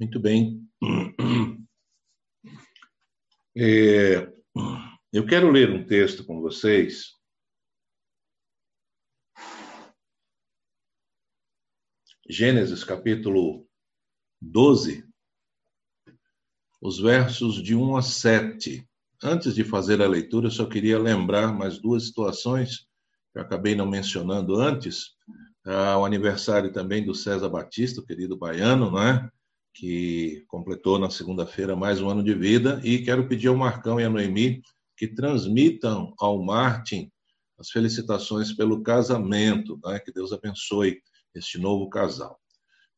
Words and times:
Muito 0.00 0.18
bem. 0.18 0.66
É, 3.54 4.32
eu 5.12 5.26
quero 5.26 5.50
ler 5.50 5.70
um 5.70 5.84
texto 5.84 6.24
com 6.24 6.40
vocês. 6.40 7.16
Gênesis 12.26 12.84
capítulo 12.84 13.68
12, 14.40 15.04
os 16.80 16.98
versos 17.00 17.62
de 17.62 17.74
1 17.74 17.96
a 17.96 18.02
7. 18.02 18.88
Antes 19.22 19.54
de 19.54 19.64
fazer 19.64 20.00
a 20.00 20.08
leitura, 20.08 20.46
eu 20.46 20.50
só 20.52 20.64
queria 20.64 20.98
lembrar 20.98 21.52
mais 21.52 21.78
duas 21.78 22.06
situações 22.06 22.86
que 23.32 23.38
eu 23.38 23.42
acabei 23.42 23.74
não 23.74 23.86
mencionando 23.86 24.54
antes. 24.54 25.16
Ah, 25.66 25.98
o 25.98 26.06
aniversário 26.06 26.72
também 26.72 27.04
do 27.04 27.14
César 27.14 27.50
Batista, 27.50 28.00
o 28.00 28.06
querido 28.06 28.38
baiano, 28.38 28.92
não 28.92 29.02
é? 29.02 29.30
Que 29.74 30.44
completou 30.48 30.98
na 30.98 31.10
segunda-feira 31.10 31.76
mais 31.76 32.00
um 32.00 32.08
ano 32.08 32.22
de 32.22 32.34
vida, 32.34 32.80
e 32.84 33.02
quero 33.02 33.28
pedir 33.28 33.48
ao 33.48 33.56
Marcão 33.56 34.00
e 34.00 34.04
à 34.04 34.10
Noemi 34.10 34.62
que 34.96 35.08
transmitam 35.08 36.14
ao 36.18 36.42
Martin 36.42 37.10
as 37.58 37.70
felicitações 37.70 38.52
pelo 38.52 38.82
casamento, 38.82 39.78
né? 39.84 39.98
que 39.98 40.12
Deus 40.12 40.32
abençoe 40.32 41.00
este 41.34 41.58
novo 41.58 41.88
casal. 41.88 42.38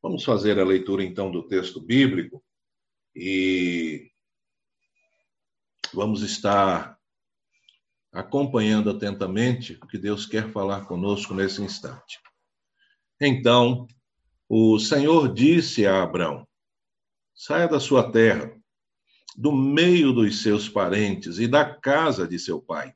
Vamos 0.03 0.25
fazer 0.25 0.59
a 0.59 0.65
leitura 0.65 1.05
então 1.05 1.31
do 1.31 1.47
texto 1.47 1.81
bíblico 1.81 2.43
e 3.15 4.11
vamos 5.93 6.23
estar 6.23 6.97
acompanhando 8.13 8.91
atentamente 8.91 9.79
o 9.83 9.87
que 9.87 9.99
Deus 9.99 10.27
quer 10.27 10.51
falar 10.51 10.87
conosco 10.87 11.35
nesse 11.35 11.63
instante. 11.63 12.21
Então, 13.21 13.87
o 14.49 14.79
Senhor 14.79 15.33
disse 15.33 15.87
a 15.87 16.03
Abraão: 16.03 16.47
Saia 17.35 17.67
da 17.67 17.81
sua 17.81 18.11
terra, 18.11 18.55
do 19.37 19.53
meio 19.53 20.13
dos 20.13 20.43
seus 20.43 20.69
parentes 20.69 21.39
e 21.39 21.49
da 21.49 21.65
casa 21.65 22.27
de 22.29 22.39
seu 22.39 22.61
pai, 22.61 22.95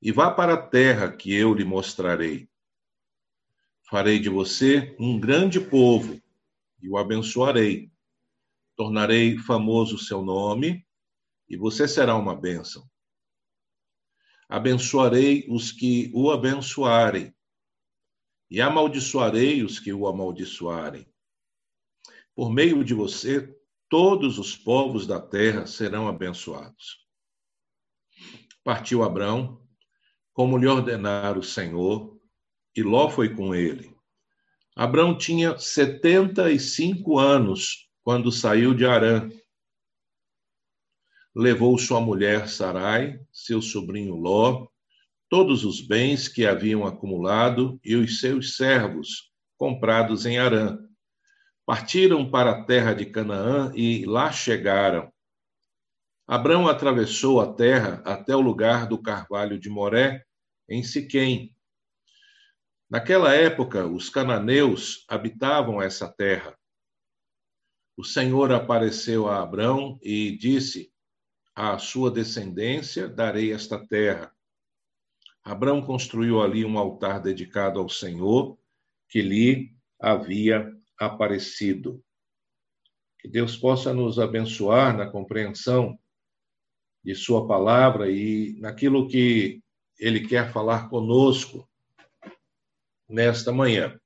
e 0.00 0.12
vá 0.12 0.30
para 0.30 0.54
a 0.54 0.62
terra 0.62 1.10
que 1.10 1.34
eu 1.34 1.54
lhe 1.54 1.64
mostrarei. 1.64 2.48
Farei 3.88 4.18
de 4.18 4.28
você 4.28 4.94
um 5.00 5.18
grande 5.18 5.58
povo 5.58 6.20
e 6.80 6.88
o 6.88 6.98
abençoarei. 6.98 7.90
Tornarei 8.76 9.38
famoso 9.38 9.96
o 9.96 9.98
seu 9.98 10.22
nome 10.22 10.86
e 11.48 11.56
você 11.56 11.88
será 11.88 12.14
uma 12.14 12.36
bênção. 12.36 12.88
Abençoarei 14.48 15.46
os 15.48 15.72
que 15.72 16.10
o 16.14 16.30
abençoarem 16.30 17.34
e 18.50 18.60
amaldiçoarei 18.60 19.62
os 19.62 19.80
que 19.80 19.92
o 19.92 20.06
amaldiçoarem 20.06 21.06
por 22.38 22.52
meio 22.52 22.84
de 22.84 22.94
você, 22.94 23.52
todos 23.88 24.38
os 24.38 24.56
povos 24.56 25.08
da 25.08 25.20
terra 25.20 25.66
serão 25.66 26.06
abençoados. 26.06 27.04
Partiu 28.62 29.02
Abrão, 29.02 29.60
como 30.32 30.56
lhe 30.56 30.68
ordenara 30.68 31.36
o 31.36 31.42
Senhor, 31.42 32.16
e 32.76 32.80
Ló 32.80 33.10
foi 33.10 33.34
com 33.34 33.56
ele. 33.56 33.92
Abrão 34.76 35.18
tinha 35.18 35.58
75 35.58 37.18
anos 37.18 37.90
quando 38.04 38.30
saiu 38.30 38.72
de 38.72 38.86
Arã. 38.86 39.28
Levou 41.34 41.76
sua 41.76 42.00
mulher 42.00 42.48
Sarai, 42.48 43.18
seu 43.32 43.60
sobrinho 43.60 44.14
Ló, 44.14 44.68
todos 45.28 45.64
os 45.64 45.80
bens 45.80 46.28
que 46.28 46.46
haviam 46.46 46.86
acumulado 46.86 47.80
e 47.82 47.96
os 47.96 48.20
seus 48.20 48.54
servos 48.54 49.32
comprados 49.56 50.24
em 50.24 50.38
Arã 50.38 50.87
Partiram 51.68 52.30
para 52.30 52.52
a 52.52 52.64
terra 52.64 52.94
de 52.94 53.04
Canaã 53.04 53.70
e 53.74 54.06
lá 54.06 54.32
chegaram. 54.32 55.12
Abrão 56.26 56.66
atravessou 56.66 57.42
a 57.42 57.52
terra 57.52 58.02
até 58.06 58.34
o 58.34 58.40
lugar 58.40 58.88
do 58.88 58.96
carvalho 58.96 59.60
de 59.60 59.68
Moré, 59.68 60.24
em 60.66 60.82
Siquém. 60.82 61.54
Naquela 62.88 63.34
época, 63.34 63.86
os 63.86 64.08
cananeus 64.08 65.04
habitavam 65.10 65.82
essa 65.82 66.08
terra. 66.10 66.58
O 67.98 68.02
Senhor 68.02 68.50
apareceu 68.50 69.28
a 69.28 69.42
Abrão 69.42 69.98
e 70.00 70.38
disse: 70.38 70.90
À 71.54 71.76
sua 71.76 72.10
descendência 72.10 73.06
darei 73.06 73.52
esta 73.52 73.78
terra. 73.88 74.34
Abrão 75.44 75.82
construiu 75.82 76.40
ali 76.40 76.64
um 76.64 76.78
altar 76.78 77.20
dedicado 77.20 77.78
ao 77.78 77.90
Senhor, 77.90 78.58
que 79.06 79.20
lhe 79.20 79.76
havia 80.00 80.77
aparecido. 80.98 82.02
Que 83.20 83.28
Deus 83.28 83.56
possa 83.56 83.92
nos 83.92 84.18
abençoar 84.18 84.96
na 84.96 85.10
compreensão 85.10 85.98
de 87.04 87.14
Sua 87.14 87.46
palavra 87.46 88.10
e 88.10 88.56
naquilo 88.60 89.08
que 89.08 89.62
Ele 89.98 90.26
quer 90.26 90.52
falar 90.52 90.88
conosco 90.88 91.68
nesta 93.08 93.52
manhã. 93.52 93.98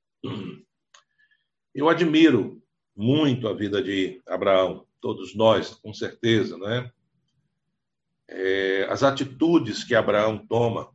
Eu 1.75 1.89
admiro 1.89 2.63
muito 2.95 3.49
a 3.49 3.55
vida 3.55 3.83
de 3.83 4.21
Abraão, 4.27 4.87
todos 5.01 5.35
nós, 5.35 5.75
com 5.75 5.93
certeza, 5.93 6.57
né? 6.59 6.91
É, 8.29 8.87
as 8.89 9.03
atitudes 9.03 9.83
que 9.83 9.95
Abraão 9.95 10.39
toma. 10.47 10.91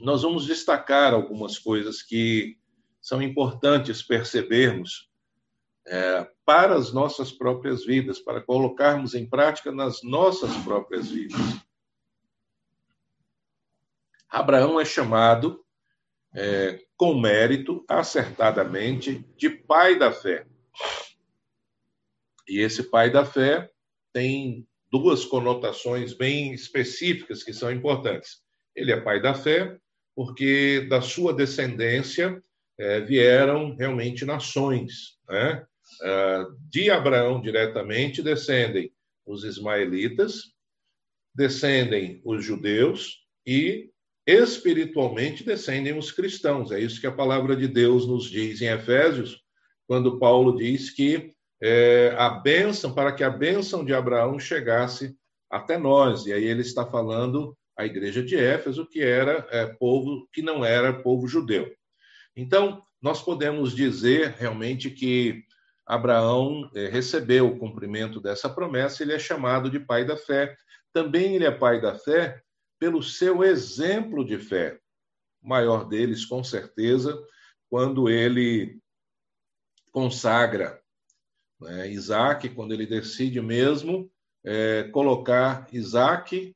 Nós 0.00 0.22
vamos 0.22 0.46
destacar 0.46 1.14
algumas 1.14 1.58
coisas 1.58 2.02
que 2.02 2.58
são 3.00 3.22
importantes 3.22 4.02
percebermos 4.02 5.07
é, 5.88 6.28
para 6.44 6.74
as 6.74 6.92
nossas 6.92 7.32
próprias 7.32 7.84
vidas, 7.84 8.18
para 8.18 8.40
colocarmos 8.40 9.14
em 9.14 9.28
prática 9.28 9.72
nas 9.72 10.02
nossas 10.02 10.54
próprias 10.58 11.10
vidas. 11.10 11.38
Abraão 14.28 14.78
é 14.78 14.84
chamado, 14.84 15.64
é, 16.34 16.80
com 16.96 17.18
mérito, 17.18 17.84
acertadamente, 17.88 19.24
de 19.36 19.48
pai 19.48 19.98
da 19.98 20.12
fé. 20.12 20.46
E 22.46 22.60
esse 22.60 22.82
pai 22.82 23.10
da 23.10 23.24
fé 23.24 23.70
tem 24.12 24.66
duas 24.90 25.24
conotações 25.24 26.12
bem 26.12 26.52
específicas 26.52 27.42
que 27.42 27.52
são 27.52 27.70
importantes. 27.70 28.42
Ele 28.74 28.92
é 28.92 29.00
pai 29.00 29.20
da 29.20 29.34
fé 29.34 29.78
porque 30.14 30.86
da 30.90 31.00
sua 31.00 31.32
descendência 31.32 32.42
é, 32.76 33.00
vieram 33.00 33.76
realmente 33.76 34.24
nações, 34.24 35.16
né? 35.28 35.64
Ah, 36.02 36.46
de 36.70 36.90
Abraão 36.90 37.40
diretamente 37.40 38.22
descendem 38.22 38.92
os 39.26 39.44
ismaelitas, 39.44 40.52
descendem 41.34 42.20
os 42.24 42.44
judeus 42.44 43.18
e 43.46 43.90
espiritualmente 44.26 45.42
descendem 45.42 45.96
os 45.96 46.12
cristãos. 46.12 46.70
É 46.70 46.80
isso 46.80 47.00
que 47.00 47.06
a 47.06 47.12
palavra 47.12 47.56
de 47.56 47.66
Deus 47.66 48.06
nos 48.06 48.30
diz 48.30 48.60
em 48.60 48.66
Efésios, 48.66 49.42
quando 49.86 50.18
Paulo 50.18 50.56
diz 50.56 50.90
que 50.90 51.32
é, 51.62 52.14
a 52.16 52.28
bênção, 52.28 52.94
para 52.94 53.12
que 53.12 53.24
a 53.24 53.30
bênção 53.30 53.84
de 53.84 53.94
Abraão 53.94 54.38
chegasse 54.38 55.16
até 55.50 55.78
nós. 55.78 56.26
E 56.26 56.32
aí 56.32 56.44
ele 56.44 56.60
está 56.60 56.84
falando 56.84 57.56
a 57.76 57.86
igreja 57.86 58.22
de 58.22 58.36
Éfeso, 58.36 58.86
que 58.86 59.00
era 59.00 59.46
é, 59.50 59.66
povo 59.66 60.28
que 60.32 60.42
não 60.42 60.64
era 60.64 60.92
povo 60.92 61.26
judeu. 61.26 61.72
Então, 62.36 62.82
nós 63.00 63.22
podemos 63.22 63.74
dizer 63.74 64.34
realmente 64.38 64.90
que 64.90 65.44
Abraão 65.88 66.70
eh, 66.74 66.86
recebeu 66.86 67.48
o 67.48 67.58
cumprimento 67.58 68.20
dessa 68.20 68.46
promessa, 68.46 69.02
ele 69.02 69.14
é 69.14 69.18
chamado 69.18 69.70
de 69.70 69.80
pai 69.80 70.04
da 70.04 70.18
fé. 70.18 70.54
Também 70.92 71.34
ele 71.34 71.46
é 71.46 71.50
pai 71.50 71.80
da 71.80 71.98
fé 71.98 72.42
pelo 72.78 73.02
seu 73.02 73.42
exemplo 73.42 74.22
de 74.22 74.38
fé. 74.38 74.78
O 75.42 75.48
maior 75.48 75.88
deles, 75.88 76.26
com 76.26 76.44
certeza, 76.44 77.18
quando 77.70 78.06
ele 78.06 78.78
consagra 79.90 80.78
né, 81.58 81.88
Isaac, 81.90 82.50
quando 82.50 82.74
ele 82.74 82.86
decide 82.86 83.40
mesmo 83.40 84.10
é, 84.44 84.84
colocar 84.84 85.66
Isaac 85.72 86.54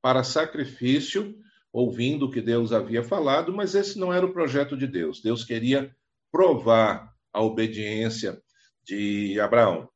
para 0.00 0.24
sacrifício, 0.24 1.38
ouvindo 1.70 2.26
o 2.26 2.30
que 2.30 2.40
Deus 2.40 2.72
havia 2.72 3.02
falado, 3.02 3.52
mas 3.52 3.74
esse 3.74 3.98
não 3.98 4.10
era 4.10 4.24
o 4.24 4.32
projeto 4.32 4.74
de 4.74 4.86
Deus. 4.86 5.20
Deus 5.20 5.44
queria 5.44 5.94
provar 6.32 7.14
a 7.30 7.42
obediência 7.42 8.42
de 8.84 9.38
Abraão. 9.40 9.88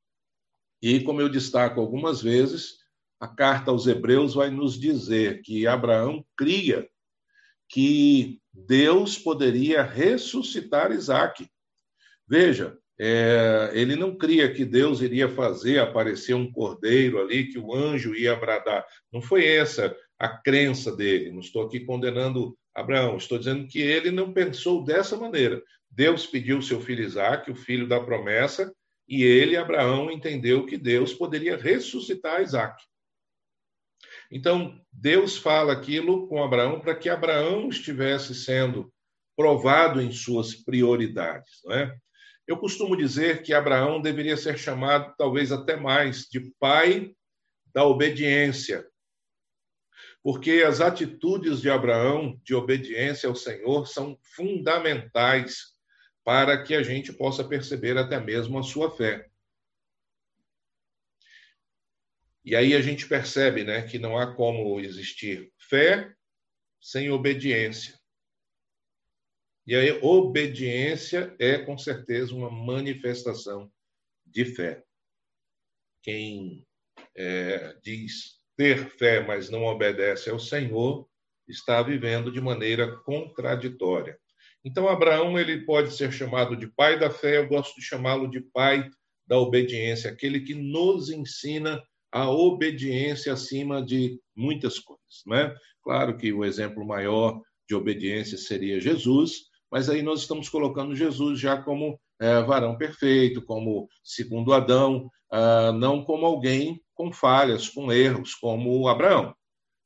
E, 0.80 1.00
como 1.00 1.20
eu 1.20 1.28
destaco 1.28 1.80
algumas 1.80 2.22
vezes, 2.22 2.78
a 3.20 3.26
carta 3.26 3.70
aos 3.70 3.86
Hebreus 3.86 4.34
vai 4.34 4.50
nos 4.50 4.78
dizer 4.78 5.42
que 5.42 5.66
Abraão 5.66 6.24
cria 6.36 6.88
que 7.68 8.40
Deus 8.52 9.18
poderia 9.18 9.82
ressuscitar 9.82 10.92
Isaac. 10.92 11.48
Veja, 12.26 12.78
é, 12.98 13.70
ele 13.74 13.94
não 13.94 14.16
cria 14.16 14.52
que 14.52 14.64
Deus 14.64 15.00
iria 15.00 15.28
fazer 15.28 15.78
aparecer 15.78 16.34
um 16.34 16.50
cordeiro 16.50 17.20
ali, 17.20 17.46
que 17.46 17.58
o 17.58 17.74
anjo 17.74 18.14
ia 18.14 18.34
bradar. 18.34 18.84
Não 19.12 19.20
foi 19.20 19.46
essa 19.46 19.94
a 20.18 20.28
crença 20.28 20.94
dele. 20.94 21.30
Não 21.30 21.40
estou 21.40 21.62
aqui 21.62 21.80
condenando 21.80 22.58
Abraão, 22.74 23.16
estou 23.16 23.38
dizendo 23.38 23.66
que 23.66 23.80
ele 23.80 24.10
não 24.10 24.32
pensou 24.32 24.84
dessa 24.84 25.16
maneira. 25.16 25.62
Deus 25.90 26.26
pediu 26.26 26.60
seu 26.60 26.80
filho 26.80 27.04
Isaac, 27.04 27.50
o 27.50 27.54
filho 27.54 27.88
da 27.88 28.00
promessa, 28.00 28.72
E 29.08 29.24
ele, 29.24 29.56
Abraão, 29.56 30.10
entendeu 30.10 30.66
que 30.66 30.76
Deus 30.76 31.14
poderia 31.14 31.56
ressuscitar 31.56 32.42
Isaac. 32.42 32.84
Então, 34.30 34.78
Deus 34.92 35.38
fala 35.38 35.72
aquilo 35.72 36.28
com 36.28 36.44
Abraão 36.44 36.78
para 36.78 36.94
que 36.94 37.08
Abraão 37.08 37.70
estivesse 37.70 38.34
sendo 38.34 38.92
provado 39.34 40.02
em 40.02 40.12
suas 40.12 40.54
prioridades. 40.54 41.60
Não 41.64 41.74
é? 41.74 41.96
Eu 42.46 42.58
costumo 42.58 42.96
dizer 42.96 43.42
que 43.42 43.54
Abraão 43.54 44.00
deveria 44.00 44.36
ser 44.36 44.58
chamado, 44.58 45.14
talvez 45.16 45.50
até 45.52 45.76
mais, 45.76 46.26
de 46.30 46.52
pai 46.58 47.14
da 47.72 47.84
obediência, 47.84 48.86
porque 50.22 50.64
as 50.66 50.80
atitudes 50.80 51.60
de 51.60 51.70
Abraão 51.70 52.40
de 52.44 52.54
obediência 52.54 53.28
ao 53.28 53.34
Senhor 53.34 53.86
são 53.86 54.18
fundamentais 54.22 55.76
para 56.24 56.62
que 56.62 56.74
a 56.74 56.82
gente 56.82 57.12
possa 57.12 57.42
perceber 57.42 57.96
até 57.96 58.20
mesmo 58.20 58.58
a 58.58 58.62
sua 58.62 58.90
fé. 58.90 59.30
E 62.44 62.54
aí 62.56 62.74
a 62.74 62.80
gente 62.80 63.06
percebe 63.06 63.64
né, 63.64 63.82
que 63.82 63.98
não 63.98 64.16
há 64.16 64.34
como 64.34 64.80
existir 64.80 65.52
fé 65.58 66.14
sem 66.80 67.10
obediência. 67.10 67.98
E 69.66 69.74
a 69.74 69.98
obediência 70.02 71.34
é, 71.38 71.58
com 71.58 71.76
certeza, 71.76 72.34
uma 72.34 72.50
manifestação 72.50 73.70
de 74.24 74.46
fé. 74.46 74.82
Quem 76.02 76.66
é, 77.14 77.76
diz 77.82 78.37
ter 78.58 78.90
fé, 78.98 79.24
mas 79.24 79.48
não 79.48 79.64
obedece 79.64 80.28
ao 80.28 80.40
Senhor, 80.40 81.06
está 81.46 81.80
vivendo 81.80 82.32
de 82.32 82.40
maneira 82.40 82.96
contraditória. 83.04 84.18
Então, 84.64 84.88
Abraão 84.88 85.38
ele 85.38 85.64
pode 85.64 85.94
ser 85.94 86.12
chamado 86.12 86.56
de 86.56 86.66
pai 86.66 86.98
da 86.98 87.08
fé, 87.08 87.38
eu 87.38 87.46
gosto 87.48 87.76
de 87.76 87.86
chamá-lo 87.86 88.28
de 88.28 88.40
pai 88.40 88.90
da 89.24 89.38
obediência, 89.38 90.10
aquele 90.10 90.40
que 90.40 90.54
nos 90.54 91.08
ensina 91.08 91.80
a 92.10 92.28
obediência 92.28 93.32
acima 93.32 93.80
de 93.80 94.20
muitas 94.36 94.80
coisas. 94.80 95.22
Né? 95.24 95.54
Claro 95.82 96.16
que 96.16 96.32
o 96.32 96.44
exemplo 96.44 96.84
maior 96.84 97.40
de 97.68 97.76
obediência 97.76 98.36
seria 98.36 98.80
Jesus, 98.80 99.44
mas 99.70 99.88
aí 99.88 100.02
nós 100.02 100.22
estamos 100.22 100.48
colocando 100.48 100.96
Jesus 100.96 101.38
já 101.38 101.62
como 101.62 101.98
é, 102.20 102.42
varão 102.42 102.76
perfeito, 102.76 103.40
como 103.42 103.86
segundo 104.02 104.52
Adão, 104.52 105.08
ah, 105.30 105.70
não 105.72 106.02
como 106.02 106.26
alguém 106.26 106.82
com 106.98 107.12
falhas, 107.12 107.68
com 107.68 107.92
erros, 107.92 108.34
como 108.34 108.88
Abraão. 108.88 109.32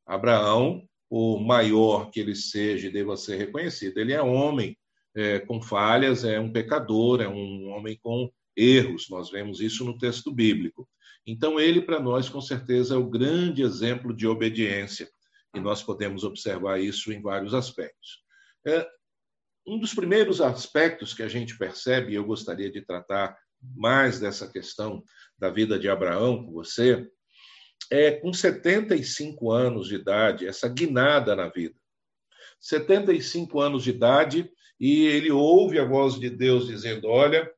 Abraão, 0.06 0.88
por 1.11 1.41
maior 1.41 2.11
que 2.11 2.19
ele 2.19 2.35
seja 2.35 2.88
e 2.88 2.91
deva 2.91 3.19
ser 3.19 3.37
reconhecido, 3.37 3.99
ele 3.99 4.14
é 4.14 4.23
homem 4.23 4.79
é, 5.14 5.38
com 5.41 5.61
falhas, 5.61 6.25
é 6.25 6.41
um 6.41 6.50
pecador, 6.50 7.20
é 7.20 7.29
um 7.29 7.69
homem 7.69 7.99
com 8.03 8.32
erros. 8.56 9.11
Nós 9.11 9.31
vemos 9.31 9.61
isso 9.61 9.85
no 9.85 9.99
texto 9.99 10.32
bíblico. 10.32 10.88
Então, 11.26 11.61
ele, 11.61 11.82
para 11.82 12.00
nós, 12.00 12.31
com 12.31 12.41
certeza, 12.41 12.94
é 12.94 12.99
o 12.99 13.11
grande 13.11 13.61
exemplo 13.62 14.17
de 14.17 14.26
obediência, 14.26 15.06
e 15.55 15.61
nós 15.61 15.82
podemos 15.82 16.25
observar 16.25 16.81
isso 16.81 17.12
em 17.12 17.20
vários 17.20 17.53
aspectos. 17.53 18.23
É, 18.67 18.88
um 19.67 19.79
dos 19.79 19.93
primeiros 19.93 20.41
aspectos 20.41 21.12
que 21.12 21.23
a 21.23 21.29
gente 21.29 21.58
percebe, 21.58 22.12
e 22.12 22.15
eu 22.15 22.25
gostaria 22.25 22.70
de 22.70 22.81
tratar 22.81 23.37
mais 23.62 24.19
dessa 24.19 24.50
questão 24.50 25.05
da 25.38 25.50
vida 25.50 25.79
de 25.79 25.88
Abraão 25.88 26.44
com 26.44 26.53
você, 26.53 27.09
é 27.91 28.12
com 28.12 28.32
75 28.32 29.50
anos 29.50 29.88
de 29.88 29.97
idade, 29.97 30.47
essa 30.47 30.69
guinada 30.69 31.37
na 31.37 31.49
vida. 31.49 31.75
75 32.61 33.61
anos 33.61 33.85
de 33.85 33.91
idade, 33.91 34.50
e 34.79 35.06
ele 35.06 35.31
ouve 35.31 35.79
a 35.79 35.85
voz 35.85 36.19
de 36.19 36.31
Deus 36.31 36.67
dizendo: 36.67 37.09
Olha, 37.09 37.50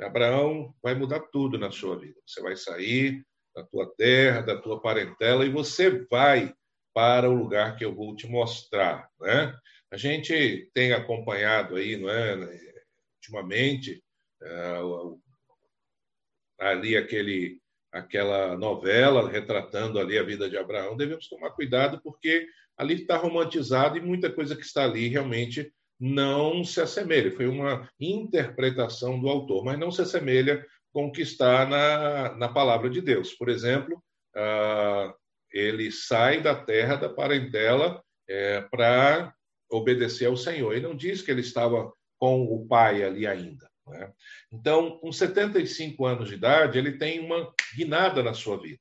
Abraão 0.00 0.74
vai 0.82 0.94
mudar 0.94 1.20
tudo 1.32 1.58
na 1.58 1.70
sua 1.70 1.98
vida. 1.98 2.20
Você 2.26 2.40
vai 2.40 2.56
sair 2.56 3.24
da 3.54 3.64
tua 3.64 3.92
terra, 3.96 4.42
da 4.42 4.56
tua 4.60 4.80
parentela, 4.80 5.44
e 5.44 5.50
você 5.50 6.06
vai 6.06 6.54
para 6.94 7.28
o 7.28 7.34
lugar 7.34 7.76
que 7.76 7.84
eu 7.84 7.94
vou 7.94 8.14
te 8.14 8.26
mostrar. 8.26 9.08
Né? 9.20 9.54
A 9.90 9.96
gente 9.96 10.70
tem 10.74 10.92
acompanhado 10.92 11.76
aí, 11.76 11.96
não 11.96 12.10
é, 12.10 12.36
ultimamente, 13.16 14.02
uh, 14.42 15.20
ali 16.58 16.96
aquele, 16.96 17.58
aquela 17.92 18.56
novela 18.56 19.28
retratando 19.28 19.98
ali 19.98 20.18
a 20.18 20.22
vida 20.22 20.48
de 20.48 20.56
Abraão, 20.56 20.96
devemos 20.96 21.28
tomar 21.28 21.50
cuidado 21.50 22.00
porque 22.02 22.46
ali 22.76 22.94
está 22.94 23.16
romantizado 23.16 23.96
e 23.96 24.00
muita 24.00 24.30
coisa 24.30 24.54
que 24.54 24.64
está 24.64 24.84
ali 24.84 25.08
realmente 25.08 25.72
não 26.00 26.64
se 26.64 26.80
assemelha. 26.80 27.32
Foi 27.32 27.46
uma 27.46 27.88
interpretação 27.98 29.20
do 29.20 29.28
autor, 29.28 29.64
mas 29.64 29.78
não 29.78 29.90
se 29.90 30.02
assemelha 30.02 30.64
com 30.92 31.06
o 31.06 31.12
que 31.12 31.22
está 31.22 31.66
na, 31.66 32.34
na 32.36 32.48
palavra 32.48 32.88
de 32.88 33.00
Deus. 33.00 33.34
Por 33.34 33.48
exemplo, 33.48 34.02
uh, 34.36 35.12
ele 35.52 35.90
sai 35.90 36.40
da 36.40 36.54
terra 36.54 36.96
da 36.96 37.08
parentela 37.08 38.02
é, 38.28 38.60
para 38.62 39.34
obedecer 39.70 40.26
ao 40.26 40.36
Senhor. 40.36 40.72
Ele 40.72 40.86
não 40.86 40.96
diz 40.96 41.22
que 41.22 41.30
ele 41.30 41.40
estava 41.40 41.92
com 42.18 42.42
o 42.44 42.66
pai 42.66 43.02
ali 43.02 43.26
ainda. 43.26 43.67
Né? 43.88 44.12
Então, 44.52 44.98
com 44.98 45.12
75 45.12 46.04
anos 46.06 46.28
de 46.28 46.34
idade, 46.34 46.78
ele 46.78 46.98
tem 46.98 47.20
uma 47.20 47.52
guinada 47.76 48.22
na 48.22 48.34
sua 48.34 48.60
vida. 48.60 48.80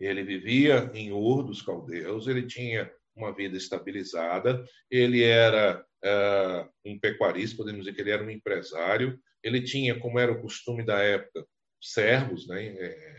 Ele 0.00 0.22
vivia 0.24 0.90
em 0.94 1.12
Ur 1.12 1.44
dos 1.44 1.62
Caldeus, 1.62 2.26
ele 2.26 2.46
tinha 2.46 2.90
uma 3.14 3.32
vida 3.32 3.56
estabilizada, 3.56 4.64
ele 4.90 5.22
era 5.22 5.84
uh, 6.04 6.70
um 6.84 6.98
pecuarista, 6.98 7.56
podemos 7.56 7.84
dizer 7.84 7.94
que 7.94 8.00
ele 8.00 8.10
era 8.10 8.24
um 8.24 8.30
empresário, 8.30 9.18
ele 9.42 9.62
tinha, 9.62 9.98
como 9.98 10.18
era 10.18 10.32
o 10.32 10.40
costume 10.40 10.84
da 10.84 10.98
época, 11.00 11.46
servos, 11.80 12.46
né, 12.46 12.64
é, 12.64 13.16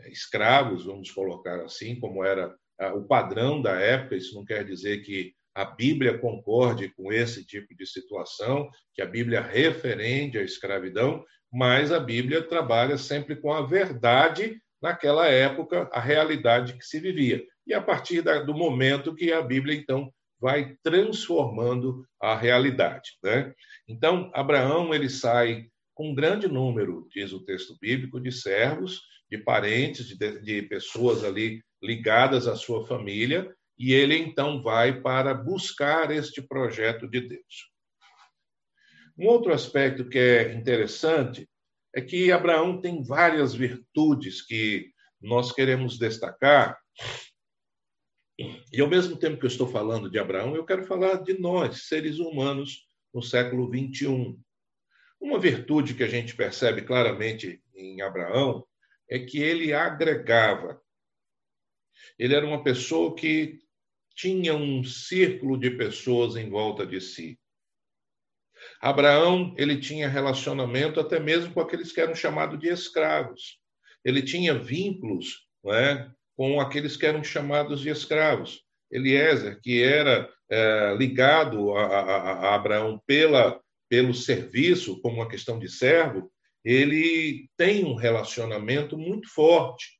é, 0.00 0.10
escravos, 0.10 0.84
vamos 0.84 1.10
colocar 1.10 1.62
assim, 1.62 1.98
como 1.98 2.24
era 2.24 2.54
uh, 2.80 2.96
o 2.96 3.06
padrão 3.06 3.60
da 3.60 3.78
época, 3.80 4.16
isso 4.16 4.34
não 4.34 4.44
quer 4.44 4.64
dizer 4.64 5.02
que 5.02 5.34
a 5.54 5.64
Bíblia 5.64 6.18
concorde 6.18 6.88
com 6.90 7.12
esse 7.12 7.44
tipo 7.44 7.74
de 7.76 7.86
situação, 7.86 8.68
que 8.94 9.02
a 9.02 9.06
Bíblia 9.06 9.40
referende 9.40 10.38
a 10.38 10.42
escravidão, 10.42 11.24
mas 11.52 11.92
a 11.92 12.00
Bíblia 12.00 12.42
trabalha 12.42 12.96
sempre 12.96 13.36
com 13.36 13.52
a 13.52 13.66
verdade 13.66 14.58
naquela 14.80 15.28
época, 15.28 15.88
a 15.92 16.00
realidade 16.00 16.72
que 16.74 16.84
se 16.84 16.98
vivia. 16.98 17.44
E 17.66 17.74
a 17.74 17.80
partir 17.80 18.22
do 18.22 18.54
momento 18.54 19.14
que 19.14 19.32
a 19.32 19.42
Bíblia, 19.42 19.76
então, 19.76 20.12
vai 20.40 20.74
transformando 20.82 22.04
a 22.20 22.36
realidade. 22.36 23.12
Né? 23.22 23.54
Então, 23.86 24.28
Abraão 24.34 24.92
ele 24.92 25.08
sai 25.08 25.68
com 25.94 26.10
um 26.10 26.14
grande 26.14 26.48
número, 26.48 27.06
diz 27.14 27.32
o 27.32 27.44
texto 27.44 27.76
bíblico, 27.80 28.20
de 28.20 28.32
servos, 28.32 29.00
de 29.30 29.38
parentes, 29.38 30.06
de, 30.06 30.40
de 30.40 30.62
pessoas 30.62 31.22
ali 31.22 31.62
ligadas 31.80 32.48
à 32.48 32.56
sua 32.56 32.84
família, 32.86 33.54
e 33.82 33.92
ele 33.92 34.16
então 34.16 34.62
vai 34.62 35.00
para 35.00 35.34
buscar 35.34 36.12
este 36.12 36.40
projeto 36.40 37.08
de 37.08 37.20
Deus. 37.20 37.68
Um 39.18 39.26
outro 39.26 39.52
aspecto 39.52 40.08
que 40.08 40.20
é 40.20 40.54
interessante 40.54 41.50
é 41.92 42.00
que 42.00 42.30
Abraão 42.30 42.80
tem 42.80 43.02
várias 43.02 43.52
virtudes 43.52 44.40
que 44.40 44.92
nós 45.20 45.50
queremos 45.50 45.98
destacar. 45.98 46.78
E 48.72 48.80
ao 48.80 48.86
mesmo 48.86 49.16
tempo 49.16 49.40
que 49.40 49.46
eu 49.46 49.50
estou 49.50 49.66
falando 49.66 50.08
de 50.08 50.16
Abraão, 50.16 50.54
eu 50.54 50.64
quero 50.64 50.86
falar 50.86 51.16
de 51.16 51.36
nós, 51.40 51.88
seres 51.88 52.20
humanos, 52.20 52.86
no 53.12 53.20
século 53.20 53.68
21. 53.68 54.40
Uma 55.20 55.40
virtude 55.40 55.94
que 55.94 56.04
a 56.04 56.08
gente 56.08 56.36
percebe 56.36 56.82
claramente 56.82 57.60
em 57.74 58.00
Abraão 58.00 58.64
é 59.10 59.18
que 59.18 59.40
ele 59.42 59.72
agregava. 59.72 60.80
Ele 62.16 62.36
era 62.36 62.46
uma 62.46 62.62
pessoa 62.62 63.16
que 63.16 63.60
tinha 64.14 64.54
um 64.54 64.82
círculo 64.84 65.58
de 65.58 65.70
pessoas 65.70 66.36
em 66.36 66.48
volta 66.48 66.86
de 66.86 67.00
si. 67.00 67.38
Abraão, 68.80 69.54
ele 69.58 69.80
tinha 69.80 70.08
relacionamento 70.08 71.00
até 71.00 71.18
mesmo 71.18 71.52
com 71.52 71.60
aqueles 71.60 71.92
que 71.92 72.00
eram 72.00 72.14
chamados 72.14 72.58
de 72.58 72.68
escravos. 72.68 73.58
Ele 74.04 74.22
tinha 74.22 74.54
vínculos 74.54 75.46
não 75.62 75.74
é, 75.74 76.10
com 76.36 76.60
aqueles 76.60 76.96
que 76.96 77.06
eram 77.06 77.22
chamados 77.22 77.80
de 77.80 77.88
escravos. 77.88 78.64
Eliezer, 78.90 79.60
que 79.60 79.82
era 79.82 80.30
é, 80.50 80.94
ligado 80.96 81.72
a, 81.72 81.84
a, 81.84 82.16
a, 82.32 82.54
Abraão 82.54 83.00
pela, 83.06 83.60
pelo 83.88 84.12
serviço, 84.12 85.00
como 85.00 85.16
uma 85.16 85.28
questão 85.28 85.58
de 85.58 85.68
servo, 85.68 86.30
ele 86.64 87.48
tem 87.56 87.84
um 87.84 87.94
relacionamento 87.94 88.98
muito 88.98 89.28
forte. 89.28 89.98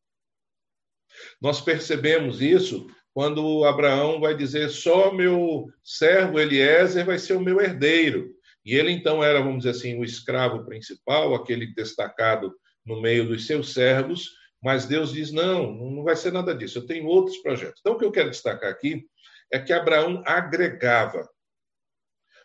Nós 1.40 1.60
percebemos 1.60 2.40
isso 2.40 2.86
quando 3.14 3.64
Abraão 3.64 4.20
vai 4.20 4.36
dizer: 4.36 4.70
só 4.70 5.12
meu 5.12 5.70
servo 5.82 6.38
Eliezer 6.40 7.04
vai 7.04 7.18
ser 7.18 7.34
o 7.34 7.40
meu 7.40 7.60
herdeiro. 7.60 8.34
E 8.64 8.74
ele 8.74 8.92
então 8.92 9.22
era, 9.22 9.40
vamos 9.40 9.64
dizer 9.64 9.70
assim, 9.70 9.98
o 9.98 10.04
escravo 10.04 10.64
principal, 10.64 11.34
aquele 11.34 11.74
destacado 11.74 12.54
no 12.84 13.00
meio 13.00 13.26
dos 13.26 13.46
seus 13.46 13.72
servos, 13.72 14.30
mas 14.62 14.86
Deus 14.86 15.12
diz: 15.12 15.32
não, 15.32 15.72
não 15.72 16.02
vai 16.04 16.16
ser 16.16 16.32
nada 16.32 16.54
disso, 16.54 16.78
eu 16.78 16.86
tenho 16.86 17.06
outros 17.06 17.38
projetos. 17.38 17.80
Então, 17.80 17.94
o 17.94 17.98
que 17.98 18.04
eu 18.04 18.12
quero 18.12 18.30
destacar 18.30 18.70
aqui 18.70 19.04
é 19.52 19.58
que 19.58 19.72
Abraão 19.72 20.22
agregava. 20.24 21.28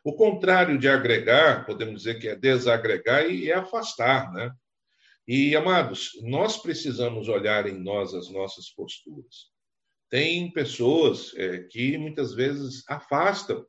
O 0.03 0.13
contrário 0.13 0.77
de 0.77 0.87
agregar, 0.87 1.65
podemos 1.65 2.03
dizer 2.03 2.19
que 2.19 2.27
é 2.27 2.35
desagregar 2.35 3.29
e 3.29 3.51
afastar, 3.51 4.31
né? 4.31 4.51
E, 5.27 5.55
amados, 5.55 6.11
nós 6.23 6.57
precisamos 6.57 7.27
olhar 7.27 7.67
em 7.67 7.77
nós 7.77 8.13
as 8.13 8.29
nossas 8.29 8.69
posturas. 8.69 9.51
Tem 10.09 10.51
pessoas 10.51 11.33
é, 11.35 11.59
que 11.63 11.97
muitas 11.97 12.33
vezes 12.33 12.83
afastam, 12.87 13.65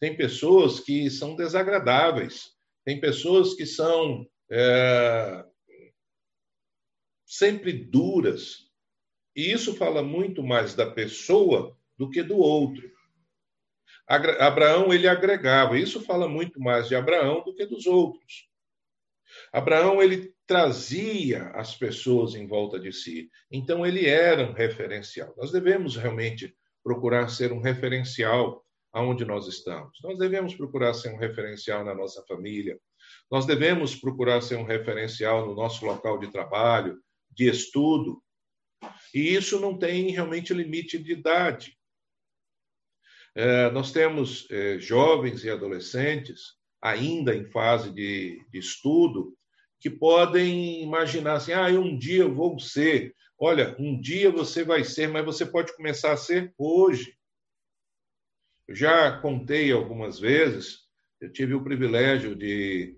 tem 0.00 0.16
pessoas 0.16 0.80
que 0.80 1.08
são 1.10 1.36
desagradáveis, 1.36 2.52
tem 2.84 3.00
pessoas 3.00 3.54
que 3.54 3.66
são 3.66 4.26
é, 4.50 5.44
sempre 7.24 7.72
duras. 7.72 8.68
E 9.36 9.52
isso 9.52 9.76
fala 9.76 10.02
muito 10.02 10.42
mais 10.42 10.74
da 10.74 10.90
pessoa 10.90 11.78
do 11.96 12.10
que 12.10 12.22
do 12.22 12.36
outro. 12.36 12.90
Abraão 14.08 14.92
ele 14.92 15.06
agregava, 15.06 15.78
isso 15.78 16.00
fala 16.00 16.28
muito 16.28 16.58
mais 16.60 16.88
de 16.88 16.96
Abraão 16.96 17.44
do 17.44 17.54
que 17.54 17.64
dos 17.64 17.86
outros. 17.86 18.49
Abraão 19.52 20.02
ele 20.02 20.34
trazia 20.46 21.48
as 21.50 21.76
pessoas 21.76 22.34
em 22.34 22.46
volta 22.46 22.78
de 22.78 22.92
si. 22.92 23.30
Então 23.50 23.86
ele 23.86 24.06
era 24.06 24.48
um 24.48 24.52
referencial. 24.52 25.34
Nós 25.36 25.52
devemos 25.52 25.96
realmente 25.96 26.54
procurar 26.82 27.28
ser 27.28 27.52
um 27.52 27.60
referencial 27.60 28.64
aonde 28.92 29.24
nós 29.24 29.46
estamos. 29.46 29.98
Nós 30.02 30.18
devemos 30.18 30.54
procurar 30.54 30.94
ser 30.94 31.12
um 31.12 31.18
referencial 31.18 31.84
na 31.84 31.94
nossa 31.94 32.24
família. 32.26 32.78
Nós 33.30 33.46
devemos 33.46 33.94
procurar 33.94 34.40
ser 34.40 34.56
um 34.56 34.64
referencial 34.64 35.46
no 35.46 35.54
nosso 35.54 35.84
local 35.84 36.18
de 36.18 36.30
trabalho, 36.30 37.00
de 37.30 37.48
estudo. 37.48 38.22
E 39.14 39.34
isso 39.34 39.60
não 39.60 39.78
tem 39.78 40.10
realmente 40.10 40.52
limite 40.52 40.98
de 40.98 41.12
idade. 41.12 41.76
É, 43.34 43.70
nós 43.70 43.92
temos 43.92 44.48
é, 44.50 44.78
jovens 44.80 45.44
e 45.44 45.50
adolescentes 45.50 46.59
ainda 46.82 47.34
em 47.34 47.44
fase 47.44 47.90
de, 47.90 48.44
de 48.50 48.58
estudo 48.58 49.36
que 49.80 49.90
podem 49.90 50.82
imaginar 50.82 51.34
assim: 51.34 51.52
ah, 51.52 51.66
um 51.68 51.96
dia 51.96 52.22
eu 52.22 52.34
vou 52.34 52.58
ser. 52.58 53.14
Olha, 53.38 53.74
um 53.78 53.98
dia 53.98 54.30
você 54.30 54.62
vai 54.62 54.84
ser, 54.84 55.08
mas 55.08 55.24
você 55.24 55.46
pode 55.46 55.74
começar 55.74 56.12
a 56.12 56.16
ser 56.16 56.52
hoje. 56.58 57.14
Eu 58.68 58.74
já 58.74 59.18
contei 59.20 59.72
algumas 59.72 60.20
vezes, 60.20 60.80
eu 61.20 61.32
tive 61.32 61.54
o 61.54 61.64
privilégio 61.64 62.36
de, 62.36 62.96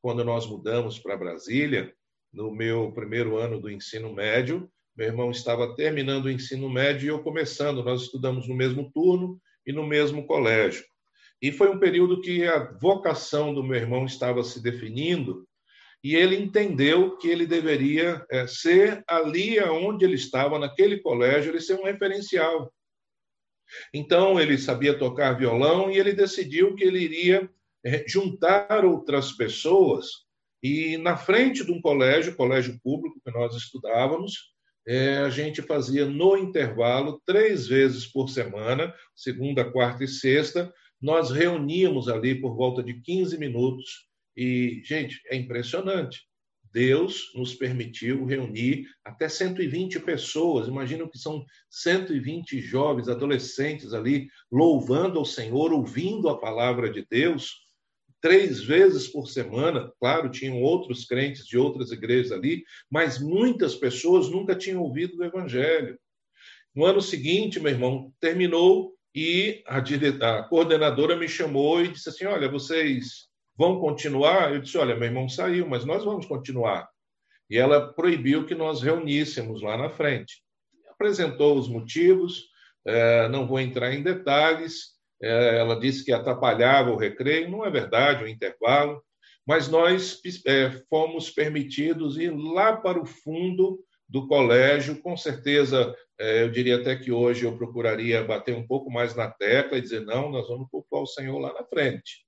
quando 0.00 0.24
nós 0.24 0.46
mudamos 0.46 0.98
para 0.98 1.16
Brasília, 1.16 1.92
no 2.32 2.50
meu 2.52 2.92
primeiro 2.92 3.36
ano 3.36 3.60
do 3.60 3.68
ensino 3.68 4.14
médio, 4.14 4.70
meu 4.96 5.08
irmão 5.08 5.30
estava 5.30 5.74
terminando 5.74 6.26
o 6.26 6.30
ensino 6.30 6.68
médio 6.70 7.06
e 7.06 7.08
eu 7.08 7.22
começando. 7.22 7.82
Nós 7.82 8.02
estudamos 8.02 8.48
no 8.48 8.54
mesmo 8.54 8.90
turno 8.92 9.40
e 9.66 9.72
no 9.72 9.86
mesmo 9.86 10.26
colégio. 10.26 10.84
E 11.42 11.50
foi 11.50 11.70
um 11.70 11.78
período 11.78 12.20
que 12.20 12.46
a 12.46 12.72
vocação 12.72 13.54
do 13.54 13.62
meu 13.62 13.76
irmão 13.76 14.04
estava 14.04 14.42
se 14.42 14.62
definindo 14.62 15.46
e 16.02 16.14
ele 16.14 16.36
entendeu 16.36 17.16
que 17.18 17.28
ele 17.28 17.46
deveria 17.46 18.24
é, 18.30 18.46
ser 18.46 19.02
ali 19.06 19.60
onde 19.60 20.04
ele 20.04 20.14
estava, 20.14 20.58
naquele 20.58 20.98
colégio, 20.98 21.50
ele 21.50 21.60
ser 21.60 21.74
um 21.78 21.84
referencial. 21.84 22.72
Então, 23.92 24.40
ele 24.40 24.58
sabia 24.58 24.98
tocar 24.98 25.38
violão 25.38 25.90
e 25.90 25.98
ele 25.98 26.12
decidiu 26.12 26.74
que 26.74 26.84
ele 26.84 27.00
iria 27.00 27.48
é, 27.84 28.04
juntar 28.06 28.84
outras 28.84 29.32
pessoas 29.32 30.06
e, 30.62 30.96
na 30.98 31.16
frente 31.16 31.64
de 31.64 31.72
um 31.72 31.80
colégio, 31.80 32.36
colégio 32.36 32.78
público 32.82 33.20
que 33.24 33.30
nós 33.30 33.54
estudávamos, 33.54 34.52
é, 34.86 35.18
a 35.18 35.30
gente 35.30 35.62
fazia 35.62 36.06
no 36.06 36.36
intervalo, 36.36 37.20
três 37.24 37.66
vezes 37.66 38.06
por 38.06 38.28
semana, 38.28 38.92
segunda, 39.14 39.70
quarta 39.70 40.04
e 40.04 40.08
sexta, 40.08 40.72
nós 41.00 41.30
reuníamos 41.30 42.08
ali 42.08 42.40
por 42.40 42.54
volta 42.54 42.82
de 42.82 43.00
15 43.00 43.38
minutos 43.38 44.06
e, 44.36 44.82
gente, 44.84 45.20
é 45.26 45.36
impressionante. 45.36 46.20
Deus 46.72 47.32
nos 47.34 47.54
permitiu 47.54 48.24
reunir 48.24 48.86
até 49.04 49.28
120 49.28 49.98
pessoas. 50.00 50.68
Imaginam 50.68 51.08
que 51.08 51.18
são 51.18 51.44
120 51.68 52.60
jovens, 52.60 53.08
adolescentes 53.08 53.92
ali, 53.92 54.28
louvando 54.50 55.18
ao 55.18 55.24
Senhor, 55.24 55.72
ouvindo 55.72 56.28
a 56.28 56.38
palavra 56.38 56.88
de 56.88 57.04
Deus, 57.10 57.56
três 58.20 58.62
vezes 58.62 59.08
por 59.08 59.28
semana. 59.28 59.92
Claro, 59.98 60.30
tinham 60.30 60.62
outros 60.62 61.04
crentes 61.04 61.44
de 61.46 61.58
outras 61.58 61.90
igrejas 61.90 62.30
ali, 62.30 62.62
mas 62.88 63.18
muitas 63.18 63.74
pessoas 63.74 64.28
nunca 64.28 64.54
tinham 64.54 64.82
ouvido 64.82 65.18
o 65.18 65.24
Evangelho. 65.24 65.98
No 66.74 66.84
ano 66.84 67.02
seguinte, 67.02 67.58
meu 67.58 67.72
irmão, 67.72 68.12
terminou 68.20 68.94
e 69.14 69.62
a, 69.66 69.78
a 70.38 70.42
coordenadora 70.44 71.16
me 71.16 71.28
chamou 71.28 71.82
e 71.82 71.88
disse 71.88 72.08
assim: 72.08 72.26
Olha, 72.26 72.48
vocês 72.48 73.30
Vão 73.60 73.78
continuar? 73.78 74.54
Eu 74.54 74.62
disse: 74.62 74.78
olha, 74.78 74.96
meu 74.96 75.04
irmão 75.04 75.28
saiu, 75.28 75.68
mas 75.68 75.84
nós 75.84 76.02
vamos 76.02 76.24
continuar. 76.24 76.88
E 77.50 77.58
ela 77.58 77.92
proibiu 77.92 78.46
que 78.46 78.54
nós 78.54 78.80
reuníssemos 78.80 79.60
lá 79.60 79.76
na 79.76 79.90
frente. 79.90 80.42
Apresentou 80.88 81.58
os 81.58 81.68
motivos, 81.68 82.46
é, 82.86 83.28
não 83.28 83.46
vou 83.46 83.60
entrar 83.60 83.92
em 83.92 84.02
detalhes. 84.02 84.98
É, 85.22 85.58
ela 85.58 85.78
disse 85.78 86.02
que 86.02 86.10
atrapalhava 86.10 86.90
o 86.90 86.96
recreio, 86.96 87.50
não 87.50 87.62
é 87.62 87.68
verdade, 87.70 88.24
o 88.24 88.28
intervalo, 88.28 89.04
mas 89.46 89.68
nós 89.68 90.18
é, 90.46 90.70
fomos 90.88 91.28
permitidos 91.28 92.16
ir 92.16 92.30
lá 92.34 92.78
para 92.78 92.98
o 92.98 93.04
fundo 93.04 93.78
do 94.10 94.26
colégio. 94.26 95.00
Com 95.00 95.16
certeza, 95.16 95.94
é, 96.18 96.42
eu 96.42 96.50
diria 96.50 96.76
até 96.76 96.96
que 96.96 97.12
hoje 97.12 97.44
eu 97.44 97.56
procuraria 97.56 98.24
bater 98.24 98.54
um 98.54 98.66
pouco 98.66 98.90
mais 98.90 99.14
na 99.14 99.30
tecla 99.30 99.78
e 99.78 99.80
dizer: 99.80 100.04
não, 100.04 100.30
nós 100.30 100.48
vamos 100.48 100.68
cultuar 100.68 101.02
o 101.02 101.06
Senhor 101.06 101.38
lá 101.38 101.52
na 101.54 101.64
frente. 101.64 102.26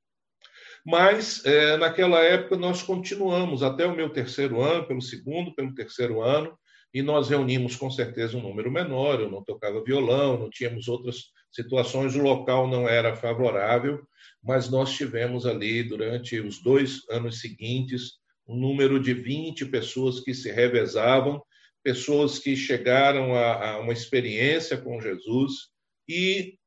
Mas, 0.86 1.44
é, 1.44 1.76
naquela 1.76 2.20
época, 2.20 2.56
nós 2.56 2.82
continuamos 2.82 3.62
até 3.62 3.86
o 3.86 3.94
meu 3.94 4.10
terceiro 4.10 4.60
ano, 4.60 4.86
pelo 4.86 5.02
segundo, 5.02 5.54
pelo 5.54 5.74
terceiro 5.74 6.22
ano, 6.22 6.56
e 6.94 7.02
nós 7.02 7.28
reunimos 7.28 7.76
com 7.76 7.90
certeza 7.90 8.36
um 8.36 8.42
número 8.42 8.70
menor. 8.70 9.20
Eu 9.20 9.30
não 9.30 9.44
tocava 9.44 9.84
violão, 9.84 10.38
não 10.38 10.50
tínhamos 10.50 10.88
outras 10.88 11.26
situações, 11.50 12.16
o 12.16 12.22
local 12.22 12.66
não 12.66 12.88
era 12.88 13.14
favorável, 13.14 14.00
mas 14.42 14.70
nós 14.70 14.92
tivemos 14.92 15.46
ali, 15.46 15.82
durante 15.82 16.40
os 16.40 16.60
dois 16.62 17.08
anos 17.10 17.40
seguintes, 17.40 18.14
um 18.46 18.56
número 18.56 19.00
de 19.00 19.14
20 19.14 19.66
pessoas 19.66 20.18
que 20.20 20.34
se 20.34 20.50
revezavam, 20.50 21.40
pessoas 21.82 22.38
que 22.38 22.56
chegaram 22.56 23.34
a, 23.34 23.70
a 23.70 23.80
uma 23.80 23.92
experiência 23.92 24.76
com 24.76 25.00
Jesus, 25.00 25.70
e 26.08 26.58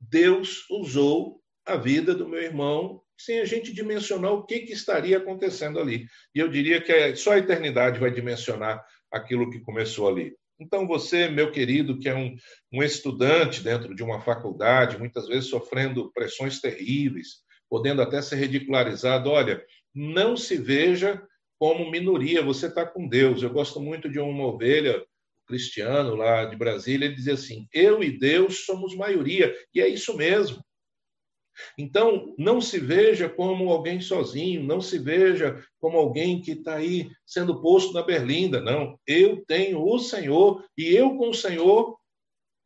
Deus 0.00 0.68
usou 0.70 1.40
a 1.66 1.76
vida 1.76 2.14
do 2.14 2.28
meu 2.28 2.42
irmão 2.42 3.00
sem 3.16 3.40
a 3.40 3.44
gente 3.44 3.72
dimensionar 3.72 4.32
o 4.32 4.44
que, 4.44 4.60
que 4.60 4.72
estaria 4.72 5.18
acontecendo 5.18 5.78
ali. 5.78 6.06
E 6.34 6.38
eu 6.38 6.48
diria 6.48 6.80
que 6.80 6.92
é, 6.92 7.14
só 7.14 7.32
a 7.32 7.38
eternidade 7.38 8.00
vai 8.00 8.10
dimensionar 8.10 8.84
aquilo 9.10 9.50
que 9.50 9.60
começou 9.60 10.08
ali. 10.08 10.34
Então, 10.58 10.86
você, 10.86 11.28
meu 11.28 11.50
querido, 11.50 11.98
que 11.98 12.08
é 12.08 12.14
um, 12.14 12.36
um 12.72 12.82
estudante 12.82 13.62
dentro 13.62 13.94
de 13.94 14.02
uma 14.02 14.20
faculdade, 14.20 14.98
muitas 14.98 15.26
vezes 15.26 15.48
sofrendo 15.48 16.12
pressões 16.12 16.60
terríveis, 16.60 17.42
podendo 17.68 18.02
até 18.02 18.20
ser 18.22 18.36
ridicularizado, 18.36 19.30
olha, 19.30 19.64
não 19.94 20.36
se 20.36 20.56
veja 20.56 21.22
como 21.58 21.90
minoria, 21.90 22.42
você 22.42 22.66
está 22.66 22.86
com 22.86 23.08
Deus. 23.08 23.42
Eu 23.42 23.50
gosto 23.50 23.80
muito 23.80 24.08
de 24.08 24.18
uma 24.18 24.46
ovelha 24.46 25.04
cristiano 25.46 26.14
lá 26.14 26.44
de 26.44 26.56
Brasília, 26.56 27.06
ele 27.06 27.14
dizia 27.14 27.34
assim: 27.34 27.66
eu 27.72 28.02
e 28.02 28.18
Deus 28.18 28.64
somos 28.64 28.94
maioria, 28.94 29.54
e 29.74 29.80
é 29.80 29.88
isso 29.88 30.16
mesmo. 30.16 30.64
Então, 31.78 32.34
não 32.36 32.60
se 32.60 32.80
veja 32.80 33.28
como 33.28 33.70
alguém 33.70 34.00
sozinho, 34.00 34.62
não 34.62 34.80
se 34.80 34.98
veja 34.98 35.64
como 35.78 35.96
alguém 35.96 36.40
que 36.40 36.52
está 36.52 36.76
aí 36.76 37.08
sendo 37.24 37.60
posto 37.60 37.92
na 37.92 38.02
berlinda. 38.02 38.60
Não, 38.60 38.98
eu 39.06 39.44
tenho 39.46 39.80
o 39.80 39.98
Senhor 39.98 40.64
e 40.76 40.88
eu 40.94 41.16
com 41.16 41.28
o 41.28 41.34
Senhor 41.34 41.96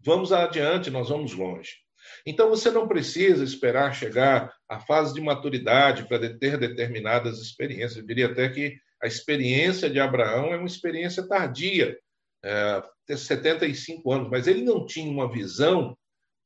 vamos 0.00 0.32
adiante, 0.32 0.90
nós 0.90 1.10
vamos 1.10 1.34
longe. 1.34 1.76
Então, 2.28 2.48
você 2.48 2.70
não 2.70 2.86
precisa 2.86 3.42
esperar 3.42 3.94
chegar 3.94 4.52
à 4.68 4.78
fase 4.78 5.14
de 5.14 5.20
maturidade 5.20 6.06
para 6.06 6.38
ter 6.38 6.58
determinadas 6.58 7.40
experiências. 7.40 7.96
Eu 7.96 8.06
diria 8.06 8.26
até 8.26 8.48
que 8.48 8.76
a 9.02 9.06
experiência 9.06 9.88
de 9.88 9.98
Abraão 9.98 10.52
é 10.52 10.56
uma 10.56 10.66
experiência 10.66 11.26
tardia, 11.26 11.96
é, 12.44 12.82
ter 13.06 13.16
75 13.16 14.12
anos, 14.12 14.30
mas 14.30 14.46
ele 14.46 14.62
não 14.62 14.84
tinha 14.84 15.10
uma 15.10 15.30
visão 15.30 15.96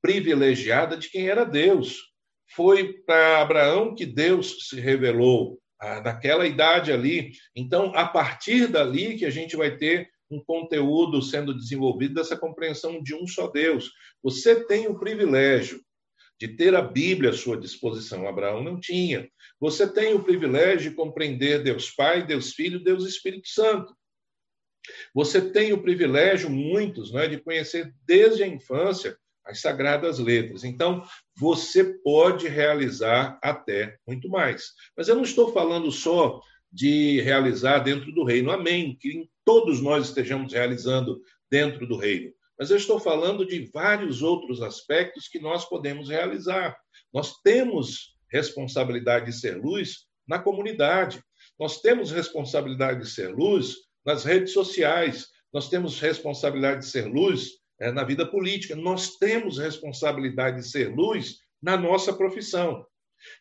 privilegiada 0.01 0.97
de 0.97 1.09
quem 1.11 1.29
era 1.29 1.45
Deus 1.45 2.13
foi 2.55 2.93
para 3.07 3.41
Abraão 3.41 3.95
que 3.95 4.07
Deus 4.07 4.69
se 4.69 4.81
revelou, 4.81 5.59
ah, 5.81 6.01
naquela 6.01 6.47
idade 6.47 6.93
ali. 6.93 7.33
Então, 7.57 7.93
a 7.95 8.07
partir 8.07 8.67
dali 8.67 9.17
que 9.17 9.25
a 9.25 9.31
gente 9.31 9.57
vai 9.57 9.77
ter 9.77 10.09
um 10.33 10.43
conteúdo 10.45 11.21
sendo 11.21 11.55
desenvolvido 11.55 12.15
dessa 12.15 12.37
compreensão 12.37 13.03
de 13.03 13.15
um 13.15 13.27
só 13.27 13.49
Deus. 13.49 13.91
Você 14.23 14.65
tem 14.65 14.89
o 14.89 14.99
privilégio 14.99 15.81
de 16.41 16.49
ter 16.49 16.75
a 16.75 16.83
Bíblia 16.83 17.31
à 17.31 17.33
sua 17.33 17.57
disposição. 17.57 18.27
Abraão 18.27 18.65
não 18.65 18.81
tinha. 18.81 19.29
Você 19.61 19.87
tem 19.87 20.15
o 20.15 20.25
privilégio 20.25 20.91
de 20.91 20.97
compreender 20.97 21.63
Deus 21.63 21.91
Pai, 21.91 22.27
Deus 22.27 22.53
Filho, 22.53 22.83
Deus 22.83 23.07
Espírito 23.07 23.49
Santo. 23.49 23.95
Você 25.15 25.41
tem 25.41 25.73
o 25.73 25.83
privilégio, 25.83 26.51
muitos, 26.51 27.13
né, 27.13 27.29
de 27.29 27.39
conhecer 27.39 27.95
desde 28.05 28.43
a 28.43 28.49
infância 28.49 29.17
as 29.45 29.61
sagradas 29.61 30.19
letras. 30.19 30.65
Então, 30.65 31.05
você 31.37 31.85
pode 32.01 32.49
realizar 32.49 33.39
até 33.43 33.97
muito 34.07 34.29
mais. 34.29 34.73
Mas 34.97 35.09
eu 35.09 35.15
não 35.15 35.23
estou 35.23 35.53
falando 35.53 35.91
só 35.91 36.41
de 36.73 37.21
realizar 37.21 37.81
dentro 37.81 38.11
do 38.13 38.25
reino. 38.25 38.51
Amém. 38.51 38.97
Que 38.99 39.29
todos 39.45 39.81
nós 39.81 40.09
estejamos 40.09 40.53
realizando 40.53 41.21
dentro 41.51 41.87
do 41.87 41.97
reino. 41.97 42.33
Mas 42.59 42.71
eu 42.71 42.77
estou 42.77 42.99
falando 42.99 43.45
de 43.45 43.71
vários 43.73 44.23
outros 44.23 44.63
aspectos 44.63 45.29
que 45.29 45.41
nós 45.41 45.69
podemos 45.69 46.09
realizar. 46.09 46.77
Nós 47.13 47.41
temos 47.43 48.17
responsabilidade 48.31 49.27
de 49.27 49.33
ser 49.33 49.59
luz 49.59 50.07
na 50.27 50.39
comunidade. 50.39 51.23
Nós 51.59 51.81
temos 51.81 52.11
responsabilidade 52.11 53.01
de 53.01 53.11
ser 53.11 53.35
luz 53.35 53.77
nas 54.05 54.25
redes 54.25 54.53
sociais. 54.53 55.29
Nós 55.53 55.69
temos 55.69 56.01
responsabilidade 56.01 56.81
de 56.81 56.87
ser 56.87 57.07
luz 57.07 57.51
é, 57.81 57.93
na 57.93 58.05
vida 58.05 58.25
política. 58.25 58.75
Nós 58.75 59.17
temos 59.17 59.59
responsabilidade 59.59 60.59
de 60.59 60.69
ser 60.69 60.95
luz 60.95 61.39
na 61.61 61.77
nossa 61.77 62.13
profissão. 62.13 62.87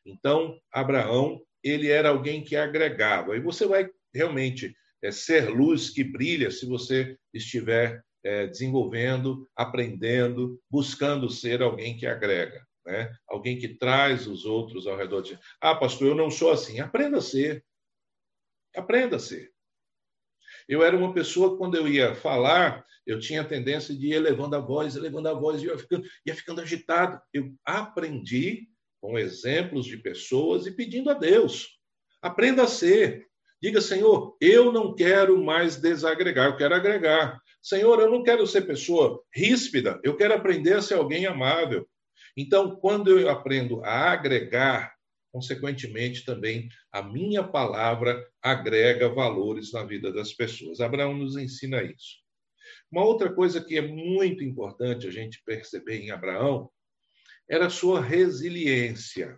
Então, 0.06 0.58
Abraão, 0.72 1.42
ele 1.64 1.90
era 1.90 2.10
alguém 2.10 2.44
que 2.44 2.56
agregava. 2.56 3.36
E 3.36 3.40
você 3.40 3.66
vai 3.66 3.90
realmente 4.14 4.76
é, 5.04 5.12
ser 5.12 5.50
luz 5.50 5.90
que 5.90 6.04
brilha 6.04 6.52
se 6.52 6.66
você 6.66 7.18
estiver 7.34 8.04
é, 8.24 8.48
desenvolvendo, 8.48 9.50
aprendendo, 9.56 10.62
buscando 10.70 11.30
ser 11.30 11.62
alguém 11.62 11.98
que 11.98 12.06
agrega. 12.06 12.66
Né? 12.86 13.14
Alguém 13.28 13.60
que 13.60 13.70
traz 13.70 14.28
os 14.28 14.46
outros 14.46 14.88
ao 14.88 14.98
redor 14.98 15.22
de. 15.22 15.38
Ah, 15.60 15.76
pastor, 15.76 16.10
eu 16.10 16.16
não 16.16 16.32
sou 16.32 16.52
assim. 16.52 16.80
Aprenda 16.80 17.18
a 17.18 17.22
ser. 17.22 17.64
Aprenda 18.76 19.18
a 19.18 19.20
ser. 19.20 19.52
Eu 20.68 20.84
era 20.84 20.98
uma 20.98 21.14
pessoa, 21.14 21.58
quando 21.58 21.76
eu 21.76 21.88
ia 21.88 22.16
falar, 22.16 22.86
eu 23.06 23.20
tinha 23.20 23.42
a 23.42 23.48
tendência 23.48 23.96
de 23.96 24.08
ir 24.08 24.14
elevando 24.14 24.56
a 24.56 24.60
voz, 24.60 24.96
elevando 24.96 25.28
a 25.28 25.34
voz, 25.34 25.62
e 25.62 25.66
ia 25.66 25.78
ficando, 25.78 26.08
ia 26.26 26.36
ficando 26.36 26.62
agitado. 26.62 27.22
Eu 27.34 27.54
aprendi 27.66 28.68
com 29.02 29.18
exemplos 29.18 29.86
de 29.86 29.98
pessoas 29.98 30.68
e 30.68 30.72
pedindo 30.72 31.10
a 31.10 31.16
Deus. 31.16 31.80
Aprenda 32.22 32.64
a 32.64 32.68
ser. 32.68 33.26
Diga, 33.62 33.82
Senhor, 33.82 34.38
eu 34.40 34.72
não 34.72 34.96
quero 34.96 35.44
mais 35.44 35.76
desagregar, 35.76 36.48
eu 36.48 36.58
quero 36.58 36.76
agregar. 36.76 37.42
Senhor, 37.62 38.00
eu 38.00 38.10
não 38.10 38.24
quero 38.24 38.46
ser 38.48 38.62
pessoa 38.62 39.22
ríspida, 39.34 40.00
eu 40.04 40.16
quero 40.16 40.34
aprender 40.34 40.74
a 40.74 40.82
ser 40.82 40.96
alguém 40.96 41.26
amável. 41.26 41.88
Então, 42.38 42.76
quando 42.78 43.20
eu 43.20 43.30
aprendo 43.30 43.84
a 43.84 44.12
agregar, 44.12 44.94
consequentemente 45.32 46.26
também 46.26 46.70
a 46.92 47.02
minha 47.02 47.44
palavra 47.44 48.28
agrega 48.42 49.10
valores 49.10 49.72
na 49.72 49.84
vida 49.84 50.12
das 50.12 50.34
pessoas. 50.34 50.80
Abraão 50.80 51.16
nos 51.16 51.38
ensina 51.38 51.84
isso. 51.84 52.22
Uma 52.92 53.06
outra 53.06 53.32
coisa 53.34 53.64
que 53.64 53.78
é 53.78 53.82
muito 53.82 54.44
importante 54.44 55.08
a 55.08 55.12
gente 55.12 55.42
perceber 55.46 55.98
em 55.98 56.12
Abraão 56.12 56.70
era 57.52 57.70
sua 57.70 58.00
resiliência. 58.00 59.38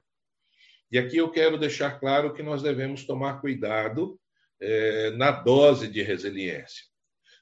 E 0.91 0.99
aqui 0.99 1.17
eu 1.17 1.31
quero 1.31 1.57
deixar 1.57 1.99
claro 1.99 2.31
que 2.31 2.43
nós 2.43 2.61
devemos 2.61 3.05
tomar 3.05 3.41
cuidado 3.41 4.19
é, 4.61 5.09
na 5.17 5.31
dose 5.31 5.87
de 5.87 6.03
resiliência. 6.03 6.85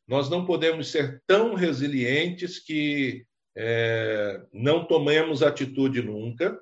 Nós 0.07 0.29
não 0.29 0.45
podemos 0.45 0.89
ser 0.89 1.21
tão 1.27 1.55
resilientes 1.55 2.57
que 2.57 3.25
é, 3.53 4.41
não 4.53 4.85
tomemos 4.85 5.43
atitude 5.43 6.01
nunca, 6.01 6.57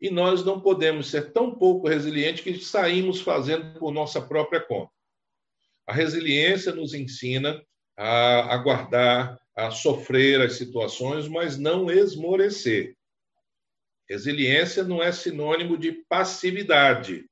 e 0.00 0.10
nós 0.10 0.44
não 0.44 0.60
podemos 0.60 1.10
ser 1.10 1.32
tão 1.32 1.52
pouco 1.52 1.88
resilientes 1.88 2.44
que 2.44 2.56
saímos 2.64 3.20
fazendo 3.20 3.80
por 3.80 3.92
nossa 3.92 4.22
própria 4.22 4.60
conta. 4.60 4.92
A 5.88 5.92
resiliência 5.92 6.72
nos 6.72 6.94
ensina 6.94 7.60
a 7.96 8.54
aguardar, 8.54 9.40
a 9.56 9.72
sofrer 9.72 10.40
as 10.40 10.52
situações, 10.52 11.26
mas 11.26 11.58
não 11.58 11.90
esmorecer. 11.90 12.94
Resiliência 14.10 14.82
não 14.82 15.00
é 15.00 15.12
sinônimo 15.12 15.78
de 15.78 15.92
passividade. 16.08 17.26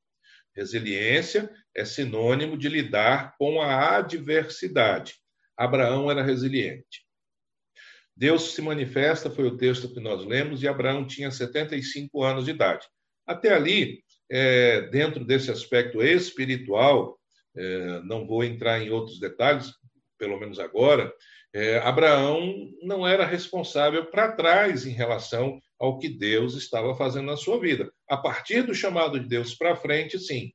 Resiliência 0.54 1.50
é 1.74 1.84
sinônimo 1.84 2.56
de 2.56 2.68
lidar 2.68 3.34
com 3.36 3.60
a 3.60 3.96
adversidade. 3.96 5.16
Abraão 5.56 6.08
era 6.08 6.22
resiliente. 6.22 7.04
Deus 8.16 8.54
se 8.54 8.62
manifesta, 8.62 9.28
foi 9.28 9.46
o 9.48 9.56
texto 9.56 9.92
que 9.92 9.98
nós 9.98 10.24
lemos, 10.24 10.62
e 10.62 10.68
Abraão 10.68 11.04
tinha 11.04 11.32
75 11.32 12.22
anos 12.22 12.44
de 12.44 12.52
idade. 12.52 12.86
Até 13.26 13.52
ali, 13.52 14.04
é, 14.30 14.82
dentro 14.82 15.24
desse 15.24 15.50
aspecto 15.50 16.00
espiritual, 16.00 17.18
é, 17.56 18.00
não 18.04 18.24
vou 18.24 18.44
entrar 18.44 18.80
em 18.80 18.90
outros 18.90 19.18
detalhes, 19.18 19.72
pelo 20.16 20.38
menos 20.38 20.60
agora, 20.60 21.12
é, 21.54 21.78
Abraão 21.78 22.70
não 22.82 23.06
era 23.06 23.24
responsável 23.24 24.06
para 24.06 24.32
trás 24.32 24.86
em 24.86 24.92
relação 24.92 25.60
ao 25.78 25.98
que 25.98 26.08
Deus 26.08 26.54
estava 26.54 26.94
fazendo 26.94 27.26
na 27.26 27.36
sua 27.36 27.58
vida. 27.58 27.92
A 28.08 28.16
partir 28.16 28.62
do 28.62 28.74
chamado 28.74 29.18
de 29.18 29.26
Deus 29.26 29.54
para 29.54 29.76
frente, 29.76 30.18
sim. 30.18 30.52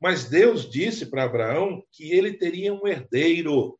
Mas 0.00 0.28
Deus 0.28 0.70
disse 0.70 1.06
para 1.06 1.24
Abraão 1.24 1.82
que 1.92 2.12
ele 2.12 2.34
teria 2.34 2.74
um 2.74 2.86
herdeiro. 2.86 3.78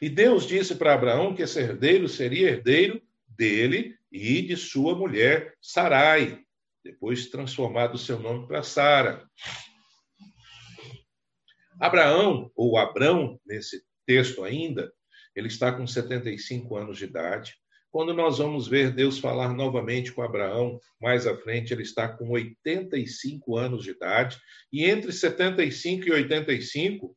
E 0.00 0.08
Deus 0.08 0.46
disse 0.46 0.74
para 0.74 0.94
Abraão 0.94 1.34
que 1.34 1.42
esse 1.42 1.60
herdeiro 1.60 2.08
seria 2.08 2.48
herdeiro 2.48 3.00
dele 3.26 3.96
e 4.10 4.42
de 4.42 4.56
sua 4.56 4.94
mulher 4.94 5.54
Sarai, 5.60 6.42
depois 6.82 7.28
transformado 7.28 7.98
seu 7.98 8.18
nome 8.18 8.46
para 8.46 8.62
Sara. 8.62 9.28
Abraão, 11.78 12.50
ou 12.56 12.76
Abrão, 12.76 13.38
nesse 13.46 13.84
texto 14.08 14.42
ainda, 14.42 14.90
ele 15.36 15.48
está 15.48 15.70
com 15.70 15.86
75 15.86 16.74
anos 16.74 16.96
de 16.96 17.04
idade. 17.04 17.54
Quando 17.90 18.14
nós 18.14 18.38
vamos 18.38 18.66
ver 18.66 18.90
Deus 18.90 19.18
falar 19.18 19.52
novamente 19.52 20.12
com 20.12 20.22
Abraão, 20.22 20.80
mais 20.98 21.26
à 21.26 21.36
frente, 21.36 21.74
ele 21.74 21.82
está 21.82 22.08
com 22.08 22.30
85 22.30 23.56
anos 23.56 23.84
de 23.84 23.90
idade. 23.90 24.38
E 24.72 24.86
entre 24.86 25.12
75 25.12 26.08
e 26.08 26.10
85, 26.10 27.14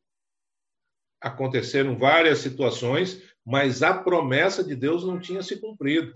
aconteceram 1.18 1.98
várias 1.98 2.40
situações, 2.40 3.22
mas 3.44 3.82
a 3.82 3.94
promessa 3.94 4.62
de 4.62 4.76
Deus 4.76 5.02
não 5.02 5.18
tinha 5.18 5.42
se 5.42 5.58
cumprido. 5.58 6.12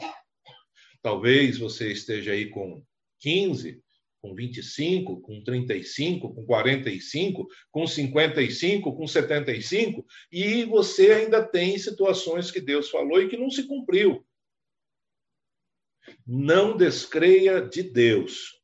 Talvez 1.03 1.59
você 1.59 1.91
esteja 1.91 2.33
aí 2.33 2.51
com 2.51 2.83
15, 3.21 3.83
com 4.27 4.35
25, 4.35 5.21
com 5.21 5.41
35, 5.45 6.35
com 6.35 6.45
45, 6.45 7.49
com 7.71 7.87
55, 7.87 8.97
com 8.97 9.07
75, 9.07 10.05
e 10.33 10.65
você 10.65 11.13
ainda 11.13 11.45
tem 11.45 11.79
situações 11.79 12.51
que 12.51 12.61
Deus 12.61 12.91
falou 12.91 13.23
e 13.23 13.29
que 13.29 13.37
não 13.37 13.49
se 13.49 13.69
cumpriu. 13.69 14.27
Não 16.27 16.77
descreia 16.77 17.61
de 17.61 17.85
Deus. 17.85 18.61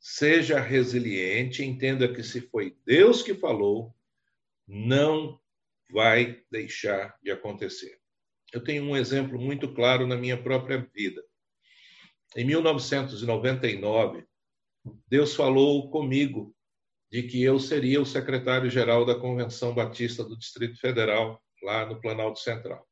Seja 0.00 0.58
resiliente, 0.58 1.64
entenda 1.64 2.12
que 2.12 2.22
se 2.22 2.40
foi 2.40 2.76
Deus 2.84 3.22
que 3.22 3.34
falou, 3.34 3.94
não 4.66 5.38
vai 5.92 6.42
deixar 6.50 7.16
de 7.22 7.30
acontecer. 7.30 8.00
Eu 8.52 8.64
tenho 8.64 8.82
um 8.82 8.96
exemplo 8.96 9.38
muito 9.38 9.72
claro 9.72 10.08
na 10.08 10.16
minha 10.16 10.40
própria 10.40 10.78
vida. 10.92 11.22
Em 12.36 12.44
1999, 12.44 14.24
Deus 15.08 15.34
falou 15.34 15.90
comigo 15.90 16.54
de 17.10 17.24
que 17.24 17.42
eu 17.42 17.58
seria 17.58 18.00
o 18.00 18.06
secretário-geral 18.06 19.04
da 19.04 19.18
Convenção 19.18 19.74
Batista 19.74 20.24
do 20.24 20.38
Distrito 20.38 20.78
Federal, 20.78 21.42
lá 21.62 21.84
no 21.84 22.00
Planalto 22.00 22.38
Central. 22.38 22.86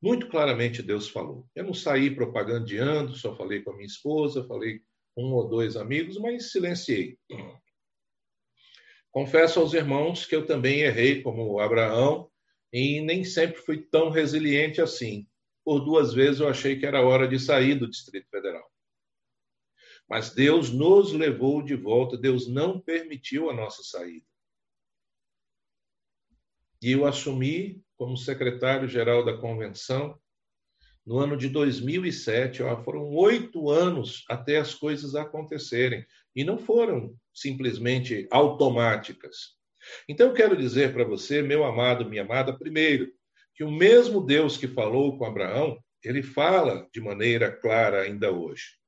Muito 0.00 0.28
claramente 0.28 0.82
Deus 0.82 1.08
falou. 1.08 1.46
Eu 1.54 1.64
não 1.64 1.74
saí 1.74 2.14
propagandeando, 2.14 3.14
só 3.14 3.36
falei 3.36 3.62
com 3.62 3.70
a 3.70 3.74
minha 3.74 3.86
esposa, 3.86 4.46
falei 4.46 4.80
com 5.14 5.24
um 5.24 5.32
ou 5.32 5.48
dois 5.48 5.76
amigos, 5.76 6.18
mas 6.18 6.50
silenciei. 6.50 7.16
Confesso 9.12 9.60
aos 9.60 9.74
irmãos 9.74 10.26
que 10.26 10.34
eu 10.34 10.46
também 10.46 10.80
errei, 10.80 11.22
como 11.22 11.60
Abraão, 11.60 12.30
e 12.72 13.00
nem 13.00 13.24
sempre 13.24 13.60
fui 13.60 13.78
tão 13.78 14.08
resiliente 14.10 14.80
assim. 14.80 15.26
Por 15.64 15.80
duas 15.80 16.12
vezes 16.14 16.40
eu 16.40 16.48
achei 16.48 16.78
que 16.78 16.86
era 16.86 17.06
hora 17.06 17.28
de 17.28 17.38
sair 17.38 17.74
do 17.74 17.88
Distrito 17.88 18.28
Federal. 18.28 18.71
Mas 20.08 20.34
Deus 20.34 20.70
nos 20.70 21.12
levou 21.12 21.62
de 21.62 21.74
volta, 21.74 22.16
Deus 22.16 22.46
não 22.46 22.80
permitiu 22.80 23.48
a 23.48 23.54
nossa 23.54 23.82
saída. 23.82 24.26
E 26.82 26.92
eu 26.92 27.06
assumi 27.06 27.80
como 27.96 28.16
secretário-geral 28.16 29.24
da 29.24 29.36
convenção 29.36 30.18
no 31.06 31.18
ano 31.18 31.36
de 31.36 31.48
2007. 31.48 32.62
Ó, 32.62 32.82
foram 32.82 33.08
oito 33.10 33.70
anos 33.70 34.24
até 34.28 34.58
as 34.58 34.74
coisas 34.74 35.14
acontecerem. 35.14 36.04
E 36.34 36.44
não 36.44 36.58
foram 36.58 37.14
simplesmente 37.32 38.26
automáticas. 38.30 39.56
Então, 40.08 40.28
eu 40.28 40.34
quero 40.34 40.56
dizer 40.56 40.92
para 40.92 41.04
você, 41.04 41.42
meu 41.42 41.64
amado, 41.64 42.08
minha 42.08 42.22
amada, 42.22 42.56
primeiro, 42.56 43.12
que 43.54 43.64
o 43.64 43.70
mesmo 43.70 44.20
Deus 44.20 44.56
que 44.56 44.68
falou 44.68 45.18
com 45.18 45.24
Abraão, 45.24 45.78
ele 46.02 46.22
fala 46.22 46.88
de 46.92 47.00
maneira 47.00 47.50
clara 47.50 48.02
ainda 48.02 48.32
hoje. 48.32 48.81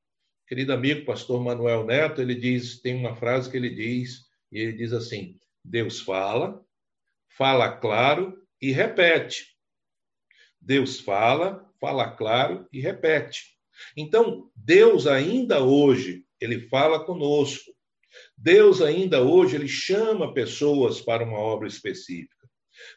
Querido 0.46 0.74
amigo, 0.74 1.06
pastor 1.06 1.42
Manuel 1.42 1.84
Neto, 1.84 2.20
ele 2.20 2.34
diz, 2.34 2.78
tem 2.80 2.94
uma 2.94 3.16
frase 3.16 3.50
que 3.50 3.56
ele 3.56 3.70
diz, 3.70 4.26
e 4.52 4.60
ele 4.60 4.72
diz 4.74 4.92
assim: 4.92 5.38
Deus 5.64 6.00
fala, 6.00 6.62
fala 7.28 7.70
claro 7.76 8.36
e 8.60 8.70
repete. 8.70 9.56
Deus 10.60 11.00
fala, 11.00 11.66
fala 11.80 12.10
claro 12.10 12.68
e 12.70 12.78
repete. 12.78 13.54
Então, 13.96 14.50
Deus 14.54 15.06
ainda 15.06 15.62
hoje, 15.62 16.24
ele 16.38 16.68
fala 16.68 17.04
conosco. 17.04 17.72
Deus 18.36 18.82
ainda 18.82 19.22
hoje 19.22 19.56
ele 19.56 19.66
chama 19.66 20.34
pessoas 20.34 21.00
para 21.00 21.24
uma 21.24 21.38
obra 21.38 21.66
específica. 21.66 22.34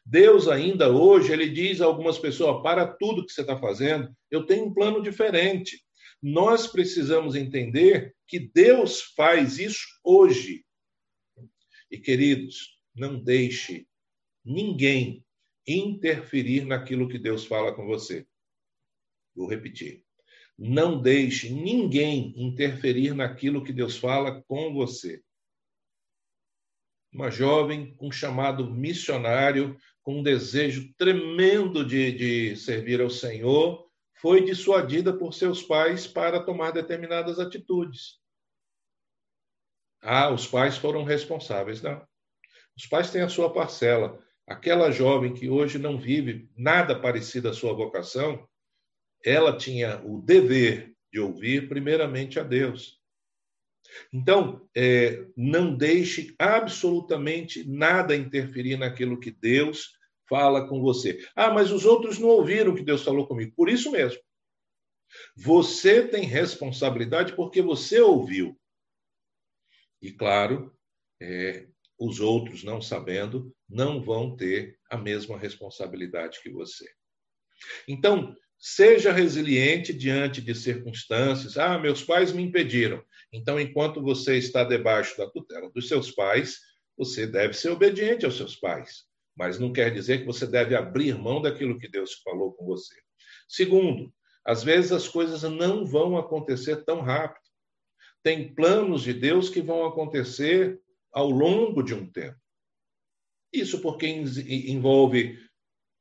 Deus 0.05 0.47
ainda 0.47 0.91
hoje 0.91 1.31
ele 1.31 1.49
diz 1.49 1.79
a 1.79 1.85
algumas 1.85 2.19
pessoas: 2.19 2.61
para 2.61 2.85
tudo 2.85 3.25
que 3.25 3.31
você 3.31 3.41
está 3.41 3.57
fazendo, 3.57 4.11
eu 4.29 4.45
tenho 4.45 4.65
um 4.65 4.73
plano 4.73 5.01
diferente. 5.01 5.86
Nós 6.21 6.67
precisamos 6.67 7.35
entender 7.35 8.15
que 8.25 8.39
Deus 8.39 9.01
faz 9.01 9.59
isso 9.59 9.87
hoje. 10.03 10.65
E 11.89 11.97
queridos, 11.97 12.79
não 12.95 13.21
deixe 13.21 13.87
ninguém 14.43 15.23
interferir 15.67 16.65
naquilo 16.65 17.07
que 17.07 17.19
Deus 17.19 17.45
fala 17.45 17.73
com 17.73 17.85
você. 17.85 18.25
Vou 19.35 19.47
repetir. 19.47 20.03
Não 20.57 20.99
deixe 20.99 21.49
ninguém 21.51 22.33
interferir 22.35 23.13
naquilo 23.13 23.63
que 23.63 23.71
Deus 23.71 23.97
fala 23.97 24.41
com 24.43 24.73
você. 24.73 25.21
Uma 27.13 27.29
jovem 27.29 27.95
com 27.95 28.07
um 28.07 28.11
chamado 28.11 28.73
missionário, 28.73 29.77
com 30.01 30.19
um 30.19 30.23
desejo 30.23 30.91
tremendo 30.97 31.85
de, 31.85 32.11
de 32.11 32.55
servir 32.55 33.01
ao 33.01 33.09
Senhor, 33.09 33.86
foi 34.21 34.43
dissuadida 34.43 35.13
por 35.13 35.33
seus 35.33 35.61
pais 35.61 36.07
para 36.07 36.39
tomar 36.43 36.71
determinadas 36.71 37.39
atitudes. 37.39 38.19
Ah, 40.01 40.29
os 40.29 40.47
pais 40.47 40.77
foram 40.77 41.03
responsáveis. 41.03 41.81
Não. 41.81 42.05
Os 42.75 42.85
pais 42.85 43.11
têm 43.11 43.21
a 43.21 43.29
sua 43.29 43.51
parcela. 43.51 44.23
Aquela 44.47 44.91
jovem 44.91 45.33
que 45.33 45.49
hoje 45.49 45.77
não 45.77 45.99
vive 45.99 46.49
nada 46.55 46.99
parecido 46.99 47.49
à 47.49 47.53
sua 47.53 47.73
vocação, 47.73 48.47
ela 49.23 49.57
tinha 49.57 50.01
o 50.05 50.21
dever 50.21 50.95
de 51.11 51.19
ouvir 51.19 51.67
primeiramente 51.67 52.39
a 52.39 52.43
Deus. 52.43 52.97
Então, 54.11 54.67
é, 54.75 55.25
não 55.35 55.75
deixe 55.75 56.33
absolutamente 56.37 57.67
nada 57.67 58.15
interferir 58.15 58.77
naquilo 58.77 59.19
que 59.19 59.31
Deus 59.31 59.96
fala 60.29 60.67
com 60.67 60.81
você. 60.81 61.19
Ah, 61.35 61.51
mas 61.51 61.71
os 61.71 61.85
outros 61.85 62.19
não 62.19 62.29
ouviram 62.29 62.71
o 62.71 62.75
que 62.75 62.83
Deus 62.83 63.03
falou 63.03 63.27
comigo. 63.27 63.53
Por 63.55 63.69
isso 63.69 63.91
mesmo. 63.91 64.21
Você 65.35 66.07
tem 66.07 66.23
responsabilidade 66.23 67.33
porque 67.35 67.61
você 67.61 67.99
ouviu. 67.99 68.59
E, 70.01 70.11
claro, 70.11 70.75
é, 71.21 71.67
os 71.97 72.19
outros, 72.19 72.63
não 72.63 72.81
sabendo, 72.81 73.55
não 73.67 74.01
vão 74.01 74.35
ter 74.35 74.77
a 74.89 74.97
mesma 74.97 75.37
responsabilidade 75.37 76.41
que 76.41 76.49
você. 76.49 76.87
Então, 77.87 78.35
seja 78.59 79.11
resiliente 79.11 79.93
diante 79.93 80.41
de 80.41 80.53
circunstâncias. 80.53 81.57
Ah, 81.57 81.77
meus 81.79 82.03
pais 82.03 82.31
me 82.31 82.43
impediram. 82.43 83.03
Então, 83.31 83.59
enquanto 83.59 84.01
você 84.01 84.37
está 84.37 84.63
debaixo 84.63 85.17
da 85.17 85.29
tutela 85.29 85.69
dos 85.71 85.87
seus 85.87 86.11
pais, 86.11 86.59
você 86.95 87.25
deve 87.25 87.53
ser 87.53 87.69
obediente 87.69 88.25
aos 88.25 88.37
seus 88.37 88.55
pais. 88.55 89.06
Mas 89.37 89.59
não 89.59 89.71
quer 89.71 89.93
dizer 89.93 90.19
que 90.19 90.25
você 90.25 90.47
deve 90.47 90.75
abrir 90.75 91.15
mão 91.15 91.41
daquilo 91.41 91.77
que 91.77 91.87
Deus 91.87 92.13
falou 92.23 92.51
com 92.53 92.65
você. 92.65 92.95
Segundo, 93.47 94.11
às 94.43 94.63
vezes 94.63 94.91
as 94.91 95.07
coisas 95.07 95.43
não 95.43 95.85
vão 95.85 96.17
acontecer 96.17 96.83
tão 96.83 97.01
rápido. 97.01 97.45
Tem 98.23 98.53
planos 98.53 99.03
de 99.03 99.13
Deus 99.13 99.49
que 99.49 99.61
vão 99.61 99.85
acontecer 99.85 100.79
ao 101.13 101.29
longo 101.29 101.83
de 101.83 101.93
um 101.93 102.09
tempo. 102.09 102.37
Isso 103.53 103.81
porque 103.81 104.07
envolve 104.07 105.39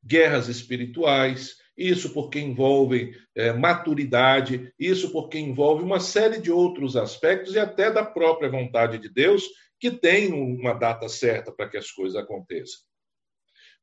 guerras 0.05 0.49
espirituais, 0.49 1.57
isso 1.77 2.13
porque 2.15 2.41
envolve 2.41 3.15
é, 3.35 3.53
maturidade, 3.53 4.73
isso 4.79 5.13
porque 5.13 5.39
envolve 5.39 5.85
uma 5.85 6.01
série 6.01 6.41
de 6.41 6.51
outros 6.51 6.97
aspectos 6.97 7.55
e 7.55 7.59
até 7.59 7.91
da 7.91 8.05
própria 8.05 8.51
vontade 8.51 8.99
de 8.99 9.09
Deus, 9.09 9.45
que 9.79 9.91
tem 9.91 10.33
uma 10.33 10.73
data 10.73 11.09
certa 11.09 11.53
para 11.53 11.69
que 11.69 11.77
as 11.77 11.91
coisas 11.91 12.17
aconteçam. 12.17 12.81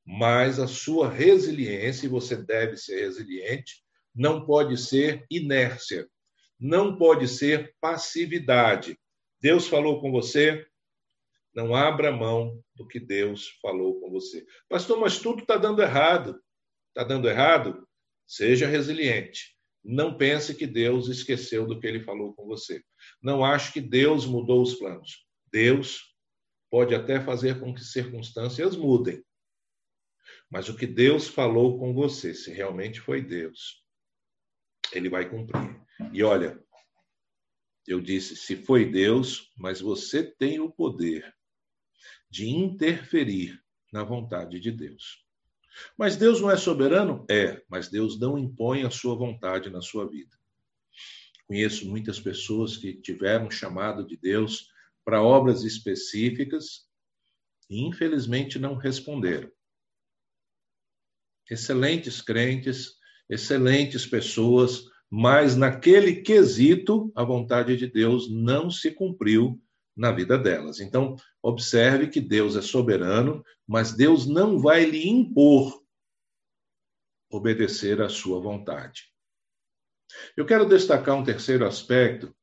Mas 0.06 0.60
a 0.60 0.68
sua 0.68 1.10
resiliência, 1.10 2.06
e 2.06 2.10
você 2.10 2.36
deve 2.36 2.78
ser 2.78 3.02
resiliente, 3.02 3.84
não 4.13 4.46
pode 4.46 4.78
ser 4.78 5.26
inércia, 5.30 6.08
não 6.60 6.98
pode 6.98 7.28
ser 7.28 7.74
passividade. 7.80 8.98
Deus 9.39 9.68
falou 9.68 10.02
com 10.02 10.12
você, 10.12 10.66
não 11.54 11.76
abra 11.76 12.12
mão 12.12 12.62
do 12.76 12.88
que 12.88 13.00
Deus 13.00 13.50
falou 13.62 14.00
com 14.00 14.10
você. 14.10 14.46
Pastor, 14.68 15.00
mas 15.00 15.20
tudo 15.20 15.42
está 15.42 15.58
dando 15.58 15.82
errado. 15.82 16.42
Está 16.89 17.04
dando 17.04 17.30
errado? 17.30 17.88
Seja 18.26 18.68
resiliente. 18.68 19.56
Não 19.84 20.18
pense 20.18 20.56
que 20.56 20.66
Deus 20.66 21.10
esqueceu 21.10 21.68
do 21.68 21.80
que 21.80 21.86
ele 21.86 22.04
falou 22.04 22.34
com 22.34 22.46
você. 22.46 22.82
Não 23.22 23.44
ache 23.44 23.74
que 23.74 23.82
Deus 23.82 24.26
mudou 24.26 24.62
os 24.62 24.76
planos. 24.76 25.26
Deus 25.52 26.16
pode 26.72 26.96
até 26.96 27.20
fazer 27.20 27.60
com 27.60 27.74
que 27.74 27.84
circunstâncias 27.84 28.76
mudem. 28.76 29.24
Mas 30.49 30.69
o 30.69 30.75
que 30.75 30.88
Deus 30.88 31.27
falou 31.27 31.79
com 31.79 31.93
você, 31.93 32.33
se 32.33 32.51
realmente 32.51 32.99
foi 32.99 33.21
Deus, 33.21 33.83
ele 34.91 35.09
vai 35.09 35.29
cumprir. 35.29 35.81
E 36.12 36.23
olha, 36.23 36.62
eu 37.88 37.99
disse, 37.99 38.36
se 38.36 38.55
foi 38.55 38.89
Deus, 38.89 39.51
mas 39.57 39.81
você 39.81 40.23
tem 40.23 40.59
o 40.59 40.71
poder 40.71 41.33
de 42.29 42.49
interferir 42.49 43.62
na 43.91 44.03
vontade 44.03 44.59
de 44.59 44.71
Deus. 44.71 45.23
Mas 45.97 46.15
Deus 46.15 46.39
não 46.39 46.49
é 46.49 46.57
soberano? 46.57 47.25
É, 47.29 47.62
mas 47.69 47.89
Deus 47.89 48.19
não 48.19 48.38
impõe 48.38 48.83
a 48.83 48.89
sua 48.89 49.15
vontade 49.15 49.69
na 49.69 49.81
sua 49.81 50.09
vida. 50.09 50.36
Conheço 51.47 51.88
muitas 51.88 52.19
pessoas 52.19 52.77
que 52.77 52.93
tiveram 52.93 53.51
chamado 53.51 54.05
de 54.05 54.17
Deus 54.17 54.67
para 55.03 55.21
obras 55.21 55.63
específicas 55.63 56.88
e 57.69 57.86
infelizmente 57.86 58.57
não 58.57 58.75
responderam. 58.75 59.51
Excelentes 61.49 62.21
crentes, 62.21 62.93
excelentes 63.29 64.06
pessoas, 64.06 64.86
mas 65.10 65.56
naquele 65.56 66.21
quesito 66.21 67.12
a 67.15 67.23
vontade 67.23 67.77
de 67.77 67.88
Deus 67.88 68.32
não 68.32 68.69
se 68.69 68.91
cumpriu 68.91 69.62
na 69.95 70.12
vida 70.12 70.38
delas. 70.38 70.79
Então, 70.79 71.15
observe 71.41 72.08
que 72.08 72.19
Deus 72.19 72.56
é 72.56 72.62
soberano, 72.62 73.43
mas 73.67 73.93
Deus 73.93 74.25
não 74.25 74.60
vai 74.60 74.86
lhe 74.86 75.08
impor 75.08 75.84
obedecer 77.29 78.01
à 78.01 78.10
sua 78.10 78.39
vontade. 78.39 79.03
Eu 80.38 80.45
quero 80.45 80.67
destacar 80.67 81.15
um 81.15 81.23
terceiro 81.23 81.65
aspecto 81.65 82.34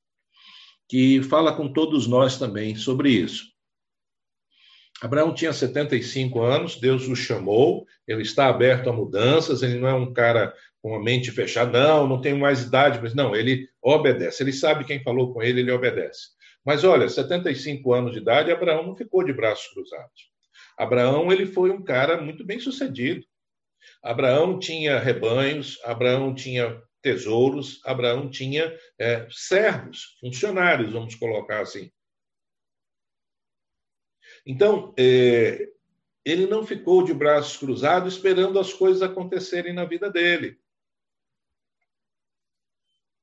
que 0.89 1.23
fala 1.23 1.55
com 1.57 1.73
todos 1.73 2.07
nós 2.07 2.39
também 2.39 2.75
sobre 2.75 3.11
isso. 3.11 3.50
Abraão 5.03 5.33
tinha 5.33 5.53
75 5.53 6.43
anos, 6.43 6.77
Deus 6.77 7.09
o 7.09 7.17
chamou, 7.17 7.87
ele 8.07 8.23
está 8.23 8.49
aberto 8.49 8.91
a 8.91 8.93
mudanças, 8.93 9.63
ele 9.63 9.79
não 9.79 9.89
é 9.89 9.95
um 9.95 10.13
cara 10.13 10.55
com 10.83 10.95
a 10.95 11.03
mente 11.03 11.31
fechada, 11.31 11.79
não, 11.79 12.07
não 12.07 12.21
tenho 12.21 12.39
mais 12.39 12.63
idade, 12.63 13.01
mas 13.03 13.15
não, 13.15 13.35
ele 13.35 13.69
obedece, 13.83 14.43
ele 14.43 14.53
sabe 14.53 14.85
quem 14.85 15.03
falou 15.03 15.33
com 15.33 15.43
ele, 15.43 15.61
ele 15.61 15.73
obedece. 15.73 16.29
Mas 16.65 16.85
olha, 16.85 17.09
75 17.09 17.93
anos 17.95 18.13
de 18.13 18.19
idade, 18.19 18.53
Abraão 18.53 18.87
não 18.87 18.97
ficou 18.97 19.25
de 19.25 19.33
braços 19.33 19.73
cruzados. 19.73 20.31
Abraão 20.79 21.33
ele 21.33 21.47
foi 21.47 21.71
um 21.71 21.83
cara 21.83 22.21
muito 22.21 22.45
bem 22.45 22.61
sucedido. 22.61 23.25
Abraão 24.03 24.59
tinha 24.59 24.99
rebanhos, 24.99 25.79
Abraão 25.85 26.35
tinha 26.35 26.81
tesouros, 27.03 27.81
Abraão 27.85 28.29
tinha 28.29 28.75
é, 28.99 29.27
servos, 29.31 30.17
funcionários, 30.21 30.93
vamos 30.93 31.15
colocar 31.15 31.61
assim. 31.61 31.91
Então, 34.47 34.95
é, 34.99 35.71
ele 36.25 36.47
não 36.47 36.67
ficou 36.67 37.03
de 37.05 37.15
braços 37.15 37.57
cruzados 37.57 38.15
esperando 38.15 38.59
as 38.59 38.73
coisas 38.73 39.03
acontecerem 39.03 39.73
na 39.73 39.85
vida 39.85 40.11
dele. 40.11 40.61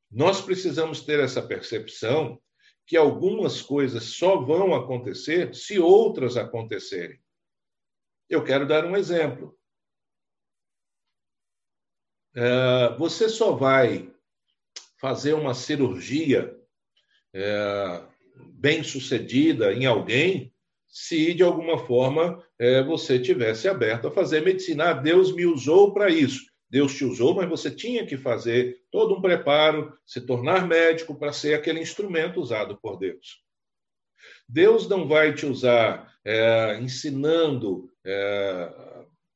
Nós 0.10 0.41
precisamos 0.41 1.01
ter 1.01 1.19
essa 1.19 1.41
percepção 1.41 2.41
que 2.86 2.95
algumas 2.95 3.62
coisas 3.62 4.03
só 4.03 4.38
vão 4.38 4.73
acontecer 4.73 5.53
se 5.53 5.77
outras 5.77 6.38
acontecerem. 6.38 7.21
Eu 8.30 8.43
quero 8.43 8.65
dar 8.65 8.86
um 8.86 8.95
exemplo. 8.95 9.58
É, 12.34 12.95
você 12.97 13.27
só 13.27 13.53
vai 13.53 14.13
fazer 14.99 15.34
uma 15.34 15.53
cirurgia 15.53 16.58
é, 17.34 18.08
bem 18.53 18.84
sucedida 18.84 19.73
em 19.73 19.86
alguém 19.86 20.53
se 20.99 21.31
de 21.36 21.43
alguma 21.43 21.77
forma 21.77 22.43
é, 22.57 22.81
você 22.81 23.19
tivesse 23.19 23.67
aberto 23.67 24.07
a 24.07 24.12
fazer 24.12 24.43
medicina. 24.43 24.89
Ah, 24.89 24.93
Deus 24.93 25.31
me 25.31 25.45
usou 25.45 25.93
para 25.93 26.10
isso. 26.10 26.47
Deus 26.67 26.95
te 26.95 27.05
usou, 27.05 27.36
mas 27.36 27.47
você 27.47 27.69
tinha 27.69 28.03
que 28.03 28.17
fazer 28.17 28.81
todo 28.91 29.13
um 29.13 29.21
preparo, 29.21 29.95
se 30.03 30.19
tornar 30.19 30.67
médico 30.67 31.13
para 31.13 31.31
ser 31.31 31.53
aquele 31.53 31.79
instrumento 31.79 32.41
usado 32.41 32.79
por 32.81 32.97
Deus. 32.97 33.43
Deus 34.49 34.89
não 34.89 35.07
vai 35.07 35.36
te 35.36 35.45
usar 35.45 36.12
é, 36.25 36.79
ensinando 36.81 37.91
é, 38.03 38.73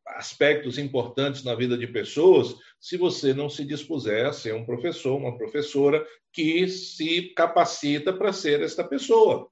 aspectos 0.08 0.80
importantes 0.80 1.44
na 1.44 1.54
vida 1.54 1.78
de 1.78 1.86
pessoas 1.86 2.56
se 2.80 2.98
você 2.98 3.36
não 3.36 3.48
se 3.48 3.64
dispuser 3.64 4.26
a 4.26 4.34
ser 4.34 4.56
um 4.56 4.66
professor, 4.66 5.16
uma 5.16 5.38
professora 5.38 6.04
que 6.34 6.68
se 6.68 7.34
capacita 7.36 8.12
para 8.12 8.34
ser 8.34 8.62
esta 8.62 8.84
pessoa. 8.84 9.48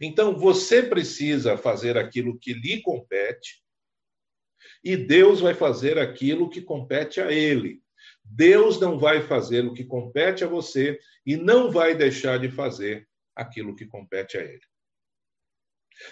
Então, 0.00 0.36
você 0.36 0.82
precisa 0.82 1.56
fazer 1.56 1.96
aquilo 1.96 2.38
que 2.38 2.52
lhe 2.52 2.80
compete, 2.82 3.62
e 4.82 4.96
Deus 4.96 5.40
vai 5.40 5.54
fazer 5.54 5.98
aquilo 5.98 6.48
que 6.48 6.62
compete 6.62 7.20
a 7.20 7.30
ele. 7.30 7.82
Deus 8.24 8.80
não 8.80 8.98
vai 8.98 9.22
fazer 9.22 9.64
o 9.64 9.74
que 9.74 9.84
compete 9.84 10.44
a 10.44 10.46
você 10.46 10.98
e 11.26 11.36
não 11.36 11.70
vai 11.70 11.94
deixar 11.94 12.38
de 12.38 12.50
fazer 12.50 13.06
aquilo 13.34 13.74
que 13.74 13.86
compete 13.86 14.38
a 14.38 14.42
ele. 14.42 14.62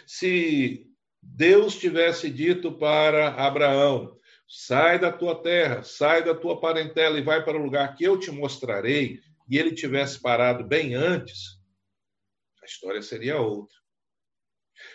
Se 0.07 0.87
Deus 1.23 1.79
tivesse 1.79 2.31
dito 2.31 2.73
para 2.73 3.29
Abraão: 3.35 4.19
sai 4.47 4.99
da 4.99 5.13
tua 5.13 5.41
terra, 5.43 5.83
sai 5.83 6.25
da 6.25 6.35
tua 6.35 6.61
parentela 6.61 7.19
e 7.19 7.23
vai 7.23 7.45
para 7.45 7.57
o 7.57 7.63
lugar 7.63 7.95
que 7.95 8.05
eu 8.05 8.19
te 8.19 8.31
mostrarei, 8.31 9.21
e 9.49 9.57
ele 9.57 9.73
tivesse 9.73 10.21
parado 10.21 10.65
bem 10.65 10.95
antes, 10.95 11.58
história 12.69 13.03
seria 13.03 13.41
outra. 13.41 13.77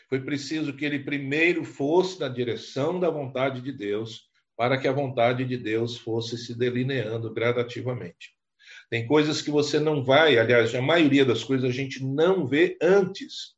Foi 0.08 0.22
preciso 0.22 0.76
que 0.76 0.86
ele 0.86 1.00
primeiro 1.04 1.64
fosse 1.64 2.20
na 2.20 2.30
direção 2.30 3.00
da 3.00 3.10
vontade 3.10 3.62
de 3.62 3.72
Deus, 3.72 4.30
para 4.56 4.78
que 4.78 4.88
a 4.88 4.94
vontade 4.94 5.44
de 5.44 5.58
Deus 5.58 5.98
fosse 5.98 6.38
se 6.38 6.56
delineando 6.56 7.34
gradativamente. 7.34 8.34
Tem 8.90 9.06
coisas 9.08 9.42
que 9.42 9.52
você 9.52 9.80
não 9.80 10.04
vai, 10.04 10.38
aliás, 10.38 10.74
a 10.76 10.82
maioria 10.82 11.26
das 11.26 11.44
coisas 11.44 11.70
a 11.70 11.74
gente 11.74 12.04
não 12.04 12.48
vê 12.48 12.78
antes. 12.82 13.56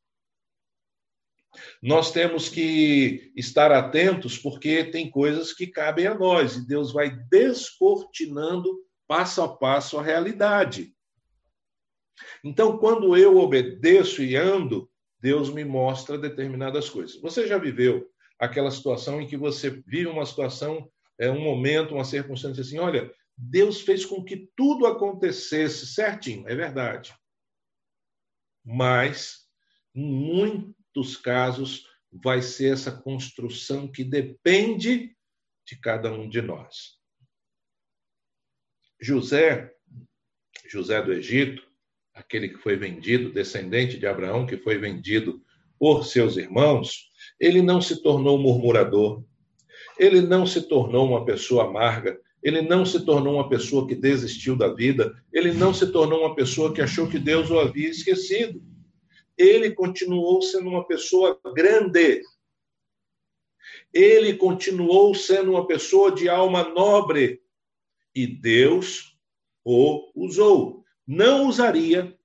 Nós 1.82 2.10
temos 2.10 2.48
que 2.48 3.32
estar 3.36 3.70
atentos 3.70 4.38
porque 4.38 4.84
tem 4.84 5.10
coisas 5.10 5.52
que 5.52 5.66
cabem 5.66 6.06
a 6.06 6.14
nós 6.14 6.56
e 6.56 6.66
Deus 6.66 6.92
vai 6.92 7.10
descortinando 7.30 8.68
passo 9.06 9.42
a 9.42 9.56
passo 9.56 9.98
a 9.98 10.02
realidade. 10.02 10.95
Então, 12.44 12.78
quando 12.78 13.16
eu 13.16 13.36
obedeço 13.38 14.22
e 14.22 14.36
ando, 14.36 14.90
Deus 15.20 15.50
me 15.50 15.64
mostra 15.64 16.18
determinadas 16.18 16.88
coisas. 16.88 17.20
Você 17.20 17.46
já 17.46 17.58
viveu 17.58 18.08
aquela 18.38 18.70
situação 18.70 19.20
em 19.20 19.26
que 19.26 19.36
você 19.36 19.70
vive 19.70 20.06
uma 20.06 20.26
situação, 20.26 20.90
é 21.18 21.30
um 21.30 21.40
momento, 21.40 21.94
uma 21.94 22.04
circunstância 22.04 22.60
assim, 22.60 22.78
olha, 22.78 23.12
Deus 23.36 23.80
fez 23.80 24.04
com 24.04 24.24
que 24.24 24.50
tudo 24.56 24.86
acontecesse 24.86 25.86
certinho, 25.86 26.48
é 26.48 26.54
verdade. 26.54 27.14
Mas, 28.64 29.46
em 29.94 30.04
muitos 30.04 31.16
casos, 31.16 31.86
vai 32.10 32.40
ser 32.40 32.72
essa 32.72 32.92
construção 32.92 33.90
que 33.90 34.04
depende 34.04 35.16
de 35.66 35.76
cada 35.80 36.12
um 36.12 36.28
de 36.28 36.40
nós. 36.40 36.98
José, 39.00 39.74
José 40.68 41.02
do 41.02 41.12
Egito, 41.12 41.65
aquele 42.16 42.48
que 42.48 42.56
foi 42.56 42.76
vendido, 42.76 43.30
descendente 43.30 43.98
de 43.98 44.06
Abraão, 44.06 44.46
que 44.46 44.56
foi 44.56 44.78
vendido 44.78 45.40
por 45.78 46.06
seus 46.06 46.38
irmãos, 46.38 47.10
ele 47.38 47.60
não 47.60 47.80
se 47.80 48.02
tornou 48.02 48.38
murmurador, 48.38 49.22
ele 49.98 50.22
não 50.22 50.46
se 50.46 50.62
tornou 50.62 51.06
uma 51.06 51.26
pessoa 51.26 51.64
amarga, 51.64 52.18
ele 52.42 52.62
não 52.62 52.86
se 52.86 53.04
tornou 53.04 53.34
uma 53.34 53.48
pessoa 53.48 53.86
que 53.86 53.94
desistiu 53.94 54.56
da 54.56 54.72
vida, 54.72 55.14
ele 55.30 55.52
não 55.52 55.74
se 55.74 55.92
tornou 55.92 56.20
uma 56.20 56.34
pessoa 56.34 56.72
que 56.72 56.80
achou 56.80 57.06
que 57.06 57.18
Deus 57.18 57.50
o 57.50 57.58
havia 57.58 57.90
esquecido. 57.90 58.62
Ele 59.36 59.72
continuou 59.72 60.40
sendo 60.40 60.70
uma 60.70 60.86
pessoa 60.86 61.38
grande. 61.54 62.22
Ele 63.92 64.34
continuou 64.34 65.14
sendo 65.14 65.50
uma 65.50 65.66
pessoa 65.66 66.10
de 66.10 66.28
alma 66.28 66.66
nobre. 66.70 67.42
E 68.14 68.26
Deus 68.26 69.18
o 69.62 70.10
usou 70.14 70.85
não 71.06 71.46
usaria 71.46 72.16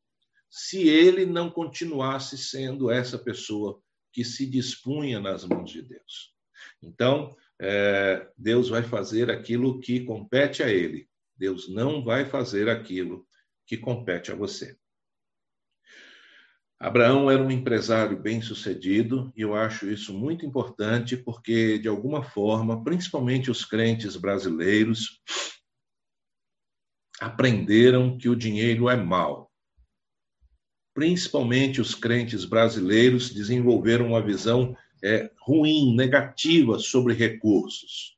se 0.49 0.87
ele 0.87 1.25
não 1.25 1.49
continuasse 1.49 2.37
sendo 2.37 2.91
essa 2.91 3.17
pessoa 3.17 3.81
que 4.11 4.25
se 4.25 4.45
dispunha 4.45 5.19
nas 5.19 5.45
mãos 5.45 5.71
de 5.71 5.81
Deus. 5.81 6.33
Então, 6.81 7.35
é, 7.59 8.27
Deus 8.37 8.69
vai 8.69 8.83
fazer 8.83 9.29
aquilo 9.29 9.79
que 9.79 10.01
compete 10.01 10.61
a 10.63 10.69
ele. 10.69 11.07
Deus 11.37 11.69
não 11.69 12.03
vai 12.03 12.25
fazer 12.25 12.69
aquilo 12.69 13.25
que 13.65 13.77
compete 13.77 14.31
a 14.31 14.35
você. 14.35 14.75
Abraão 16.81 17.29
era 17.29 17.41
um 17.41 17.51
empresário 17.51 18.19
bem-sucedido 18.19 19.31
e 19.37 19.41
eu 19.41 19.53
acho 19.53 19.87
isso 19.87 20.11
muito 20.11 20.45
importante 20.47 21.15
porque, 21.15 21.77
de 21.77 21.87
alguma 21.87 22.23
forma, 22.23 22.83
principalmente 22.83 23.51
os 23.51 23.63
crentes 23.63 24.15
brasileiros, 24.15 25.21
aprenderam 27.21 28.17
que 28.17 28.27
o 28.27 28.35
dinheiro 28.35 28.89
é 28.89 28.95
mal. 28.95 29.51
Principalmente 30.91 31.79
os 31.79 31.93
crentes 31.93 32.43
brasileiros 32.43 33.29
desenvolveram 33.29 34.07
uma 34.07 34.21
visão 34.21 34.75
é, 35.03 35.29
ruim, 35.39 35.95
negativa 35.95 36.79
sobre 36.79 37.13
recursos. 37.13 38.17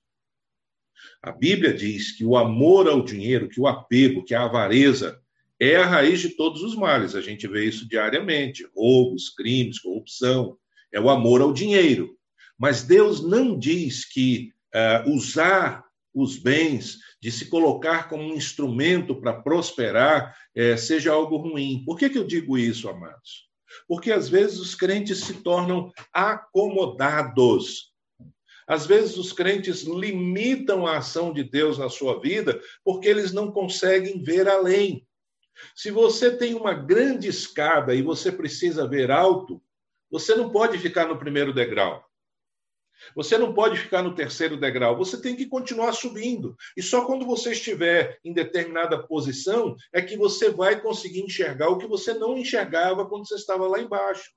A 1.22 1.32
Bíblia 1.34 1.74
diz 1.74 2.16
que 2.16 2.24
o 2.24 2.38
amor 2.38 2.88
ao 2.88 3.04
dinheiro, 3.04 3.50
que 3.50 3.60
o 3.60 3.68
apego, 3.68 4.24
que 4.24 4.34
a 4.34 4.46
avareza 4.46 5.22
é 5.60 5.76
a 5.76 5.86
raiz 5.86 6.22
de 6.22 6.30
todos 6.30 6.64
os 6.64 6.74
males. 6.74 7.14
A 7.14 7.22
gente 7.22 7.46
vê 7.46 7.66
isso 7.66 7.88
diariamente: 7.88 8.66
roubos, 8.74 9.30
crimes, 9.30 9.80
corrupção. 9.80 10.58
É 10.92 11.00
o 11.00 11.10
amor 11.10 11.42
ao 11.42 11.54
dinheiro. 11.54 12.18
Mas 12.58 12.84
Deus 12.84 13.22
não 13.22 13.58
diz 13.58 14.06
que 14.06 14.54
uh, 14.74 15.10
usar 15.12 15.84
os 16.14 16.38
bens, 16.38 17.00
de 17.24 17.32
se 17.32 17.46
colocar 17.46 18.10
como 18.10 18.22
um 18.22 18.36
instrumento 18.36 19.16
para 19.16 19.32
prosperar, 19.32 20.38
é, 20.54 20.76
seja 20.76 21.14
algo 21.14 21.38
ruim. 21.38 21.82
Por 21.86 21.98
que, 21.98 22.10
que 22.10 22.18
eu 22.18 22.26
digo 22.26 22.58
isso, 22.58 22.90
amados? 22.90 23.48
Porque 23.88 24.12
às 24.12 24.28
vezes 24.28 24.60
os 24.60 24.76
crentes 24.76 25.20
se 25.20 25.36
tornam 25.36 25.90
acomodados. 26.12 27.94
Às 28.68 28.86
vezes 28.86 29.16
os 29.16 29.32
crentes 29.32 29.84
limitam 29.84 30.86
a 30.86 30.98
ação 30.98 31.32
de 31.32 31.46
Deus 31.46 31.78
na 31.78 31.88
sua 31.88 32.20
vida 32.20 32.60
porque 32.84 33.08
eles 33.08 33.32
não 33.32 33.54
conseguem 33.54 34.22
ver 34.22 34.50
além. 34.50 35.08
Se 35.74 35.92
você 35.92 36.30
tem 36.30 36.56
uma 36.56 36.74
grande 36.74 37.30
escada 37.30 37.96
e 37.96 38.02
você 38.02 38.34
precisa 38.34 38.86
ver 38.86 39.10
alto, 39.10 39.64
você 40.12 40.36
não 40.36 40.50
pode 40.50 40.78
ficar 40.78 41.08
no 41.08 41.18
primeiro 41.18 41.54
degrau. 41.54 42.04
Você 43.16 43.38
não 43.38 43.54
pode 43.54 43.78
ficar 43.78 44.02
no 44.02 44.16
terceiro 44.16 44.60
degrau, 44.60 44.98
você 44.98 45.22
tem 45.22 45.36
que 45.36 45.46
continuar 45.46 45.94
subindo. 45.94 46.56
E 46.76 46.82
só 46.82 47.06
quando 47.06 47.26
você 47.26 47.52
estiver 47.52 48.20
em 48.24 48.34
determinada 48.34 49.02
posição 49.06 49.76
é 49.92 50.02
que 50.02 50.18
você 50.18 50.50
vai 50.50 50.82
conseguir 50.82 51.22
enxergar 51.22 51.70
o 51.70 51.78
que 51.78 51.88
você 51.88 52.14
não 52.14 52.38
enxergava 52.38 53.08
quando 53.08 53.28
você 53.28 53.36
estava 53.36 53.68
lá 53.68 53.80
embaixo. 53.80 54.32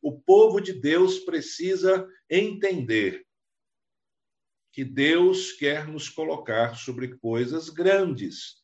O 0.00 0.18
povo 0.18 0.60
de 0.60 0.72
Deus 0.72 1.18
precisa 1.20 2.06
entender 2.30 3.26
que 4.72 4.84
Deus 4.84 5.52
quer 5.52 5.88
nos 5.88 6.08
colocar 6.08 6.76
sobre 6.76 7.16
coisas 7.18 7.68
grandes. 7.68 8.62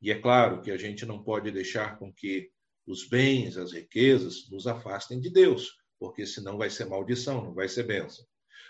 E 0.00 0.10
é 0.10 0.20
claro 0.20 0.62
que 0.62 0.70
a 0.70 0.76
gente 0.76 1.04
não 1.04 1.22
pode 1.22 1.50
deixar 1.50 1.98
com 1.98 2.12
que 2.12 2.50
os 2.86 3.08
bens, 3.08 3.56
as 3.56 3.72
riquezas 3.72 4.48
nos 4.50 4.66
afastem 4.66 5.20
de 5.20 5.30
Deus 5.30 5.81
porque 6.02 6.26
senão 6.26 6.58
vai 6.58 6.68
ser 6.68 6.86
maldição, 6.86 7.44
não 7.44 7.54
vai 7.54 7.68
ser 7.68 7.84
bênção. 7.84 8.26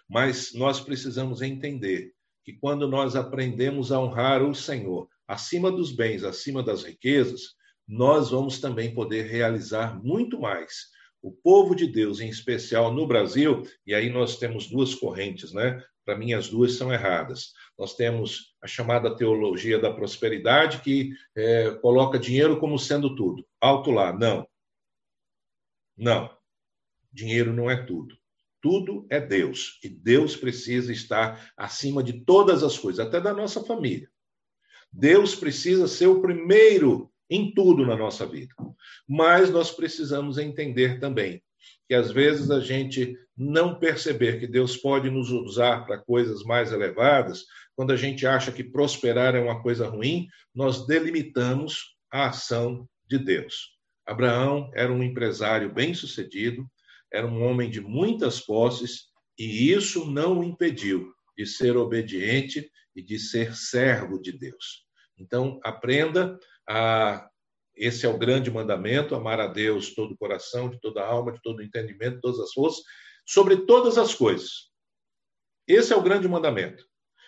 Mas 0.07 0.53
nós 0.53 0.83
precisamos 0.83 1.41
entender 1.41 2.13
que 2.45 2.53
quando 2.53 2.87
nós 2.87 3.17
aprendemos 3.17 3.91
a 3.91 3.99
honrar 3.99 4.43
o 4.43 4.55
Senhor 4.55 5.09
acima 5.27 5.73
dos 5.73 5.93
bens, 5.93 6.25
acima 6.25 6.63
das 6.63 6.85
riquezas, 6.85 7.55
nós 7.89 8.31
vamos 8.31 8.61
também 8.61 8.95
poder 8.95 9.31
realizar 9.31 9.99
muito 10.05 10.39
mais. 10.39 10.91
O 11.23 11.33
povo 11.33 11.75
de 11.75 11.87
Deus, 11.87 12.21
em 12.21 12.29
especial 12.29 12.93
no 12.93 13.07
Brasil, 13.07 13.63
e 13.87 13.95
aí 13.95 14.11
nós 14.11 14.37
temos 14.37 14.69
duas 14.69 14.95
correntes, 14.95 15.55
né? 15.55 15.83
Para 16.05 16.19
mim, 16.19 16.35
as 16.35 16.51
duas 16.51 16.75
são 16.75 16.93
erradas. 16.93 17.55
Nós 17.79 17.95
temos 17.97 18.55
a 18.63 18.67
chamada 18.67 19.17
teologia 19.17 19.79
da 19.79 19.91
prosperidade, 19.91 20.83
que 20.83 21.15
é, 21.35 21.71
coloca 21.77 22.19
dinheiro 22.19 22.61
como 22.61 22.79
sendo 22.79 23.17
tudo. 23.17 23.43
Alto 23.59 23.91
lá, 23.91 24.13
não. 24.13 24.47
Não. 25.97 26.42
Dinheiro 27.13 27.53
não 27.53 27.71
é 27.71 27.77
tudo. 27.85 28.17
Tudo 28.61 29.07
é 29.11 29.21
Deus. 29.21 29.79
E 29.83 29.89
Deus 29.89 30.37
precisa 30.37 30.93
estar 30.93 31.53
acima 31.57 32.03
de 32.03 32.25
todas 32.25 32.63
as 32.63 32.79
coisas, 32.79 33.05
até 33.05 33.21
da 33.21 33.35
nossa 33.35 33.63
família. 33.65 34.09
Deus 34.93 35.35
precisa 35.35 35.89
ser 35.89 36.07
o 36.07 36.21
primeiro 36.21 37.11
em 37.29 37.53
tudo 37.53 37.87
na 37.87 37.97
nossa 37.97 38.27
vida. 38.27 38.55
Mas 39.09 39.51
nós 39.51 39.71
precisamos 39.71 40.39
entender 40.39 41.01
também 41.01 41.43
que 41.89 41.95
às 41.95 42.11
vezes 42.11 42.51
a 42.51 42.61
gente 42.61 43.17
não 43.37 43.79
perceber 43.79 44.39
que 44.39 44.47
Deus 44.47 44.77
pode 44.77 45.11
nos 45.11 45.31
usar 45.31 45.85
para 45.87 45.99
coisas 45.99 46.43
mais 46.43 46.73
elevadas, 46.73 47.45
quando 47.75 47.93
a 47.93 47.97
gente 47.97 48.27
acha 48.27 48.53
que 48.53 48.63
prosperar 48.63 49.35
é 49.35 49.41
uma 49.41 49.63
coisa 49.63 49.89
ruim, 49.89 50.29
nós 50.55 50.87
delimitamos 50.87 51.97
a 52.11 52.29
ação 52.29 52.89
de 53.09 53.19
Deus. 53.19 53.71
Abraão 54.07 54.71
era 54.75 54.93
um 54.93 55.03
empresário 55.03 55.73
bem-sucedido, 55.73 56.67
era 57.13 57.27
um 57.27 57.43
homem 57.45 57.69
de 57.69 57.81
muitas 57.81 58.41
posses 58.41 59.09
e 59.39 59.71
isso 59.73 60.11
não 60.11 60.41
o 60.41 60.45
impediu 60.45 61.13
de 61.37 61.47
ser 61.47 61.77
obediente 61.77 62.71
e 62.95 63.03
de 63.03 63.19
ser 63.19 63.55
servo 63.55 64.21
de 64.21 64.33
Deus. 64.33 64.87
Então, 65.19 65.61
aprenda 65.63 66.39
a 66.69 67.29
Esse 67.75 68.07
é 68.07 68.09
o 68.09 68.19
grande 68.19 68.51
mandamento: 68.51 69.15
amar 69.15 69.41
a 69.41 69.47
Deus 69.47 69.87
de 69.87 69.95
todo 69.95 70.13
o 70.13 70.17
coração, 70.17 70.69
de 70.69 70.81
toda 70.81 71.03
a 71.03 71.07
alma, 71.07 71.33
de 71.33 71.41
todo 71.43 71.59
o 71.59 71.63
entendimento, 71.63 72.17
de 72.17 72.21
todas 72.21 72.41
as 72.41 72.53
forças, 72.53 72.83
sobre 73.27 73.65
todas 73.65 73.99
as 73.99 74.15
coisas. 74.15 74.71
Esse 75.67 75.93
é 75.93 75.97
o 75.97 76.03
grande 76.03 76.29
mandamento. 76.29 76.85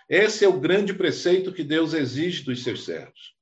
Esse 0.09 0.45
é 0.45 0.49
o 0.49 0.61
grande 0.61 0.93
preceito 0.93 1.53
que 1.53 1.65
Deus 1.65 1.95
exige 1.95 2.45
dos 2.45 2.63
seus 2.63 2.85
servos. 2.85 3.34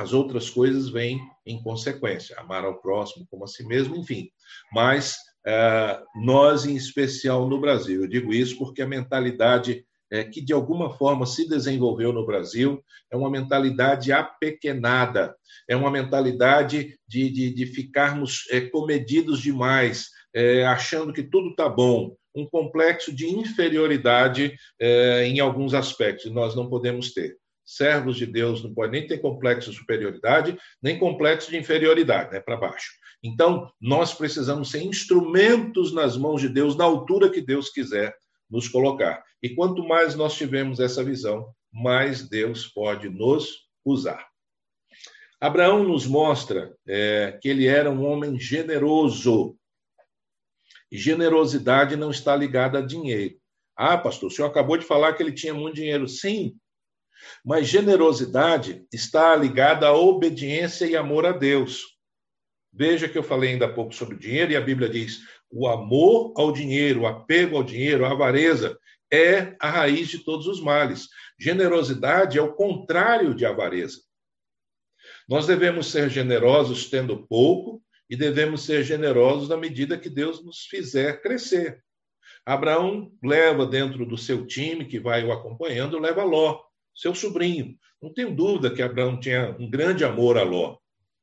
As 0.00 0.14
outras 0.14 0.48
coisas 0.48 0.88
vêm 0.88 1.20
em 1.44 1.62
consequência, 1.62 2.34
amar 2.38 2.64
ao 2.64 2.80
próximo 2.80 3.26
como 3.30 3.44
a 3.44 3.46
si 3.46 3.62
mesmo, 3.66 3.94
enfim. 3.94 4.30
Mas 4.72 5.16
uh, 5.46 6.02
nós, 6.24 6.64
em 6.64 6.74
especial 6.74 7.46
no 7.46 7.60
Brasil, 7.60 8.00
eu 8.00 8.08
digo 8.08 8.32
isso 8.32 8.56
porque 8.56 8.80
a 8.80 8.86
mentalidade 8.86 9.84
é, 10.10 10.24
que 10.24 10.40
de 10.40 10.54
alguma 10.54 10.90
forma 10.96 11.26
se 11.26 11.46
desenvolveu 11.46 12.14
no 12.14 12.24
Brasil 12.24 12.82
é 13.12 13.16
uma 13.16 13.30
mentalidade 13.30 14.10
apequenada, 14.10 15.36
é 15.68 15.76
uma 15.76 15.90
mentalidade 15.90 16.98
de, 17.06 17.30
de, 17.30 17.54
de 17.54 17.66
ficarmos 17.66 18.44
é, 18.50 18.62
comedidos 18.62 19.40
demais, 19.40 20.08
é, 20.34 20.64
achando 20.64 21.12
que 21.12 21.22
tudo 21.22 21.50
está 21.50 21.68
bom, 21.68 22.16
um 22.34 22.48
complexo 22.48 23.14
de 23.14 23.26
inferioridade 23.26 24.56
é, 24.80 25.26
em 25.26 25.40
alguns 25.40 25.74
aspectos, 25.74 26.32
nós 26.32 26.56
não 26.56 26.70
podemos 26.70 27.12
ter. 27.12 27.36
Servos 27.76 28.16
de 28.16 28.26
Deus 28.26 28.64
não 28.64 28.74
podem 28.74 29.00
nem 29.00 29.06
ter 29.08 29.18
complexo 29.18 29.70
de 29.70 29.76
superioridade, 29.76 30.58
nem 30.82 30.98
complexo 30.98 31.50
de 31.50 31.56
inferioridade, 31.56 32.32
né, 32.32 32.40
para 32.40 32.56
baixo. 32.56 32.90
Então, 33.22 33.70
nós 33.80 34.12
precisamos 34.12 34.70
ser 34.70 34.82
instrumentos 34.82 35.92
nas 35.92 36.16
mãos 36.16 36.40
de 36.40 36.48
Deus, 36.48 36.76
na 36.76 36.82
altura 36.82 37.30
que 37.30 37.40
Deus 37.40 37.70
quiser 37.70 38.12
nos 38.50 38.66
colocar. 38.66 39.22
E 39.40 39.50
quanto 39.50 39.86
mais 39.86 40.16
nós 40.16 40.34
tivermos 40.34 40.80
essa 40.80 41.04
visão, 41.04 41.54
mais 41.72 42.28
Deus 42.28 42.66
pode 42.66 43.08
nos 43.08 43.68
usar. 43.84 44.26
Abraão 45.40 45.84
nos 45.84 46.06
mostra 46.06 46.74
é, 46.86 47.38
que 47.40 47.48
ele 47.48 47.68
era 47.68 47.88
um 47.88 48.04
homem 48.04 48.38
generoso. 48.38 49.56
E 50.90 50.98
generosidade 50.98 51.94
não 51.94 52.10
está 52.10 52.34
ligada 52.34 52.78
a 52.80 52.82
dinheiro. 52.82 53.36
Ah, 53.76 53.96
pastor, 53.96 54.28
o 54.28 54.30
senhor 54.30 54.48
acabou 54.48 54.76
de 54.76 54.84
falar 54.84 55.12
que 55.14 55.22
ele 55.22 55.32
tinha 55.32 55.54
muito 55.54 55.76
dinheiro. 55.76 56.06
Sim, 56.08 56.54
mas 57.44 57.66
generosidade 57.66 58.86
está 58.92 59.34
ligada 59.34 59.86
à 59.86 59.92
obediência 59.92 60.86
e 60.86 60.96
amor 60.96 61.26
a 61.26 61.32
Deus. 61.32 61.98
Veja 62.72 63.08
que 63.08 63.18
eu 63.18 63.22
falei 63.22 63.52
ainda 63.52 63.66
há 63.66 63.72
pouco 63.72 63.94
sobre 63.94 64.16
dinheiro 64.16 64.52
e 64.52 64.56
a 64.56 64.60
Bíblia 64.60 64.88
diz: 64.88 65.20
o 65.50 65.66
amor 65.66 66.32
ao 66.36 66.52
dinheiro, 66.52 67.00
o 67.00 67.06
apego 67.06 67.56
ao 67.56 67.64
dinheiro, 67.64 68.04
a 68.04 68.12
avareza 68.12 68.78
é 69.12 69.56
a 69.60 69.68
raiz 69.68 70.08
de 70.08 70.20
todos 70.20 70.46
os 70.46 70.60
males. 70.60 71.08
Generosidade 71.38 72.38
é 72.38 72.42
o 72.42 72.54
contrário 72.54 73.34
de 73.34 73.44
avareza. 73.44 74.00
Nós 75.28 75.46
devemos 75.46 75.90
ser 75.90 76.08
generosos 76.08 76.88
tendo 76.88 77.26
pouco 77.26 77.82
e 78.08 78.16
devemos 78.16 78.62
ser 78.62 78.84
generosos 78.84 79.48
na 79.48 79.56
medida 79.56 79.98
que 79.98 80.08
Deus 80.08 80.44
nos 80.44 80.64
fizer 80.66 81.20
crescer. 81.20 81.82
Abraão 82.44 83.12
leva 83.22 83.66
dentro 83.66 84.06
do 84.06 84.16
seu 84.16 84.46
time 84.46 84.84
que 84.84 84.98
vai 84.98 85.24
o 85.24 85.32
acompanhando, 85.32 85.98
leva 85.98 86.24
Ló, 86.24 86.60
seu 86.94 87.14
sobrinho. 87.14 87.76
Não 88.00 88.12
tenho 88.12 88.34
dúvida 88.34 88.72
que 88.74 88.82
Abraão 88.82 89.18
tinha 89.18 89.56
um 89.58 89.68
grande 89.68 90.04
amor 90.04 90.38
a 90.38 90.42
Ló. 90.42 90.78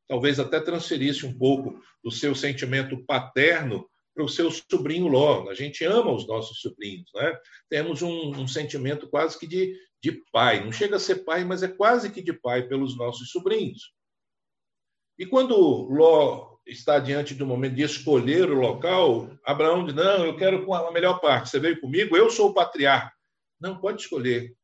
Talvez 0.07 0.39
até 0.39 0.59
transferisse 0.59 1.25
um 1.25 1.37
pouco 1.37 1.79
do 2.03 2.11
seu 2.11 2.33
sentimento 2.33 3.03
paterno 3.05 3.89
para 4.13 4.23
o 4.23 4.29
seu 4.29 4.49
sobrinho 4.49 5.07
Ló. 5.07 5.49
A 5.49 5.53
gente 5.53 5.83
ama 5.85 6.11
os 6.11 6.27
nossos 6.27 6.59
sobrinhos, 6.59 7.09
né? 7.13 7.37
Temos 7.69 8.01
um, 8.01 8.31
um, 8.31 8.47
sentimento 8.47 9.07
quase 9.07 9.37
que 9.37 9.45
de, 9.45 9.75
de 10.01 10.23
pai. 10.31 10.63
Não 10.63 10.71
chega 10.71 10.95
a 10.95 10.99
ser 10.99 11.23
pai, 11.23 11.43
mas 11.43 11.61
é 11.61 11.67
quase 11.67 12.11
que 12.11 12.21
de 12.21 12.33
pai 12.33 12.67
pelos 12.67 12.97
nossos 12.97 13.29
sobrinhos. 13.29 13.91
E 15.19 15.25
quando 15.25 15.55
Ló 15.89 16.57
está 16.65 16.99
diante 16.99 17.35
do 17.35 17.45
momento 17.45 17.75
de 17.75 17.83
escolher 17.83 18.49
o 18.49 18.59
local, 18.59 19.29
Abraão 19.45 19.85
diz: 19.85 19.93
Não, 19.93 20.25
eu 20.25 20.35
quero 20.35 20.71
a 20.73 20.91
melhor 20.91 21.19
parte. 21.19 21.49
Você 21.49 21.59
veio 21.59 21.79
comigo? 21.79 22.17
Eu 22.17 22.29
sou 22.29 22.49
o 22.49 22.53
patriarca. 22.53 23.13
Não, 23.59 23.79
pode 23.79 24.01
escolher. 24.01 24.56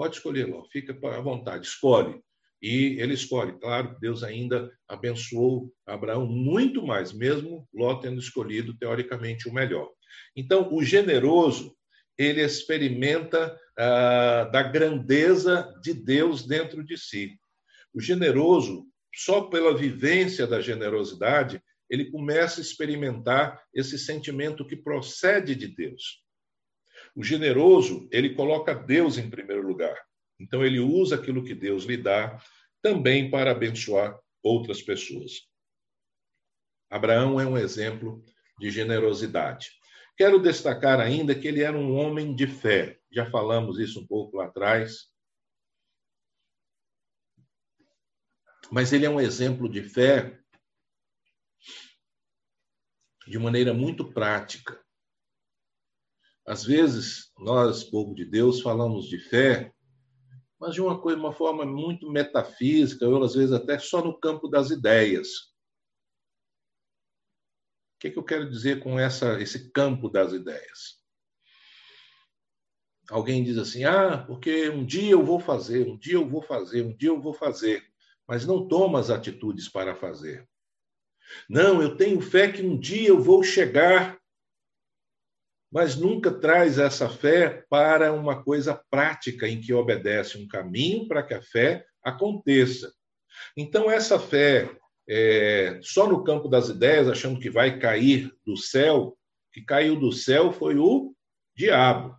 Pode 0.00 0.16
escolher, 0.16 0.46
Ló. 0.48 0.64
Fica 0.72 0.98
à 1.14 1.20
vontade. 1.20 1.66
Escolhe. 1.66 2.22
E 2.62 2.96
ele 2.98 3.12
escolhe. 3.12 3.52
Claro, 3.60 3.98
Deus 4.00 4.22
ainda 4.22 4.72
abençoou 4.88 5.70
Abraão 5.84 6.24
muito 6.24 6.82
mais, 6.86 7.12
mesmo 7.12 7.68
Ló 7.70 7.96
tendo 7.96 8.18
escolhido, 8.18 8.74
teoricamente, 8.78 9.46
o 9.46 9.52
melhor. 9.52 9.90
Então, 10.34 10.72
o 10.72 10.82
generoso, 10.82 11.76
ele 12.16 12.40
experimenta 12.40 13.54
ah, 13.78 14.44
da 14.50 14.62
grandeza 14.62 15.70
de 15.82 15.92
Deus 15.92 16.46
dentro 16.46 16.82
de 16.82 16.96
si. 16.96 17.38
O 17.92 18.00
generoso, 18.00 18.86
só 19.14 19.42
pela 19.50 19.76
vivência 19.76 20.46
da 20.46 20.62
generosidade, 20.62 21.62
ele 21.90 22.10
começa 22.10 22.58
a 22.58 22.62
experimentar 22.62 23.62
esse 23.74 23.98
sentimento 23.98 24.66
que 24.66 24.76
procede 24.76 25.54
de 25.54 25.68
Deus. 25.68 26.24
O 27.20 27.22
generoso, 27.22 28.08
ele 28.10 28.34
coloca 28.34 28.74
Deus 28.74 29.18
em 29.18 29.28
primeiro 29.28 29.60
lugar. 29.60 29.94
Então, 30.38 30.64
ele 30.64 30.80
usa 30.80 31.16
aquilo 31.16 31.44
que 31.44 31.54
Deus 31.54 31.84
lhe 31.84 31.98
dá 31.98 32.42
também 32.80 33.30
para 33.30 33.50
abençoar 33.50 34.18
outras 34.42 34.80
pessoas. 34.80 35.46
Abraão 36.88 37.38
é 37.38 37.44
um 37.46 37.58
exemplo 37.58 38.24
de 38.58 38.70
generosidade. 38.70 39.70
Quero 40.16 40.40
destacar 40.40 40.98
ainda 40.98 41.34
que 41.34 41.46
ele 41.46 41.62
era 41.62 41.76
um 41.76 41.94
homem 41.94 42.34
de 42.34 42.46
fé. 42.46 42.98
Já 43.12 43.30
falamos 43.30 43.78
isso 43.78 44.00
um 44.00 44.06
pouco 44.06 44.38
lá 44.38 44.46
atrás. 44.46 45.12
Mas 48.72 48.94
ele 48.94 49.04
é 49.04 49.10
um 49.10 49.20
exemplo 49.20 49.68
de 49.68 49.82
fé 49.82 50.40
de 53.26 53.38
maneira 53.38 53.74
muito 53.74 54.10
prática. 54.10 54.82
Às 56.50 56.64
vezes, 56.64 57.32
nós, 57.38 57.84
povo 57.84 58.14
de 58.14 58.24
Deus, 58.24 58.60
falamos 58.60 59.08
de 59.08 59.18
fé 59.18 59.72
mas 60.60 60.74
de 60.74 60.82
uma 60.82 61.00
coisa, 61.00 61.18
uma 61.18 61.32
forma 61.32 61.64
muito 61.64 62.10
metafísica, 62.10 63.08
ou 63.08 63.24
às 63.24 63.34
vezes 63.34 63.52
até 63.52 63.78
só 63.78 64.04
no 64.04 64.20
campo 64.20 64.46
das 64.46 64.70
ideias. 64.70 65.28
O 67.96 68.00
que, 68.00 68.08
é 68.08 68.10
que 68.10 68.18
eu 68.18 68.24
quero 68.24 68.50
dizer 68.50 68.80
com 68.80 69.00
essa, 69.00 69.40
esse 69.40 69.72
campo 69.72 70.10
das 70.10 70.34
ideias? 70.34 71.00
Alguém 73.08 73.42
diz 73.42 73.56
assim: 73.56 73.84
ah, 73.84 74.18
porque 74.18 74.68
um 74.68 74.84
dia 74.84 75.12
eu 75.12 75.24
vou 75.24 75.40
fazer, 75.40 75.88
um 75.88 75.96
dia 75.96 76.14
eu 76.14 76.28
vou 76.28 76.42
fazer, 76.42 76.84
um 76.84 76.94
dia 76.94 77.08
eu 77.08 77.20
vou 77.20 77.32
fazer, 77.32 77.82
mas 78.28 78.46
não 78.46 78.68
toma 78.68 79.00
as 79.00 79.08
atitudes 79.08 79.66
para 79.66 79.96
fazer. 79.96 80.46
Não, 81.48 81.80
eu 81.80 81.96
tenho 81.96 82.20
fé 82.20 82.52
que 82.52 82.62
um 82.62 82.78
dia 82.78 83.08
eu 83.08 83.20
vou 83.20 83.42
chegar 83.42 84.19
mas 85.70 85.96
nunca 85.96 86.32
traz 86.32 86.78
essa 86.78 87.08
fé 87.08 87.64
para 87.70 88.12
uma 88.12 88.42
coisa 88.42 88.74
prática 88.90 89.48
em 89.48 89.60
que 89.60 89.72
obedece 89.72 90.36
um 90.36 90.48
caminho 90.48 91.06
para 91.06 91.22
que 91.22 91.34
a 91.34 91.42
fé 91.42 91.86
aconteça. 92.02 92.92
Então, 93.56 93.90
essa 93.90 94.18
fé 94.18 94.70
é, 95.08 95.78
só 95.82 96.08
no 96.08 96.24
campo 96.24 96.48
das 96.48 96.68
ideias, 96.68 97.08
achando 97.08 97.38
que 97.38 97.50
vai 97.50 97.78
cair 97.78 98.32
do 98.44 98.56
céu, 98.56 99.16
que 99.52 99.60
caiu 99.62 99.98
do 99.98 100.12
céu 100.12 100.52
foi 100.52 100.76
o 100.76 101.14
diabo. 101.54 102.16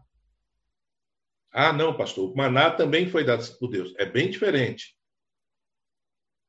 Ah, 1.52 1.74
não, 1.74 1.96
pastor, 1.96 2.32
o 2.32 2.36
maná 2.36 2.72
também 2.72 3.10
foi 3.10 3.26
dado 3.26 3.46
por 3.58 3.70
Deus. 3.70 3.94
É 3.98 4.06
bem 4.06 4.30
diferente. 4.30 4.96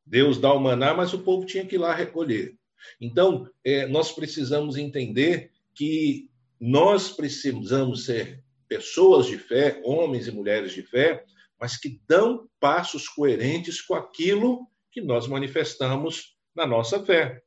Deus 0.07 0.39
dá 0.39 0.53
o 0.53 0.61
maná, 0.61 0.95
mas 0.95 1.13
o 1.13 1.23
povo 1.23 1.47
tinha 1.47 1.67
que 1.67 1.75
ir 1.75 1.79
lá 1.79 1.95
recolher. 1.95 2.57
Então, 3.01 3.49
é, 3.65 3.87
nós 3.87 4.13
precisamos 4.13 4.77
entender 4.77 5.51
que 5.75 6.29
nós 6.65 7.11
precisamos 7.11 8.05
ser 8.05 8.41
pessoas 8.69 9.27
de 9.27 9.37
fé, 9.37 9.83
homens 9.85 10.29
e 10.29 10.31
mulheres 10.31 10.73
de 10.73 10.83
fé, 10.85 11.25
mas 11.61 11.77
que 11.77 12.01
dão 12.09 12.49
passos 12.61 13.09
coerentes 13.09 13.81
com 13.81 13.97
aquilo 13.97 14.69
que 14.93 15.01
nós 15.01 15.27
manifestamos 15.27 16.37
na 16.55 16.65
nossa 16.65 17.05
fé. 17.05 17.43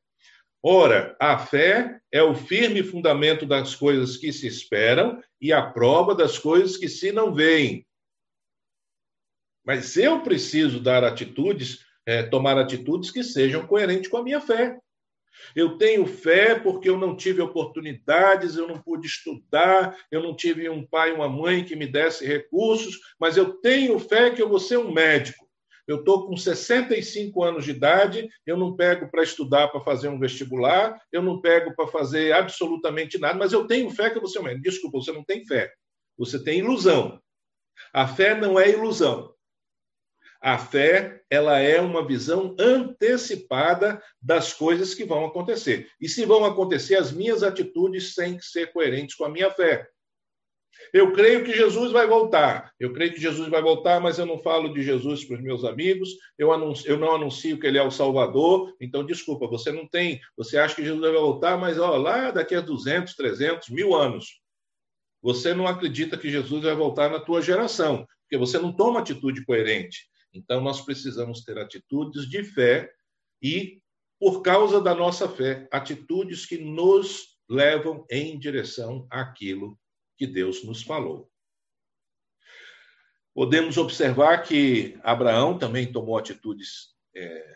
Ora, 0.62 1.16
a 1.18 1.38
fé 1.38 2.02
é 2.12 2.22
o 2.22 2.36
firme 2.36 2.84
fundamento 2.84 3.46
das 3.46 3.74
coisas 3.74 4.18
que 4.18 4.34
se 4.34 4.48
esperam 4.48 5.24
e 5.40 5.54
a 5.54 5.66
prova 5.66 6.14
das 6.14 6.38
coisas 6.38 6.76
que 6.76 6.90
se 6.90 7.14
não 7.14 7.34
veem. 7.34 7.88
Mas 9.66 9.96
eu 9.96 10.24
preciso 10.24 10.82
dar 10.82 11.06
atitudes, 11.06 11.86
é, 12.06 12.22
tomar 12.24 12.58
atitudes 12.58 13.12
que 13.12 13.24
sejam 13.24 13.66
coerentes 13.66 14.10
com 14.10 14.18
a 14.18 14.24
minha 14.24 14.42
fé. 14.42 14.78
Eu 15.56 15.78
tenho 15.78 16.06
fé 16.06 16.56
porque 16.56 16.90
eu 16.90 16.98
não 16.98 17.16
tive 17.16 17.42
oportunidades, 17.42 18.56
eu 18.56 18.68
não 18.68 18.82
pude 18.82 19.08
estudar, 19.08 19.98
eu 20.12 20.22
não 20.22 20.36
tive 20.36 20.70
um 20.70 20.86
pai 20.86 21.12
uma 21.12 21.30
mãe 21.30 21.64
que 21.64 21.76
me 21.76 21.88
desse 21.88 22.26
recursos, 22.26 23.00
mas 23.20 23.38
eu 23.38 23.54
tenho 23.54 23.98
fé 24.00 24.32
que 24.32 24.42
eu 24.42 24.50
vou 24.50 24.60
ser 24.60 24.78
um 24.78 24.92
médico. 24.92 25.46
Eu 25.88 26.00
estou 26.00 26.26
com 26.28 26.36
65 26.36 27.44
anos 27.44 27.66
de 27.66 27.72
idade, 27.72 28.28
eu 28.46 28.58
não 28.58 28.76
pego 28.76 29.10
para 29.10 29.22
estudar 29.22 29.68
para 29.68 29.82
fazer 29.82 30.08
um 30.08 30.20
vestibular, 30.20 31.00
eu 31.12 31.22
não 31.22 31.40
pego 31.40 31.76
para 31.76 31.88
fazer 31.88 32.34
absolutamente 32.34 33.20
nada, 33.20 33.38
mas 33.38 33.54
eu 33.54 33.68
tenho 33.68 33.92
fé 33.92 34.10
que 34.10 34.18
eu 34.18 34.22
vou 34.22 34.30
ser 34.30 34.40
um 34.40 34.44
médico. 34.44 34.64
Desculpa, 34.64 34.98
você 34.98 35.12
não 35.12 35.24
tem 35.24 35.46
fé. 35.46 35.72
Você 36.18 36.44
tem 36.44 36.60
ilusão. 36.60 37.22
A 37.94 38.08
fé 38.08 38.34
não 38.34 38.60
é 38.60 38.70
ilusão. 38.70 39.35
A 40.42 40.58
fé, 40.58 41.22
ela 41.30 41.60
é 41.60 41.80
uma 41.82 42.06
visão 42.06 42.56
antecipada 42.60 44.02
das 44.22 44.54
coisas 44.54 44.94
que 44.94 45.06
vão 45.06 45.26
acontecer. 45.26 45.88
E 46.00 46.08
se 46.08 46.26
vão 46.26 46.46
acontecer, 46.46 46.96
as 46.96 47.12
minhas 47.12 47.44
atitudes 47.44 48.14
têm 48.14 48.38
que 48.38 48.46
ser 48.46 48.72
coerentes 48.72 49.16
com 49.16 49.26
a 49.26 49.30
minha 49.30 49.50
fé. 49.52 49.88
Eu 50.94 51.12
creio 51.14 51.44
que 51.44 51.54
Jesus 51.54 51.92
vai 51.92 52.08
voltar. 52.08 52.72
Eu 52.80 52.94
creio 52.94 53.14
que 53.14 53.20
Jesus 53.20 53.50
vai 53.50 53.62
voltar, 53.62 54.00
mas 54.00 54.18
eu 54.20 54.26
não 54.26 54.38
falo 54.38 54.74
de 54.74 54.84
Jesus 54.84 55.24
para 55.24 55.36
os 55.36 55.42
meus 55.42 55.64
amigos. 55.64 56.10
Eu, 56.38 56.52
anuncio, 56.52 56.90
eu 56.90 56.98
não 56.98 57.14
anuncio 57.14 57.60
que 57.60 57.68
ele 57.68 57.78
é 57.78 57.84
o 57.84 57.92
Salvador. 57.92 58.74
Então, 58.80 59.06
desculpa, 59.06 59.48
você 59.48 59.72
não 59.72 59.88
tem. 59.88 60.20
Você 60.38 60.58
acha 60.58 60.76
que 60.76 60.84
Jesus 60.84 61.02
vai 61.02 61.12
voltar, 61.12 61.58
mas 61.58 61.80
ó, 61.80 61.98
lá 61.98 62.32
daqui 62.32 62.56
a 62.56 62.62
200, 62.62 63.16
300, 63.16 63.70
mil 63.70 63.96
anos. 63.96 64.42
Você 65.22 65.54
não 65.54 65.68
acredita 65.68 66.18
que 66.18 66.30
Jesus 66.30 66.64
vai 66.64 66.76
voltar 66.76 67.10
na 67.10 67.20
tua 67.20 67.42
geração, 67.42 68.06
porque 68.22 68.38
você 68.38 68.60
não 68.60 68.72
toma 68.72 69.00
atitude 69.00 69.44
coerente. 69.44 70.08
Então, 70.36 70.62
nós 70.62 70.82
precisamos 70.82 71.44
ter 71.44 71.58
atitudes 71.58 72.30
de 72.30 72.44
fé 72.44 72.92
e, 73.42 73.82
por 74.20 74.42
causa 74.42 74.82
da 74.82 74.94
nossa 74.94 75.28
fé, 75.30 75.68
atitudes 75.72 76.46
que 76.46 76.58
nos 76.58 77.38
levam 77.50 78.06
em 78.10 78.38
direção 78.38 79.08
àquilo 79.10 79.80
que 80.18 80.26
Deus 80.26 80.64
nos 80.64 80.82
falou. 80.82 81.30
Podemos 83.34 83.78
observar 83.78 84.44
que 84.44 84.98
Abraão 85.04 85.58
também 85.58 85.92
tomou 85.92 86.18
atitudes 86.18 86.96
é, 87.14 87.56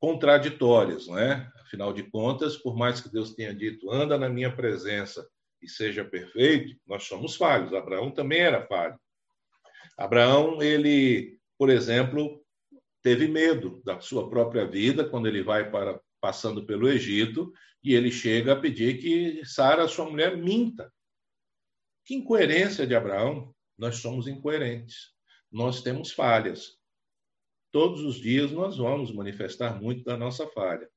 contraditórias, 0.00 1.06
não 1.06 1.18
é? 1.18 1.50
Afinal 1.62 1.92
de 1.92 2.02
contas, 2.04 2.56
por 2.56 2.76
mais 2.76 3.00
que 3.00 3.10
Deus 3.10 3.34
tenha 3.34 3.54
dito, 3.54 3.90
anda 3.90 4.16
na 4.16 4.28
minha 4.28 4.54
presença 4.54 5.28
e 5.60 5.68
seja 5.68 6.04
perfeito, 6.04 6.78
nós 6.86 7.04
somos 7.04 7.36
falhos. 7.36 7.72
Abraão 7.72 8.10
também 8.10 8.40
era 8.40 8.66
falho. 8.66 8.98
Abraão, 9.96 10.62
ele, 10.62 11.38
por 11.58 11.70
exemplo, 11.70 12.44
teve 13.02 13.28
medo 13.28 13.82
da 13.84 14.00
sua 14.00 14.28
própria 14.28 14.66
vida 14.66 15.08
quando 15.08 15.26
ele 15.26 15.42
vai 15.42 15.70
para 15.70 16.00
passando 16.20 16.64
pelo 16.64 16.88
Egito 16.88 17.52
e 17.82 17.92
ele 17.94 18.10
chega 18.10 18.54
a 18.54 18.56
pedir 18.58 18.98
que 18.98 19.44
Sara, 19.44 19.86
sua 19.86 20.08
mulher, 20.08 20.38
minta. 20.38 20.90
Que 22.06 22.14
incoerência 22.14 22.86
de 22.86 22.94
Abraão! 22.94 23.54
Nós 23.76 23.96
somos 23.96 24.26
incoerentes. 24.26 25.12
Nós 25.52 25.82
temos 25.82 26.12
falhas. 26.12 26.78
Todos 27.70 28.02
os 28.02 28.16
dias 28.16 28.50
nós 28.50 28.78
vamos 28.78 29.12
manifestar 29.12 29.78
muito 29.78 30.02
da 30.02 30.16
nossa 30.16 30.46
falha. 30.46 30.88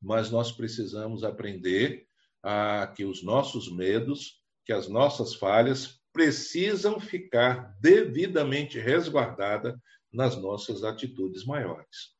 Mas 0.00 0.30
nós 0.30 0.52
precisamos 0.52 1.24
aprender 1.24 2.06
a 2.42 2.86
que 2.94 3.04
os 3.04 3.24
nossos 3.24 3.74
medos, 3.74 4.40
que 4.64 4.72
as 4.72 4.88
nossas 4.88 5.34
falhas 5.34 5.99
precisam 6.12 6.98
ficar 7.00 7.76
devidamente 7.80 8.78
resguardadas 8.78 9.74
nas 10.12 10.36
nossas 10.36 10.82
atitudes 10.82 11.44
maiores. 11.44 12.14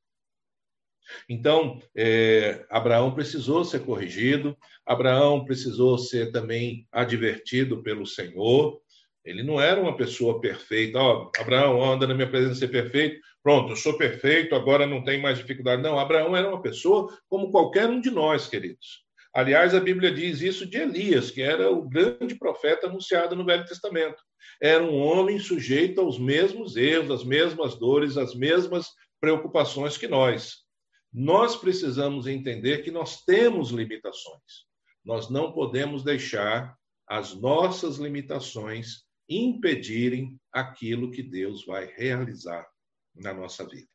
Então, 1.29 1.81
é, 1.95 2.65
Abraão 2.71 3.13
precisou 3.13 3.65
ser 3.65 3.81
corrigido, 3.81 4.57
Abraão 4.87 5.45
precisou 5.45 5.99
ser 5.99 6.31
também 6.31 6.87
advertido 6.93 7.83
pelo 7.83 8.07
Senhor. 8.07 8.81
Ele 9.25 9.43
não 9.43 9.61
era 9.61 9.81
uma 9.81 9.97
pessoa 9.97 10.41
perfeita. 10.41 10.99
Ó, 10.99 11.25
oh, 11.25 11.41
Abraão, 11.41 11.83
anda 11.85 12.07
na 12.07 12.15
minha 12.15 12.31
presença 12.31 12.61
ser 12.61 12.69
perfeito. 12.69 13.21
Pronto, 13.43 13.73
eu 13.73 13.77
sou 13.77 13.97
perfeito, 13.97 14.55
agora 14.55 14.87
não 14.87 15.03
tem 15.03 15.21
mais 15.21 15.39
dificuldade. 15.39 15.83
Não, 15.83 15.99
Abraão 15.99 16.37
era 16.37 16.49
uma 16.49 16.63
pessoa 16.63 17.13
como 17.29 17.51
qualquer 17.51 17.89
um 17.89 18.01
de 18.01 18.11
nós, 18.11 18.47
queridos. 18.47 19.05
Aliás, 19.33 19.75
a 19.75 19.81
Bíblia 19.81 20.13
diz 20.13 20.41
isso 20.41 20.67
de 20.67 20.79
Elias, 20.79 21.31
que 21.31 21.41
era 21.41 21.71
o 21.71 21.89
grande 21.89 22.35
profeta 22.35 22.89
anunciado 22.89 23.37
no 23.37 23.45
Velho 23.45 23.65
Testamento. 23.65 24.21
Era 24.61 24.83
um 24.83 24.99
homem 24.99 25.39
sujeito 25.39 26.01
aos 26.01 26.19
mesmos 26.19 26.77
erros, 26.77 27.11
às 27.11 27.25
mesmas 27.25 27.79
dores, 27.79 28.17
às 28.17 28.35
mesmas 28.35 28.89
preocupações 29.21 29.97
que 29.97 30.09
nós. 30.09 30.65
Nós 31.13 31.57
precisamos 31.57 32.27
entender 32.27 32.83
que 32.83 32.91
nós 32.91 33.23
temos 33.25 33.71
limitações. 33.71 34.67
Nós 35.05 35.31
não 35.31 35.53
podemos 35.53 36.03
deixar 36.03 36.77
as 37.09 37.35
nossas 37.35 37.99
limitações 37.99 39.05
impedirem 39.29 40.39
aquilo 40.53 41.11
que 41.11 41.23
Deus 41.23 41.65
vai 41.65 41.87
realizar 41.97 42.67
na 43.15 43.33
nossa 43.33 43.67
vida. 43.67 43.89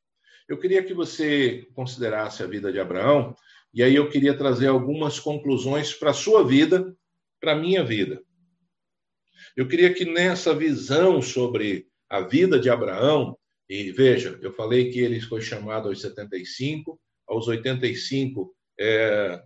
Eu 0.47 0.59
queria 0.59 0.83
que 0.83 0.93
você 0.93 1.67
considerasse 1.73 2.43
a 2.43 2.47
vida 2.47 2.71
de 2.71 2.79
Abraão, 2.79 3.35
e 3.75 3.83
aí 3.83 3.93
eu 3.93 4.09
queria 4.09 4.37
trazer 4.37 4.67
algumas 4.67 5.19
conclusões 5.19 5.93
para 5.93 6.11
a 6.11 6.13
sua 6.13 6.47
vida, 6.47 6.95
para 7.41 7.51
a 7.51 7.55
minha 7.55 7.83
vida. 7.83 8.23
Eu 9.53 9.67
queria 9.67 9.93
que 9.93 10.05
nessa 10.05 10.55
visão 10.55 11.21
sobre 11.21 11.85
a 12.09 12.21
vida 12.21 12.57
de 12.57 12.69
Abraão, 12.69 13.37
e 13.67 13.91
veja, 13.91 14.39
eu 14.41 14.53
falei 14.53 14.91
que 14.91 14.99
ele 14.99 15.19
foi 15.19 15.41
chamado 15.41 15.89
aos 15.89 15.99
75, 15.99 16.97
aos 17.27 17.49
85, 17.49 18.55
é, 18.79 19.41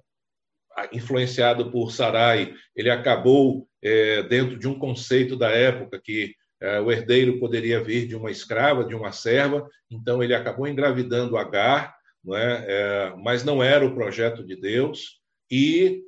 influenciado 0.93 1.71
por 1.71 1.91
Sarai, 1.91 2.53
ele 2.75 2.91
acabou 2.91 3.67
é, 3.81 4.21
dentro 4.23 4.59
de 4.59 4.67
um 4.67 4.77
conceito 4.77 5.35
da 5.35 5.49
época 5.49 5.99
que 5.99 6.35
é, 6.61 6.79
o 6.79 6.91
herdeiro 6.91 7.39
poderia 7.39 7.83
vir 7.83 8.07
de 8.07 8.15
uma 8.15 8.29
escrava, 8.29 8.85
de 8.85 8.93
uma 8.93 9.11
serva, 9.11 9.67
então 9.89 10.21
ele 10.21 10.35
acabou 10.35 10.67
engravidando 10.67 11.35
Agar, 11.35 11.98
não 12.23 12.35
é? 12.35 12.65
é 12.67 13.15
mas 13.17 13.43
não 13.43 13.63
era 13.63 13.85
o 13.85 13.93
projeto 13.93 14.45
de 14.45 14.55
Deus, 14.55 15.19
e 15.51 16.03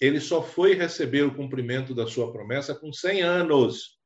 ele 0.00 0.20
só 0.20 0.42
foi 0.42 0.74
receber 0.74 1.22
o 1.22 1.34
cumprimento 1.34 1.94
da 1.94 2.06
sua 2.06 2.32
promessa 2.32 2.74
com 2.74 2.92
100 2.92 3.22
anos. 3.22 3.96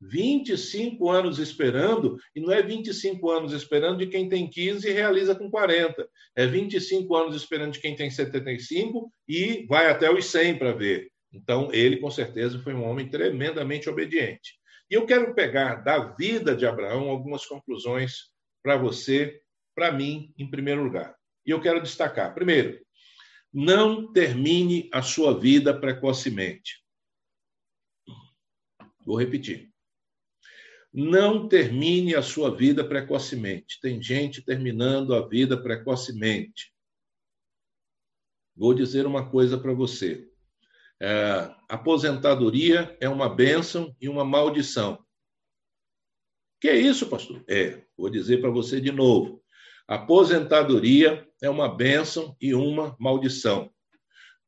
25 0.00 1.08
anos 1.10 1.38
esperando, 1.38 2.18
e 2.34 2.40
não 2.40 2.52
é 2.52 2.62
25 2.62 3.30
anos 3.30 3.52
esperando 3.52 3.98
de 3.98 4.06
quem 4.06 4.28
tem 4.28 4.48
15 4.48 4.86
e 4.86 4.92
realiza 4.92 5.34
com 5.34 5.50
40. 5.50 6.06
É 6.36 6.46
25 6.46 7.14
anos 7.16 7.36
esperando 7.36 7.72
de 7.72 7.80
quem 7.80 7.96
tem 7.96 8.10
75 8.10 9.10
e 9.26 9.64
vai 9.66 9.88
até 9.88 10.10
os 10.10 10.26
100 10.26 10.58
para 10.58 10.72
ver. 10.72 11.10
Então, 11.32 11.70
ele, 11.72 11.96
com 11.96 12.10
certeza, 12.10 12.60
foi 12.60 12.74
um 12.74 12.84
homem 12.84 13.08
tremendamente 13.08 13.88
obediente. 13.88 14.58
E 14.90 14.94
eu 14.94 15.06
quero 15.06 15.34
pegar 15.34 15.76
da 15.76 16.14
vida 16.14 16.54
de 16.54 16.66
Abraão 16.66 17.08
algumas 17.08 17.46
conclusões 17.46 18.30
para 18.62 18.76
você, 18.76 19.40
para 19.74 19.92
mim, 19.92 20.32
em 20.38 20.48
primeiro 20.48 20.82
lugar. 20.82 21.16
E 21.44 21.50
eu 21.50 21.60
quero 21.60 21.82
destacar: 21.82 22.34
primeiro, 22.34 22.84
não 23.52 24.12
termine 24.12 24.88
a 24.92 25.02
sua 25.02 25.38
vida 25.38 25.78
precocemente. 25.78 26.82
Vou 29.04 29.18
repetir. 29.18 29.70
Não 30.92 31.48
termine 31.48 32.14
a 32.14 32.22
sua 32.22 32.54
vida 32.54 32.86
precocemente. 32.86 33.80
Tem 33.80 34.00
gente 34.02 34.42
terminando 34.42 35.14
a 35.14 35.26
vida 35.26 35.60
precocemente. 35.60 36.72
Vou 38.56 38.72
dizer 38.72 39.04
uma 39.04 39.28
coisa 39.28 39.58
para 39.58 39.72
você. 39.72 40.28
É, 41.02 41.54
aposentadoria 41.68 42.96
é 43.00 43.08
uma 43.08 43.28
bênção 43.28 43.94
e 44.00 44.08
uma 44.08 44.24
maldição. 44.24 45.04
Que 46.60 46.68
é 46.68 46.76
isso, 46.76 47.10
pastor? 47.10 47.44
É, 47.48 47.84
vou 47.96 48.08
dizer 48.08 48.40
para 48.40 48.50
você 48.50 48.80
de 48.80 48.92
novo. 48.92 49.43
Aposentadoria 49.86 51.28
é 51.42 51.50
uma 51.50 51.68
bênção 51.68 52.34
e 52.40 52.54
uma 52.54 52.96
maldição. 52.98 53.70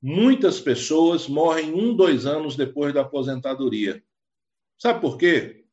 Muitas 0.01 0.61
pessoas 0.61 1.29
morrem 1.29 1.75
um, 1.75 1.95
dois 1.95 2.25
anos 2.25 2.57
depois 2.57 2.95
da 2.95 3.03
aposentadoria. 3.03 4.03
Sabe 4.79 5.01
por 5.01 5.19
quê? 5.19 5.65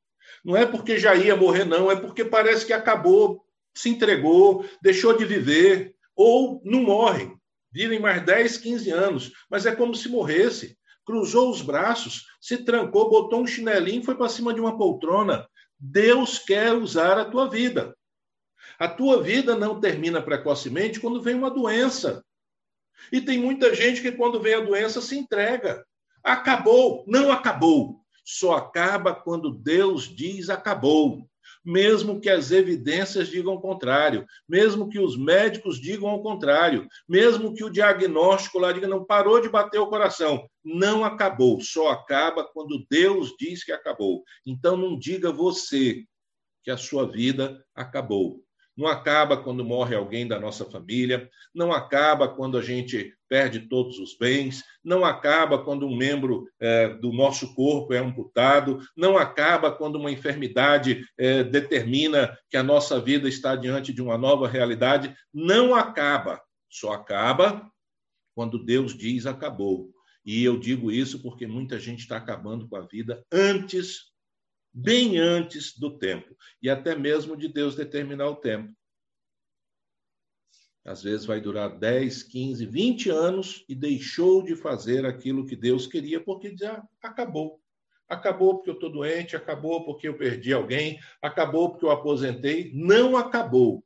Não 0.44 0.56
é 0.56 0.66
porque 0.66 0.98
já 0.98 1.16
ia 1.16 1.36
morrer, 1.36 1.66
não, 1.66 1.90
é 1.90 1.96
porque 1.96 2.26
parece 2.26 2.66
que 2.66 2.74
acabou, 2.74 3.46
se 3.74 3.90
entregou, 3.90 4.66
deixou 4.82 5.16
de 5.16 5.24
viver, 5.24 5.96
ou 6.16 6.62
não 6.66 6.82
morre. 6.84 7.34
Vivem 7.72 8.00
mais 8.00 8.24
10, 8.26 8.58
15 8.58 8.92
anos, 8.92 9.32
mas 9.50 9.66
é 9.66 9.76
como 9.76 9.96
se 9.96 10.10
morresse. 10.10 10.78
Cruzou 11.06 11.50
os 11.50 11.62
braços, 11.62 12.26
se 12.40 12.58
trancou, 12.58 13.10
botou 13.10 13.42
um 13.42 13.48
chinelinho 13.48 14.02
e 14.02 14.06
foi 14.06 14.16
para 14.16 14.30
cima 14.30 14.54
de 14.54 14.60
uma 14.60 14.78
poltrona. 14.78 15.48
Deus 15.80 16.40
quer 16.40 16.74
usar 16.74 17.18
a 17.18 17.26
tua 17.26 17.50
vida. 17.50 17.96
A 18.80 18.88
tua 18.88 19.22
vida 19.22 19.56
não 19.56 19.80
termina 19.80 20.22
precocemente 20.22 21.00
quando 21.00 21.22
vem 21.22 21.36
uma 21.36 21.50
doença. 21.50 22.24
E 23.12 23.22
tem 23.22 23.40
muita 23.40 23.74
gente 23.74 24.02
que, 24.02 24.12
quando 24.12 24.40
vem 24.40 24.54
a 24.54 24.62
doença, 24.62 25.02
se 25.02 25.18
entrega. 25.18 25.86
Acabou. 26.24 27.04
Não 27.08 27.32
acabou 27.32 28.04
só 28.24 28.54
acaba 28.54 29.14
quando 29.14 29.52
Deus 29.52 30.04
diz 30.04 30.50
acabou. 30.50 31.28
Mesmo 31.66 32.20
que 32.20 32.30
as 32.30 32.52
evidências 32.52 33.30
digam 33.30 33.54
o 33.54 33.62
contrário, 33.62 34.26
mesmo 34.48 34.90
que 34.90 35.00
os 35.00 35.18
médicos 35.18 35.80
digam 35.80 36.14
o 36.14 36.22
contrário, 36.22 36.88
mesmo 37.08 37.54
que 37.54 37.64
o 37.64 37.70
diagnóstico 37.70 38.60
lá 38.60 38.74
diga 38.74 38.88
não 38.88 39.06
parou 39.06 39.40
de 39.40 39.48
bater 39.48 39.80
o 39.80 39.88
coração, 39.88 40.46
não 40.64 41.06
acabou, 41.06 41.62
só 41.62 41.90
acaba 41.90 42.44
quando 42.44 42.86
Deus 42.90 43.34
diz 43.40 43.64
que 43.64 43.72
acabou. 43.72 44.24
Então 44.46 44.76
não 44.76 45.00
diga 45.00 45.32
você 45.32 46.04
que 46.64 46.72
a 46.72 46.78
sua 46.78 47.10
vida 47.10 47.64
acabou. 47.74 48.43
Não 48.76 48.88
acaba 48.88 49.38
quando 49.38 49.64
morre 49.64 49.96
alguém 49.96 50.28
da 50.28 50.40
nossa 50.40 50.66
família, 50.66 51.30
não 51.54 51.72
acaba 51.72 52.28
quando 52.28 52.58
a 52.58 52.62
gente 52.62 53.14
perde 53.30 53.62
todos 53.62 54.00
os 54.00 54.18
bens, 54.18 54.64
não 54.84 55.04
acaba 55.04 55.64
quando 55.64 55.88
um 55.88 55.96
membro 55.96 56.48
é, 56.60 56.90
do 56.90 57.12
nosso 57.12 57.54
corpo 57.56 57.94
é 57.94 57.98
amputado, 57.98 58.80
não 58.96 59.18
acaba 59.18 59.72
quando 59.72 59.96
uma 59.96 60.12
enfermidade 60.12 61.06
é, 61.18 61.44
determina 61.44 62.38
que 62.50 62.58
a 62.58 62.64
nossa 62.64 63.00
vida 63.00 63.28
está 63.28 63.56
diante 63.56 63.94
de 63.94 64.02
uma 64.02 64.18
nova 64.18 64.48
realidade. 64.48 65.16
Não 65.34 65.74
acaba, 65.74 66.42
só 66.70 66.94
acaba 66.94 67.70
quando 68.36 68.64
Deus 68.64 68.98
diz 68.98 69.26
acabou. 69.26 69.92
E 70.26 70.44
eu 70.44 70.58
digo 70.58 70.92
isso 70.92 71.22
porque 71.22 71.46
muita 71.46 71.80
gente 71.80 72.00
está 72.00 72.18
acabando 72.18 72.68
com 72.68 72.76
a 72.76 72.82
vida 72.82 73.24
antes 73.32 74.13
bem 74.74 75.20
antes 75.20 75.78
do 75.78 75.98
tempo, 75.98 76.36
e 76.62 76.70
até 76.70 76.96
mesmo 76.96 77.38
de 77.38 77.48
Deus 77.48 77.76
determinar 77.76 78.30
o 78.30 78.36
tempo. 78.36 78.74
Às 80.86 81.02
vezes 81.02 81.26
vai 81.26 81.40
durar 81.40 81.78
10, 81.80 82.24
15, 82.24 82.66
20 82.66 83.10
anos 83.10 83.64
e 83.70 83.76
deixou 83.76 84.44
de 84.44 84.56
fazer 84.56 85.06
aquilo 85.06 85.46
que 85.46 85.56
Deus 85.56 85.88
queria 85.88 86.20
porque 86.20 86.56
já 86.58 86.84
acabou. 87.02 87.62
Acabou 88.10 88.56
porque 88.56 88.70
eu 88.70 88.74
estou 88.74 88.92
doente, 88.92 89.36
acabou 89.36 89.86
porque 89.86 90.08
eu 90.08 90.18
perdi 90.18 90.52
alguém, 90.52 91.00
acabou 91.22 91.70
porque 91.70 91.86
eu 91.86 91.92
aposentei. 91.92 92.72
Não 92.74 93.16
acabou. 93.16 93.84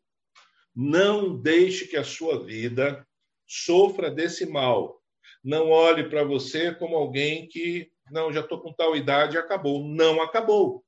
Não 0.76 1.40
deixe 1.40 1.88
que 1.88 1.98
a 1.98 2.04
sua 2.04 2.44
vida 2.44 3.08
sofra 3.46 4.10
desse 4.10 4.46
mal. 4.46 5.00
Não 5.44 5.70
olhe 5.70 6.10
para 6.10 6.24
você 6.24 6.74
como 6.74 6.96
alguém 6.96 7.48
que 7.48 7.92
não, 8.12 8.32
já 8.32 8.42
estou 8.42 8.60
com 8.60 8.74
tal 8.74 8.96
idade, 8.96 9.38
acabou. 9.38 9.84
Não 9.88 10.22
acabou. 10.22 10.84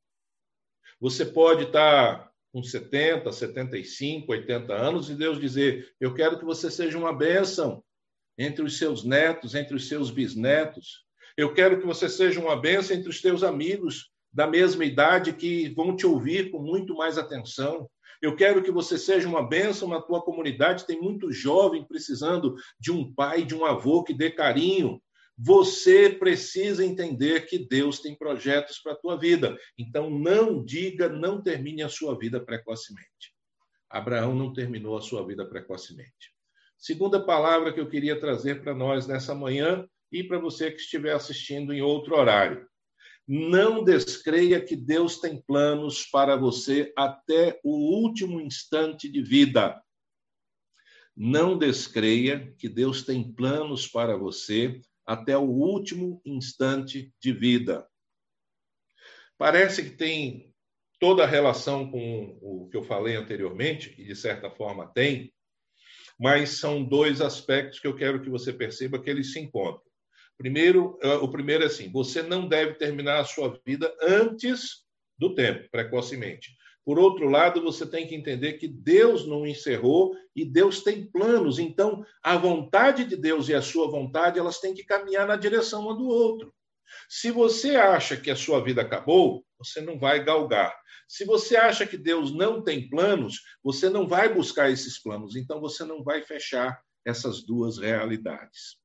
Você 0.99 1.25
pode 1.25 1.65
estar 1.65 2.29
com 2.51 2.63
70, 2.63 3.31
75, 3.31 4.31
80 4.31 4.73
anos 4.73 5.09
e 5.09 5.15
Deus 5.15 5.39
dizer: 5.39 5.93
Eu 5.99 6.13
quero 6.13 6.37
que 6.37 6.45
você 6.45 6.69
seja 6.69 6.97
uma 6.97 7.13
bênção 7.13 7.83
entre 8.37 8.63
os 8.63 8.77
seus 8.77 9.03
netos, 9.03 9.55
entre 9.55 9.75
os 9.75 9.87
seus 9.87 10.09
bisnetos. 10.09 11.05
Eu 11.37 11.53
quero 11.53 11.79
que 11.79 11.85
você 11.85 12.09
seja 12.09 12.39
uma 12.39 12.55
bênção 12.55 12.95
entre 12.95 13.09
os 13.09 13.21
teus 13.21 13.43
amigos 13.43 14.11
da 14.31 14.45
mesma 14.47 14.85
idade 14.85 15.33
que 15.33 15.69
vão 15.69 15.95
te 15.95 16.05
ouvir 16.05 16.51
com 16.51 16.59
muito 16.59 16.95
mais 16.95 17.17
atenção. 17.17 17.89
Eu 18.21 18.35
quero 18.35 18.61
que 18.61 18.71
você 18.71 18.97
seja 18.97 19.27
uma 19.27 19.47
bênção 19.47 19.87
na 19.87 20.01
tua 20.01 20.21
comunidade. 20.21 20.85
Tem 20.85 20.99
muito 20.99 21.31
jovem 21.31 21.85
precisando 21.85 22.55
de 22.79 22.91
um 22.91 23.13
pai, 23.13 23.45
de 23.45 23.55
um 23.55 23.65
avô 23.65 24.03
que 24.03 24.13
dê 24.13 24.29
carinho, 24.29 25.01
você 25.41 26.09
precisa 26.09 26.83
entender 26.83 27.45
que 27.45 27.57
Deus 27.57 28.01
tem 28.01 28.13
projetos 28.13 28.77
para 28.79 28.91
a 28.91 28.97
tua 28.97 29.17
vida. 29.17 29.57
Então, 29.77 30.09
não 30.09 30.61
diga, 30.61 31.07
não 31.07 31.41
termine 31.41 31.81
a 31.81 31.87
sua 31.87 32.19
vida 32.19 32.43
precocemente. 32.43 33.33
Abraão 33.89 34.35
não 34.35 34.51
terminou 34.51 34.97
a 34.97 35.01
sua 35.01 35.25
vida 35.25 35.47
precocemente. 35.47 36.35
Segunda 36.77 37.25
palavra 37.25 37.71
que 37.71 37.79
eu 37.79 37.87
queria 37.87 38.19
trazer 38.19 38.61
para 38.61 38.75
nós 38.75 39.07
nessa 39.07 39.33
manhã 39.33 39.87
e 40.11 40.25
para 40.25 40.39
você 40.39 40.71
que 40.71 40.81
estiver 40.81 41.13
assistindo 41.13 41.71
em 41.71 41.81
outro 41.81 42.17
horário. 42.17 42.67
Não 43.25 43.81
descreia 43.81 44.59
que 44.59 44.75
Deus 44.75 45.21
tem 45.21 45.41
planos 45.41 46.05
para 46.05 46.35
você 46.35 46.91
até 46.97 47.57
o 47.63 47.77
último 48.03 48.41
instante 48.41 49.07
de 49.09 49.21
vida. 49.21 49.81
Não 51.15 51.57
descreia 51.57 52.53
que 52.57 52.67
Deus 52.67 53.03
tem 53.03 53.31
planos 53.31 53.87
para 53.87 54.17
você 54.17 54.81
até 55.09 55.35
o 55.35 55.41
último 55.41 56.21
instante 56.23 57.11
de 57.19 57.33
vida. 57.33 57.89
Parece 59.39 59.81
que 59.81 59.97
tem 59.97 60.53
toda 60.99 61.23
a 61.23 61.27
relação 61.27 61.89
com 61.89 62.37
o 62.39 62.69
que 62.69 62.77
eu 62.77 62.83
falei 62.83 63.15
anteriormente, 63.15 63.95
e 63.97 64.05
de 64.05 64.15
certa 64.15 64.51
forma 64.51 64.85
tem, 64.93 65.33
mas 66.19 66.59
são 66.59 66.83
dois 66.83 67.21
aspectos 67.21 67.79
que 67.79 67.87
eu 67.87 67.95
quero 67.95 68.21
que 68.21 68.29
você 68.29 68.53
perceba 68.53 69.01
que 69.01 69.09
eles 69.09 69.33
se 69.33 69.39
encontram. 69.39 69.81
Primeiro, 70.37 70.99
eh, 71.01 71.15
o 71.15 71.27
primeiro 71.27 71.63
é 71.63 71.67
assim: 71.67 71.91
você 71.91 72.21
não 72.21 72.47
deve 72.47 72.75
terminar 72.75 73.19
a 73.19 73.25
sua 73.25 73.59
vida 73.65 73.91
antes 74.03 74.85
do 75.17 75.33
tempo, 75.33 75.67
precocemente. 75.71 76.55
Por 76.89 76.97
outro 76.97 77.29
lado, 77.29 77.61
você 77.61 77.85
tem 77.85 78.07
que 78.07 78.15
entender 78.15 78.53
que 78.53 78.67
Deus 78.67 79.27
não 79.27 79.45
encerrou 79.45 80.15
e 80.35 80.43
Deus 80.43 80.81
tem 80.81 81.05
planos. 81.05 81.59
Então, 81.59 82.03
a 82.23 82.35
vontade 82.35 83.05
de 83.05 83.15
Deus 83.15 83.47
e 83.47 83.53
a 83.53 83.61
sua 83.61 83.91
vontade, 83.91 84.39
elas 84.39 84.59
têm 84.59 84.73
que 84.73 84.83
caminhar 84.83 85.27
na 85.27 85.35
direção 85.35 85.83
uma 85.83 85.95
do 85.95 86.07
outro. 86.07 86.51
Se 87.07 87.29
você 87.29 87.75
acha 87.75 88.17
que 88.17 88.31
a 88.31 88.35
sua 88.35 88.59
vida 88.63 88.81
acabou, 88.81 89.45
você 89.59 89.81
não 89.81 89.99
vai 89.99 90.23
galgar. 90.23 90.75
Se 91.07 91.25
você 91.25 91.55
acha 91.55 91.85
que 91.85 91.95
Deus 91.95 92.33
não 92.33 92.63
tem 92.63 92.89
planos, 92.89 93.39
você 93.63 93.87
não 93.87 94.07
vai 94.07 94.33
buscar 94.33 94.71
esses 94.71 94.99
planos. 94.99 95.35
Então, 95.35 95.61
você 95.61 95.83
não 95.83 96.03
vai 96.03 96.23
fechar 96.23 96.81
essas 97.05 97.43
duas 97.43 97.77
realidades. 97.77 98.77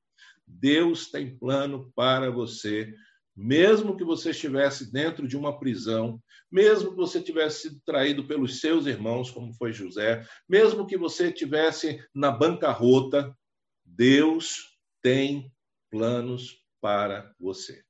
Deus 0.46 1.10
tem 1.10 1.38
plano 1.38 1.90
para 1.96 2.30
você 2.30 2.92
mesmo 3.36 3.96
que 3.96 4.04
você 4.04 4.30
estivesse 4.30 4.92
dentro 4.92 5.26
de 5.26 5.36
uma 5.36 5.58
prisão, 5.58 6.22
mesmo 6.50 6.90
que 6.90 6.96
você 6.96 7.20
tivesse 7.20 7.62
sido 7.62 7.80
traído 7.84 8.26
pelos 8.26 8.60
seus 8.60 8.86
irmãos, 8.86 9.30
como 9.30 9.52
foi 9.54 9.72
José, 9.72 10.26
mesmo 10.48 10.86
que 10.86 10.96
você 10.96 11.28
estivesse 11.28 12.04
na 12.14 12.30
bancarrota, 12.30 13.36
Deus 13.84 14.78
tem 15.02 15.52
planos 15.90 16.62
para 16.80 17.34
você. 17.38 17.82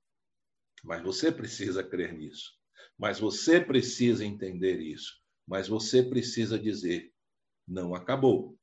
Mas 0.83 1.03
você 1.03 1.31
precisa 1.31 1.83
crer 1.83 2.15
nisso. 2.15 2.53
Mas 2.99 3.19
você 3.19 3.61
precisa 3.61 4.25
entender 4.25 4.81
isso. 4.81 5.21
Mas 5.47 5.69
você 5.69 6.03
precisa 6.03 6.59
dizer: 6.59 7.13
não 7.67 7.95
acabou 7.95 8.57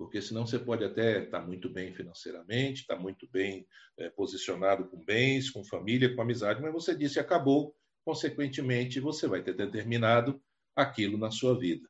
porque 0.00 0.22
senão 0.22 0.46
você 0.46 0.58
pode 0.58 0.82
até 0.82 1.24
estar 1.24 1.42
muito 1.42 1.68
bem 1.68 1.92
financeiramente, 1.92 2.80
estar 2.80 2.96
muito 2.96 3.28
bem 3.28 3.68
é, 3.98 4.08
posicionado 4.08 4.88
com 4.88 5.04
bens, 5.04 5.50
com 5.50 5.62
família, 5.62 6.16
com 6.16 6.22
amizade, 6.22 6.62
mas 6.62 6.72
você 6.72 6.96
disse 6.96 7.20
acabou, 7.20 7.76
consequentemente 8.02 8.98
você 8.98 9.28
vai 9.28 9.42
ter 9.42 9.54
determinado 9.54 10.42
aquilo 10.74 11.18
na 11.18 11.30
sua 11.30 11.54
vida. 11.54 11.86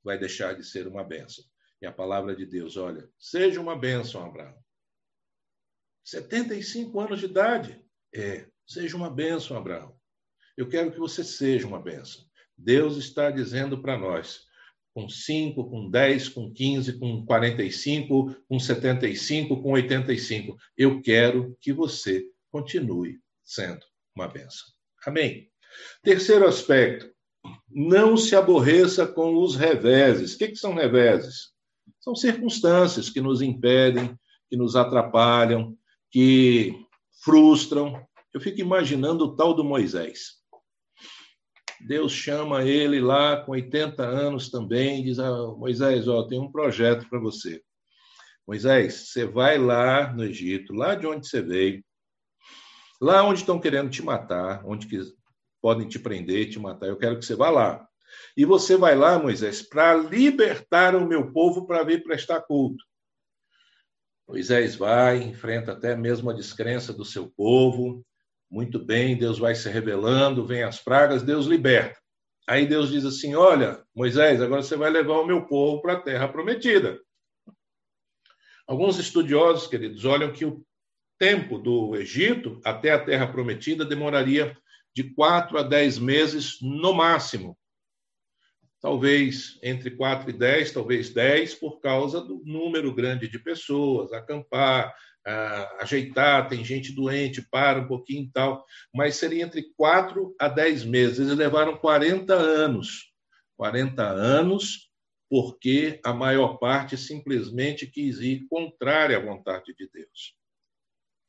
Vai 0.00 0.16
deixar 0.16 0.54
de 0.54 0.62
ser 0.62 0.86
uma 0.86 1.02
bênção. 1.02 1.44
E 1.82 1.86
a 1.86 1.92
palavra 1.92 2.36
de 2.36 2.46
Deus, 2.46 2.76
olha, 2.76 3.10
seja 3.18 3.60
uma 3.60 3.76
bênção, 3.76 4.24
Abraão. 4.24 4.56
75 6.04 7.00
anos 7.00 7.18
de 7.18 7.24
idade. 7.24 7.84
É, 8.14 8.48
seja 8.64 8.96
uma 8.96 9.10
bênção, 9.10 9.56
Abraão. 9.56 9.98
Eu 10.56 10.68
quero 10.68 10.92
que 10.92 11.00
você 11.00 11.24
seja 11.24 11.66
uma 11.66 11.82
bênção. 11.82 12.24
Deus 12.56 12.96
está 12.96 13.28
dizendo 13.28 13.82
para 13.82 13.98
nós: 13.98 14.46
com 14.94 15.08
5, 15.08 15.70
com 15.70 15.88
10, 15.88 16.28
com 16.30 16.52
15, 16.52 16.98
com 16.98 17.24
45, 17.24 18.36
com 18.48 18.58
75, 18.58 19.62
com 19.62 19.72
85. 19.72 20.56
Eu 20.76 21.00
quero 21.00 21.56
que 21.60 21.72
você 21.72 22.24
continue 22.50 23.18
sendo 23.44 23.80
uma 24.14 24.26
bênção. 24.26 24.66
Amém? 25.06 25.48
Terceiro 26.02 26.46
aspecto, 26.46 27.10
não 27.68 28.16
se 28.16 28.34
aborreça 28.34 29.06
com 29.06 29.36
os 29.36 29.56
reveses. 29.56 30.34
O 30.34 30.38
que, 30.38 30.48
que 30.48 30.56
são 30.56 30.74
reveses? 30.74 31.52
São 32.00 32.14
circunstâncias 32.14 33.08
que 33.08 33.20
nos 33.20 33.40
impedem, 33.40 34.18
que 34.48 34.56
nos 34.56 34.74
atrapalham, 34.74 35.76
que 36.10 36.74
frustram. 37.22 38.04
Eu 38.32 38.40
fico 38.40 38.60
imaginando 38.60 39.24
o 39.24 39.36
tal 39.36 39.54
do 39.54 39.64
Moisés. 39.64 40.39
Deus 41.86 42.12
chama 42.12 42.64
ele 42.64 43.00
lá 43.00 43.42
com 43.42 43.52
80 43.52 44.02
anos 44.02 44.50
também, 44.50 45.02
diz: 45.02 45.18
ah, 45.18 45.54
Moisés, 45.56 46.06
ó, 46.06 46.26
tem 46.26 46.38
um 46.38 46.50
projeto 46.50 47.08
para 47.08 47.18
você. 47.18 47.62
Moisés, 48.46 49.10
você 49.10 49.24
vai 49.24 49.58
lá 49.58 50.12
no 50.12 50.24
Egito, 50.24 50.72
lá 50.72 50.94
de 50.94 51.06
onde 51.06 51.28
você 51.28 51.40
veio, 51.40 51.84
lá 53.00 53.22
onde 53.22 53.40
estão 53.40 53.60
querendo 53.60 53.90
te 53.90 54.02
matar, 54.02 54.62
onde 54.66 54.86
que 54.86 55.00
podem 55.62 55.88
te 55.88 55.98
prender, 55.98 56.50
te 56.50 56.58
matar. 56.58 56.86
Eu 56.86 56.96
quero 56.96 57.18
que 57.18 57.24
você 57.24 57.34
vá 57.34 57.50
lá. 57.50 57.86
E 58.36 58.44
você 58.44 58.76
vai 58.76 58.96
lá, 58.96 59.18
Moisés, 59.18 59.62
para 59.62 59.94
libertar 59.94 60.96
o 60.96 61.06
meu 61.06 61.32
povo 61.32 61.66
para 61.66 61.84
vir 61.84 62.02
prestar 62.02 62.40
culto. 62.40 62.84
Moisés 64.26 64.76
vai, 64.76 65.22
enfrenta 65.22 65.72
até 65.72 65.96
mesmo 65.96 66.30
a 66.30 66.34
descrença 66.34 66.92
do 66.92 67.04
seu 67.04 67.30
povo, 67.30 68.04
muito 68.50 68.78
bem, 68.78 69.16
Deus 69.16 69.38
vai 69.38 69.54
se 69.54 69.68
revelando, 69.68 70.44
vem 70.44 70.64
as 70.64 70.82
pragas, 70.82 71.22
Deus 71.22 71.46
liberta. 71.46 71.98
Aí 72.48 72.66
Deus 72.66 72.90
diz 72.90 73.04
assim: 73.04 73.34
Olha, 73.34 73.80
Moisés, 73.94 74.42
agora 74.42 74.62
você 74.62 74.76
vai 74.76 74.90
levar 74.90 75.20
o 75.20 75.26
meu 75.26 75.46
povo 75.46 75.80
para 75.80 75.92
a 75.92 76.00
terra 76.00 76.26
prometida. 76.26 77.00
Alguns 78.66 78.98
estudiosos, 78.98 79.68
queridos, 79.68 80.04
olham 80.04 80.32
que 80.32 80.44
o 80.44 80.64
tempo 81.18 81.58
do 81.58 81.94
Egito 81.94 82.60
até 82.64 82.90
a 82.90 83.04
terra 83.04 83.26
prometida 83.30 83.84
demoraria 83.84 84.56
de 84.94 85.14
quatro 85.14 85.56
a 85.58 85.62
dez 85.62 85.98
meses 85.98 86.58
no 86.60 86.92
máximo. 86.92 87.56
Talvez 88.80 89.58
entre 89.62 89.90
quatro 89.90 90.30
e 90.30 90.32
dez, 90.32 90.72
talvez 90.72 91.10
dez, 91.10 91.54
por 91.54 91.80
causa 91.80 92.20
do 92.20 92.42
número 92.44 92.92
grande 92.94 93.28
de 93.28 93.38
pessoas, 93.38 94.12
acampar, 94.12 94.94
ajeitar, 95.80 96.48
tem 96.48 96.64
gente 96.64 96.92
doente, 96.92 97.42
para 97.42 97.80
um 97.80 97.86
pouquinho 97.86 98.24
e 98.24 98.30
tal, 98.32 98.64
mas 98.94 99.16
seria 99.16 99.44
entre 99.44 99.72
quatro 99.76 100.34
a 100.40 100.48
dez 100.48 100.84
meses. 100.84 101.18
Eles 101.18 101.36
levaram 101.36 101.76
40 101.76 102.32
anos 102.34 103.10
40 103.60 104.02
anos, 104.02 104.90
porque 105.28 106.00
a 106.02 106.14
maior 106.14 106.56
parte 106.56 106.96
simplesmente 106.96 107.86
quis 107.86 108.18
ir 108.20 108.46
contrária 108.48 109.18
à 109.18 109.20
vontade 109.20 109.74
de 109.74 109.86
Deus. 109.86 110.34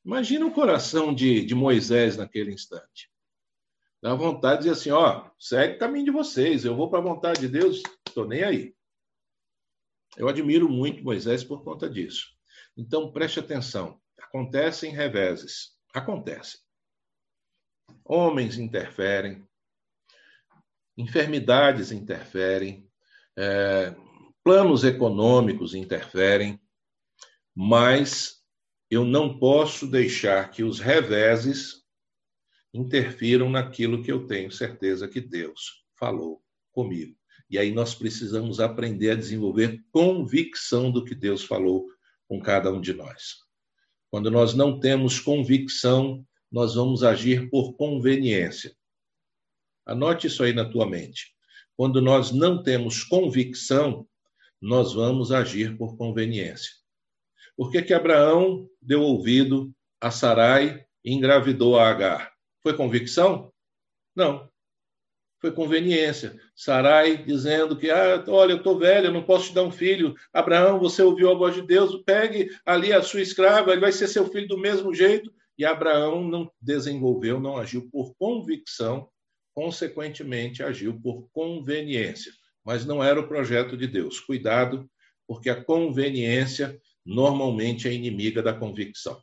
Imagina 0.05 0.45
o 0.45 0.53
coração 0.53 1.13
de, 1.13 1.43
de 1.43 1.53
Moisés 1.53 2.15
naquele 2.15 2.53
instante. 2.53 3.11
Dá 4.01 4.15
vontade 4.15 4.63
de 4.63 4.69
dizer 4.69 4.79
assim: 4.79 4.91
ó, 4.91 5.29
segue 5.37 5.75
o 5.75 5.79
caminho 5.79 6.05
de 6.05 6.11
vocês, 6.11 6.63
eu 6.63 6.73
vou 6.73 6.89
para 6.89 6.99
a 6.99 7.03
vontade 7.03 7.41
de 7.41 7.49
Deus, 7.49 7.83
estou 8.07 8.25
nem 8.25 8.43
aí. 8.43 8.73
Eu 10.15 10.29
admiro 10.29 10.69
muito 10.69 11.03
Moisés 11.03 11.43
por 11.43 11.65
conta 11.65 11.89
disso. 11.89 12.33
Então 12.75 13.11
preste 13.11 13.39
atenção: 13.39 13.99
acontecem 14.17 14.91
reveses, 14.91 15.71
acontecem. 15.93 16.59
Homens 18.05 18.57
interferem, 18.57 19.45
enfermidades 20.97 21.91
interferem, 21.91 22.89
é, 23.37 23.95
planos 24.43 24.83
econômicos 24.83 25.73
interferem, 25.75 26.59
mas 27.55 28.41
eu 28.89 29.05
não 29.05 29.37
posso 29.37 29.87
deixar 29.87 30.49
que 30.51 30.63
os 30.63 30.79
reveses 30.79 31.81
interfiram 32.73 33.49
naquilo 33.49 34.03
que 34.03 34.11
eu 34.11 34.25
tenho 34.27 34.51
certeza 34.51 35.07
que 35.07 35.19
Deus 35.19 35.83
falou 35.97 36.41
comigo. 36.71 37.15
E 37.49 37.57
aí 37.57 37.71
nós 37.71 37.93
precisamos 37.93 38.61
aprender 38.61 39.11
a 39.11 39.15
desenvolver 39.15 39.83
convicção 39.91 40.89
do 40.89 41.03
que 41.03 41.13
Deus 41.13 41.43
falou 41.43 41.85
com 42.31 42.39
cada 42.39 42.71
um 42.71 42.79
de 42.79 42.93
nós. 42.93 43.39
Quando 44.09 44.31
nós 44.31 44.53
não 44.53 44.79
temos 44.79 45.19
convicção, 45.19 46.25
nós 46.49 46.75
vamos 46.75 47.03
agir 47.03 47.49
por 47.49 47.73
conveniência. 47.73 48.73
Anote 49.85 50.27
isso 50.27 50.41
aí 50.41 50.53
na 50.53 50.63
tua 50.63 50.89
mente. 50.89 51.35
Quando 51.75 52.01
nós 52.01 52.31
não 52.31 52.63
temos 52.63 53.03
convicção, 53.03 54.07
nós 54.61 54.93
vamos 54.93 55.33
agir 55.33 55.77
por 55.77 55.97
conveniência. 55.97 56.71
Por 57.57 57.69
que, 57.69 57.81
que 57.81 57.93
Abraão 57.93 58.65
deu 58.81 59.01
ouvido 59.01 59.69
a 59.99 60.09
Sarai 60.09 60.85
e 61.03 61.13
engravidou 61.13 61.77
a 61.77 61.89
Agar? 61.89 62.31
Foi 62.63 62.73
convicção? 62.77 63.51
Não. 64.15 64.49
Foi 65.41 65.51
conveniência. 65.51 66.39
Sarai 66.55 67.17
dizendo 67.17 67.75
que, 67.75 67.89
ah, 67.89 68.23
olha, 68.27 68.51
eu 68.51 68.57
estou 68.57 68.77
velho, 68.77 69.07
eu 69.07 69.11
não 69.11 69.23
posso 69.23 69.47
te 69.47 69.55
dar 69.55 69.63
um 69.63 69.71
filho. 69.71 70.13
Abraão, 70.31 70.79
você 70.79 71.01
ouviu 71.01 71.31
a 71.31 71.33
voz 71.33 71.55
de 71.55 71.63
Deus, 71.63 71.99
pegue 72.05 72.51
ali 72.63 72.93
a 72.93 73.01
sua 73.01 73.21
escrava, 73.21 73.71
ele 73.71 73.81
vai 73.81 73.91
ser 73.91 74.07
seu 74.07 74.27
filho 74.27 74.47
do 74.47 74.57
mesmo 74.57 74.93
jeito. 74.93 75.33
E 75.57 75.65
Abraão 75.65 76.23
não 76.23 76.51
desenvolveu, 76.61 77.39
não 77.39 77.57
agiu 77.57 77.89
por 77.89 78.13
convicção, 78.15 79.09
consequentemente 79.53 80.61
agiu 80.61 81.01
por 81.01 81.27
conveniência, 81.31 82.31
mas 82.63 82.85
não 82.85 83.03
era 83.03 83.19
o 83.19 83.27
projeto 83.27 83.75
de 83.75 83.87
Deus. 83.87 84.19
Cuidado, 84.19 84.87
porque 85.27 85.49
a 85.49 85.63
conveniência 85.63 86.79
normalmente 87.03 87.87
é 87.87 87.93
inimiga 87.93 88.43
da 88.43 88.53
convicção. 88.53 89.19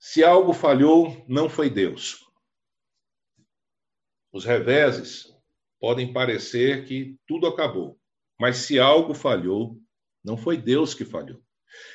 Se 0.00 0.24
algo 0.24 0.52
falhou, 0.52 1.24
não 1.28 1.48
foi 1.48 1.70
Deus. 1.70 2.21
Os 4.32 4.44
reveses 4.44 5.32
podem 5.78 6.12
parecer 6.12 6.86
que 6.86 7.16
tudo 7.26 7.46
acabou, 7.46 7.98
mas 8.40 8.56
se 8.56 8.78
algo 8.78 9.14
falhou, 9.14 9.78
não 10.24 10.36
foi 10.36 10.56
Deus 10.56 10.94
que 10.94 11.04
falhou. 11.04 11.40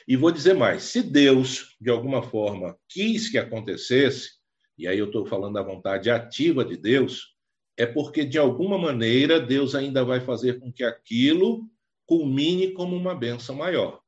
E 0.08 0.16
vou 0.16 0.32
dizer 0.32 0.54
mais: 0.54 0.84
se 0.84 1.02
Deus, 1.02 1.76
de 1.80 1.90
alguma 1.90 2.22
forma, 2.22 2.78
quis 2.88 3.30
que 3.30 3.38
acontecesse, 3.38 4.32
e 4.78 4.88
aí 4.88 5.00
eu 5.00 5.08
estou 5.08 5.26
falando 5.26 5.56
da 5.56 5.64
vontade 5.64 6.10
ativa 6.10 6.64
de 6.64 6.78
Deus, 6.78 7.36
é 7.76 7.86
porque, 7.86 8.26
de 8.26 8.38
alguma 8.38 8.78
maneira, 8.78 9.40
Deus 9.40 9.76
ainda 9.76 10.04
vai 10.04 10.20
fazer 10.20 10.60
com 10.60 10.72
que 10.72 10.84
aquilo 10.84 11.70
culmine 12.06 12.72
como 12.72 12.96
uma 12.96 13.14
benção 13.14 13.56
maior. 13.56 14.02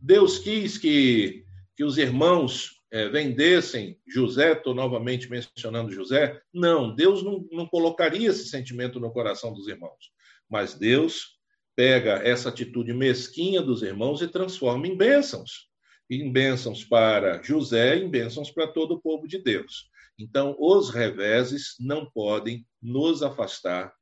Deus 0.00 0.38
quis 0.38 0.78
que, 0.78 1.44
que 1.76 1.84
os 1.84 1.96
irmãos 1.98 2.81
é, 2.92 3.08
vendessem 3.08 3.98
José, 4.06 4.52
estou 4.52 4.74
novamente 4.74 5.28
mencionando 5.30 5.90
José. 5.90 6.42
Não, 6.52 6.94
Deus 6.94 7.22
não, 7.24 7.48
não 7.50 7.66
colocaria 7.66 8.28
esse 8.28 8.48
sentimento 8.48 9.00
no 9.00 9.10
coração 9.10 9.54
dos 9.54 9.66
irmãos. 9.66 10.12
Mas 10.46 10.74
Deus 10.74 11.38
pega 11.74 12.16
essa 12.22 12.50
atitude 12.50 12.92
mesquinha 12.92 13.62
dos 13.62 13.82
irmãos 13.82 14.20
e 14.20 14.28
transforma 14.28 14.86
em 14.86 14.94
bênçãos. 14.94 15.70
Em 16.10 16.30
bênçãos 16.30 16.84
para 16.84 17.42
José, 17.42 17.96
em 17.96 18.10
bênçãos 18.10 18.50
para 18.50 18.68
todo 18.68 18.92
o 18.96 19.00
povo 19.00 19.26
de 19.26 19.38
Deus. 19.38 19.90
Então, 20.18 20.54
os 20.58 20.90
reveses 20.90 21.74
não 21.80 22.04
podem 22.10 22.66
nos 22.82 23.22
afastar 23.22 23.94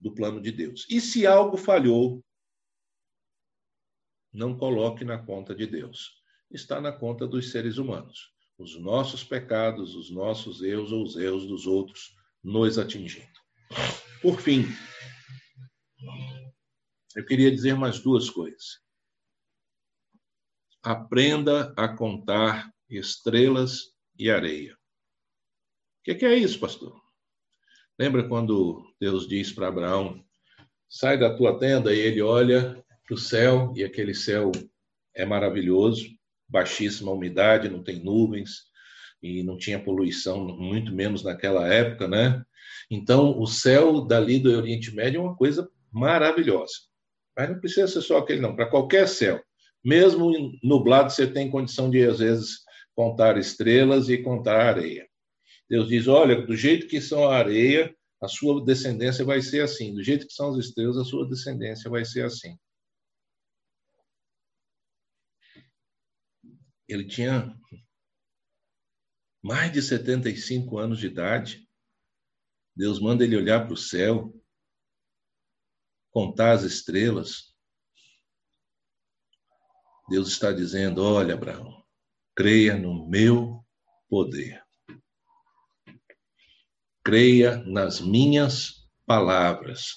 do 0.00 0.14
plano 0.14 0.40
de 0.40 0.50
Deus. 0.50 0.86
E 0.88 0.98
se 0.98 1.26
algo 1.26 1.58
falhou, 1.58 2.24
não 4.32 4.56
coloque 4.56 5.04
na 5.04 5.18
conta 5.18 5.54
de 5.54 5.66
Deus. 5.66 6.19
Está 6.50 6.80
na 6.80 6.90
conta 6.90 7.26
dos 7.26 7.50
seres 7.50 7.78
humanos. 7.78 8.32
Os 8.58 8.78
nossos 8.78 9.22
pecados, 9.22 9.94
os 9.94 10.10
nossos 10.10 10.62
erros 10.62 10.92
ou 10.92 11.04
os 11.04 11.16
erros 11.16 11.46
dos 11.46 11.66
outros 11.66 12.14
nos 12.42 12.78
atingindo. 12.78 13.28
Por 14.20 14.40
fim, 14.40 14.64
eu 17.16 17.24
queria 17.24 17.50
dizer 17.50 17.74
mais 17.74 18.00
duas 18.00 18.28
coisas. 18.28 18.80
Aprenda 20.82 21.72
a 21.76 21.88
contar 21.88 22.72
estrelas 22.88 23.94
e 24.18 24.30
areia. 24.30 24.74
O 26.00 26.02
que, 26.14 26.24
é 26.24 26.34
isso, 26.34 26.58
pastor? 26.58 27.00
Lembra 27.98 28.26
quando 28.26 28.94
Deus 28.98 29.28
diz 29.28 29.52
para 29.52 29.68
Abraão: 29.68 30.24
sai 30.88 31.18
da 31.18 31.36
tua 31.36 31.58
tenda 31.58 31.94
e 31.94 31.98
ele 31.98 32.22
olha 32.22 32.82
para 33.04 33.14
o 33.14 33.18
céu 33.18 33.72
e 33.76 33.84
aquele 33.84 34.14
céu 34.14 34.50
é 35.14 35.26
maravilhoso, 35.26 36.08
baixíssima 36.50 37.12
umidade, 37.12 37.68
não 37.68 37.82
tem 37.82 38.02
nuvens 38.02 38.64
e 39.22 39.42
não 39.42 39.56
tinha 39.56 39.82
poluição, 39.82 40.44
muito 40.44 40.92
menos 40.92 41.22
naquela 41.22 41.66
época, 41.72 42.08
né? 42.08 42.42
Então, 42.90 43.38
o 43.38 43.46
céu 43.46 44.00
dali 44.00 44.38
do 44.38 44.50
Oriente 44.50 44.94
Médio 44.94 45.20
é 45.20 45.24
uma 45.24 45.36
coisa 45.36 45.68
maravilhosa. 45.92 46.72
Mas 47.36 47.50
não 47.50 47.60
precisa 47.60 47.86
ser 47.86 48.02
só 48.02 48.18
aquele, 48.18 48.40
não. 48.40 48.56
Para 48.56 48.68
qualquer 48.68 49.06
céu, 49.08 49.40
mesmo 49.84 50.32
nublado, 50.62 51.10
você 51.10 51.26
tem 51.26 51.50
condição 51.50 51.88
de, 51.88 52.04
às 52.04 52.18
vezes, 52.18 52.58
contar 52.94 53.38
estrelas 53.38 54.08
e 54.08 54.18
contar 54.18 54.60
areia. 54.60 55.06
Deus 55.68 55.88
diz: 55.88 56.08
olha, 56.08 56.44
do 56.44 56.56
jeito 56.56 56.88
que 56.88 57.00
são 57.00 57.28
a 57.28 57.36
areia, 57.36 57.94
a 58.20 58.28
sua 58.28 58.62
descendência 58.64 59.24
vai 59.24 59.40
ser 59.40 59.62
assim. 59.62 59.94
Do 59.94 60.02
jeito 60.02 60.26
que 60.26 60.32
são 60.32 60.50
as 60.50 60.58
estrelas, 60.58 60.96
a 60.96 61.04
sua 61.04 61.28
descendência 61.28 61.88
vai 61.88 62.04
ser 62.04 62.24
assim. 62.24 62.56
Ele 66.92 67.06
tinha 67.06 67.56
mais 69.42 69.72
de 69.72 69.80
75 69.80 70.78
anos 70.78 70.98
de 70.98 71.06
idade. 71.06 71.68
Deus 72.76 73.00
manda 73.00 73.24
ele 73.24 73.36
olhar 73.36 73.64
para 73.64 73.74
o 73.74 73.76
céu 73.76 74.34
contar 76.10 76.52
as 76.52 76.62
estrelas, 76.62 77.54
Deus 80.08 80.28
está 80.28 80.52
dizendo: 80.52 81.02
olha, 81.02 81.34
Abraão, 81.34 81.84
creia 82.34 82.76
no 82.76 83.08
meu 83.08 83.64
poder. 84.08 84.62
Creia 87.04 87.56
nas 87.64 88.00
minhas 88.00 88.88
palavras. 89.06 89.96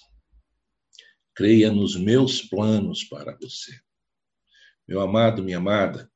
Creia 1.35 1.71
nos 1.71 1.95
meus 1.95 2.41
planos 2.41 3.03
para 3.03 3.35
você. 3.37 3.77
Meu 4.87 5.01
amado, 5.01 5.43
minha 5.43 5.57
amada, 5.57 6.11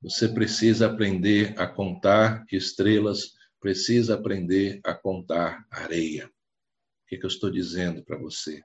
você 0.00 0.28
precisa 0.28 0.86
aprender 0.86 1.54
a 1.58 1.66
contar 1.66 2.44
estrelas, 2.52 3.32
precisa 3.60 4.14
aprender 4.14 4.80
a 4.84 4.94
contar 4.94 5.66
areia. 5.70 6.26
O 6.26 7.08
que, 7.08 7.18
que 7.18 7.24
eu 7.24 7.28
estou 7.28 7.50
dizendo 7.50 8.04
para 8.04 8.16
você? 8.16 8.62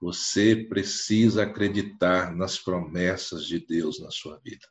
Você 0.00 0.56
precisa 0.56 1.44
acreditar 1.44 2.34
nas 2.34 2.58
promessas 2.58 3.46
de 3.46 3.64
Deus 3.64 4.00
na 4.00 4.10
sua 4.10 4.38
vida. 4.44 4.66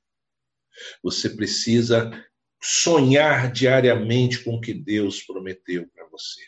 Você 1.02 1.30
precisa 1.30 2.12
sonhar 2.62 3.52
diariamente 3.52 4.44
com 4.44 4.56
o 4.56 4.62
que 4.62 4.74
Deus 4.74 5.22
prometeu 5.24 5.88
para 5.94 6.08
você. 6.10 6.42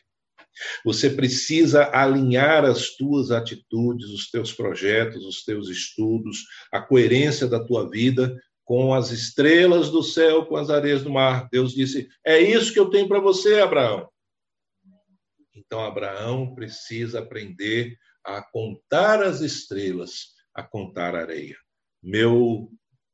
Você 0.83 1.09
precisa 1.09 1.89
alinhar 1.93 2.65
as 2.65 2.95
tuas 2.95 3.31
atitudes, 3.31 4.09
os 4.09 4.29
teus 4.29 4.51
projetos, 4.51 5.25
os 5.25 5.43
teus 5.43 5.69
estudos, 5.69 6.43
a 6.71 6.81
coerência 6.81 7.47
da 7.47 7.63
tua 7.63 7.89
vida 7.89 8.35
com 8.69 8.93
as 8.93 9.09
estrelas 9.09 9.89
do 9.89 10.03
céu, 10.03 10.45
com 10.45 10.55
as 10.55 10.69
areias 10.69 11.01
do 11.01 11.09
mar. 11.09 11.49
Deus 11.51 11.73
disse: 11.73 12.07
É 12.23 12.39
isso 12.39 12.71
que 12.71 12.79
eu 12.79 12.91
tenho 12.91 13.07
para 13.07 13.19
você, 13.19 13.61
Abraão. 13.61 14.07
Então, 15.55 15.83
Abraão 15.83 16.53
precisa 16.53 17.17
aprender 17.17 17.97
a 18.23 18.43
contar 18.43 19.23
as 19.23 19.41
estrelas, 19.41 20.35
a 20.53 20.61
contar 20.61 21.15
a 21.15 21.21
areia. 21.21 21.57
Meu 21.99 22.69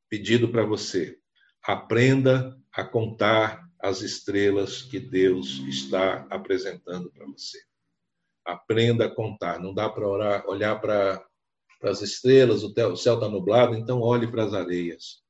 pedido 0.09 0.49
para 0.49 0.65
você: 0.65 1.17
aprenda 1.63 2.53
a 2.73 2.83
contar 2.83 3.65
as 3.79 4.01
estrelas 4.01 4.81
que 4.81 4.99
Deus 4.99 5.59
está 5.69 6.27
apresentando 6.29 7.09
para 7.13 7.25
você. 7.27 7.59
Aprenda 8.43 9.05
a 9.05 9.15
contar. 9.15 9.61
Não 9.61 9.73
dá 9.73 9.87
para 9.87 10.45
olhar 10.49 10.81
para 10.81 11.25
as 11.81 12.01
estrelas, 12.01 12.61
o 12.61 12.97
céu 12.97 13.13
está 13.13 13.29
nublado, 13.29 13.73
então 13.73 14.01
olhe 14.01 14.29
para 14.29 14.43
as 14.43 14.53
areias. 14.53 15.23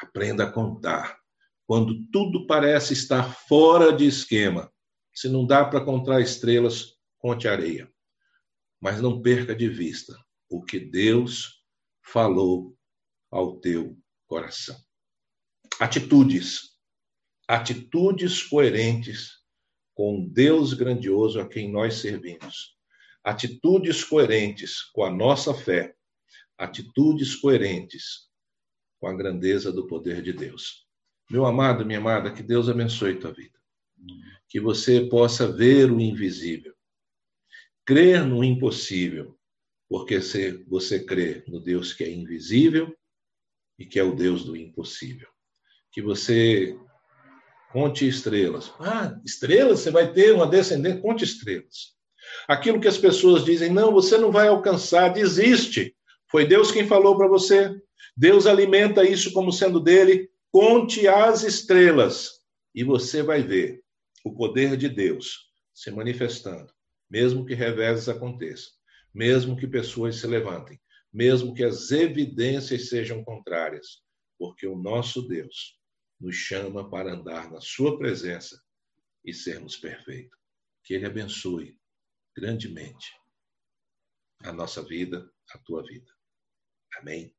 Aprenda 0.00 0.44
a 0.44 0.52
contar. 0.52 1.18
Quando 1.66 2.02
tudo 2.10 2.46
parece 2.46 2.92
estar 2.92 3.34
fora 3.46 3.92
de 3.92 4.06
esquema, 4.06 4.72
se 5.12 5.28
não 5.28 5.46
dá 5.46 5.64
para 5.64 5.84
contar 5.84 6.20
estrelas, 6.20 6.94
conte 7.18 7.48
areia. 7.48 7.92
Mas 8.80 9.00
não 9.02 9.20
perca 9.20 9.54
de 9.54 9.68
vista 9.68 10.16
o 10.48 10.62
que 10.62 10.78
Deus 10.78 11.62
falou 12.02 12.76
ao 13.30 13.58
teu 13.58 13.98
coração. 14.26 14.76
Atitudes. 15.80 16.76
Atitudes 17.46 18.42
coerentes 18.42 19.38
com 19.94 20.28
Deus 20.28 20.74
grandioso 20.74 21.40
a 21.40 21.48
quem 21.48 21.70
nós 21.70 21.94
servimos. 21.96 22.76
Atitudes 23.24 24.04
coerentes 24.04 24.82
com 24.92 25.02
a 25.04 25.10
nossa 25.10 25.52
fé. 25.52 25.94
Atitudes 26.56 27.34
coerentes 27.34 28.27
com 28.98 29.06
a 29.06 29.14
grandeza 29.14 29.72
do 29.72 29.86
poder 29.86 30.22
de 30.22 30.32
Deus. 30.32 30.86
Meu 31.30 31.44
amado, 31.44 31.84
minha 31.84 31.98
amada, 31.98 32.32
que 32.32 32.42
Deus 32.42 32.68
abençoe 32.68 33.18
tua 33.18 33.32
vida. 33.32 33.58
Que 34.48 34.60
você 34.60 35.02
possa 35.02 35.50
ver 35.50 35.90
o 35.90 36.00
invisível, 36.00 36.74
crer 37.84 38.24
no 38.24 38.42
impossível, 38.42 39.38
porque 39.88 40.20
se 40.20 40.64
você 40.64 41.04
crê 41.04 41.44
no 41.46 41.60
Deus 41.60 41.92
que 41.92 42.04
é 42.04 42.10
invisível 42.10 42.94
e 43.78 43.86
que 43.86 43.98
é 43.98 44.02
o 44.02 44.14
Deus 44.14 44.44
do 44.44 44.56
impossível. 44.56 45.28
Que 45.92 46.02
você 46.02 46.78
conte 47.72 48.06
estrelas. 48.06 48.72
Ah, 48.80 49.18
estrelas? 49.24 49.80
Você 49.80 49.90
vai 49.90 50.12
ter 50.12 50.34
uma 50.34 50.46
descendente? 50.46 51.00
Conte 51.00 51.24
estrelas. 51.24 51.96
Aquilo 52.46 52.80
que 52.80 52.88
as 52.88 52.98
pessoas 52.98 53.44
dizem, 53.44 53.70
não, 53.70 53.92
você 53.92 54.18
não 54.18 54.30
vai 54.30 54.48
alcançar, 54.48 55.08
desiste. 55.10 55.94
Foi 56.30 56.46
Deus 56.46 56.70
quem 56.70 56.86
falou 56.86 57.16
para 57.16 57.28
você. 57.28 57.74
Deus 58.18 58.48
alimenta 58.48 59.08
isso 59.08 59.32
como 59.32 59.52
sendo 59.52 59.78
dele. 59.78 60.28
Conte 60.50 61.06
as 61.06 61.44
estrelas 61.44 62.44
e 62.74 62.82
você 62.82 63.22
vai 63.22 63.44
ver 63.44 63.84
o 64.24 64.34
poder 64.34 64.76
de 64.76 64.88
Deus 64.88 65.52
se 65.72 65.88
manifestando, 65.92 66.74
mesmo 67.08 67.46
que 67.46 67.54
reveses 67.54 68.08
aconteçam, 68.08 68.72
mesmo 69.14 69.56
que 69.56 69.68
pessoas 69.68 70.16
se 70.16 70.26
levantem, 70.26 70.80
mesmo 71.12 71.54
que 71.54 71.62
as 71.62 71.92
evidências 71.92 72.88
sejam 72.88 73.22
contrárias, 73.22 74.02
porque 74.36 74.66
o 74.66 74.76
nosso 74.76 75.22
Deus 75.28 75.78
nos 76.20 76.34
chama 76.34 76.90
para 76.90 77.14
andar 77.14 77.48
na 77.52 77.60
Sua 77.60 77.96
presença 77.96 78.60
e 79.24 79.32
sermos 79.32 79.76
perfeitos. 79.76 80.36
Que 80.82 80.94
Ele 80.94 81.06
abençoe 81.06 81.78
grandemente 82.36 83.12
a 84.42 84.52
nossa 84.52 84.82
vida, 84.82 85.30
a 85.54 85.58
tua 85.58 85.84
vida. 85.84 86.10
Amém. 86.96 87.32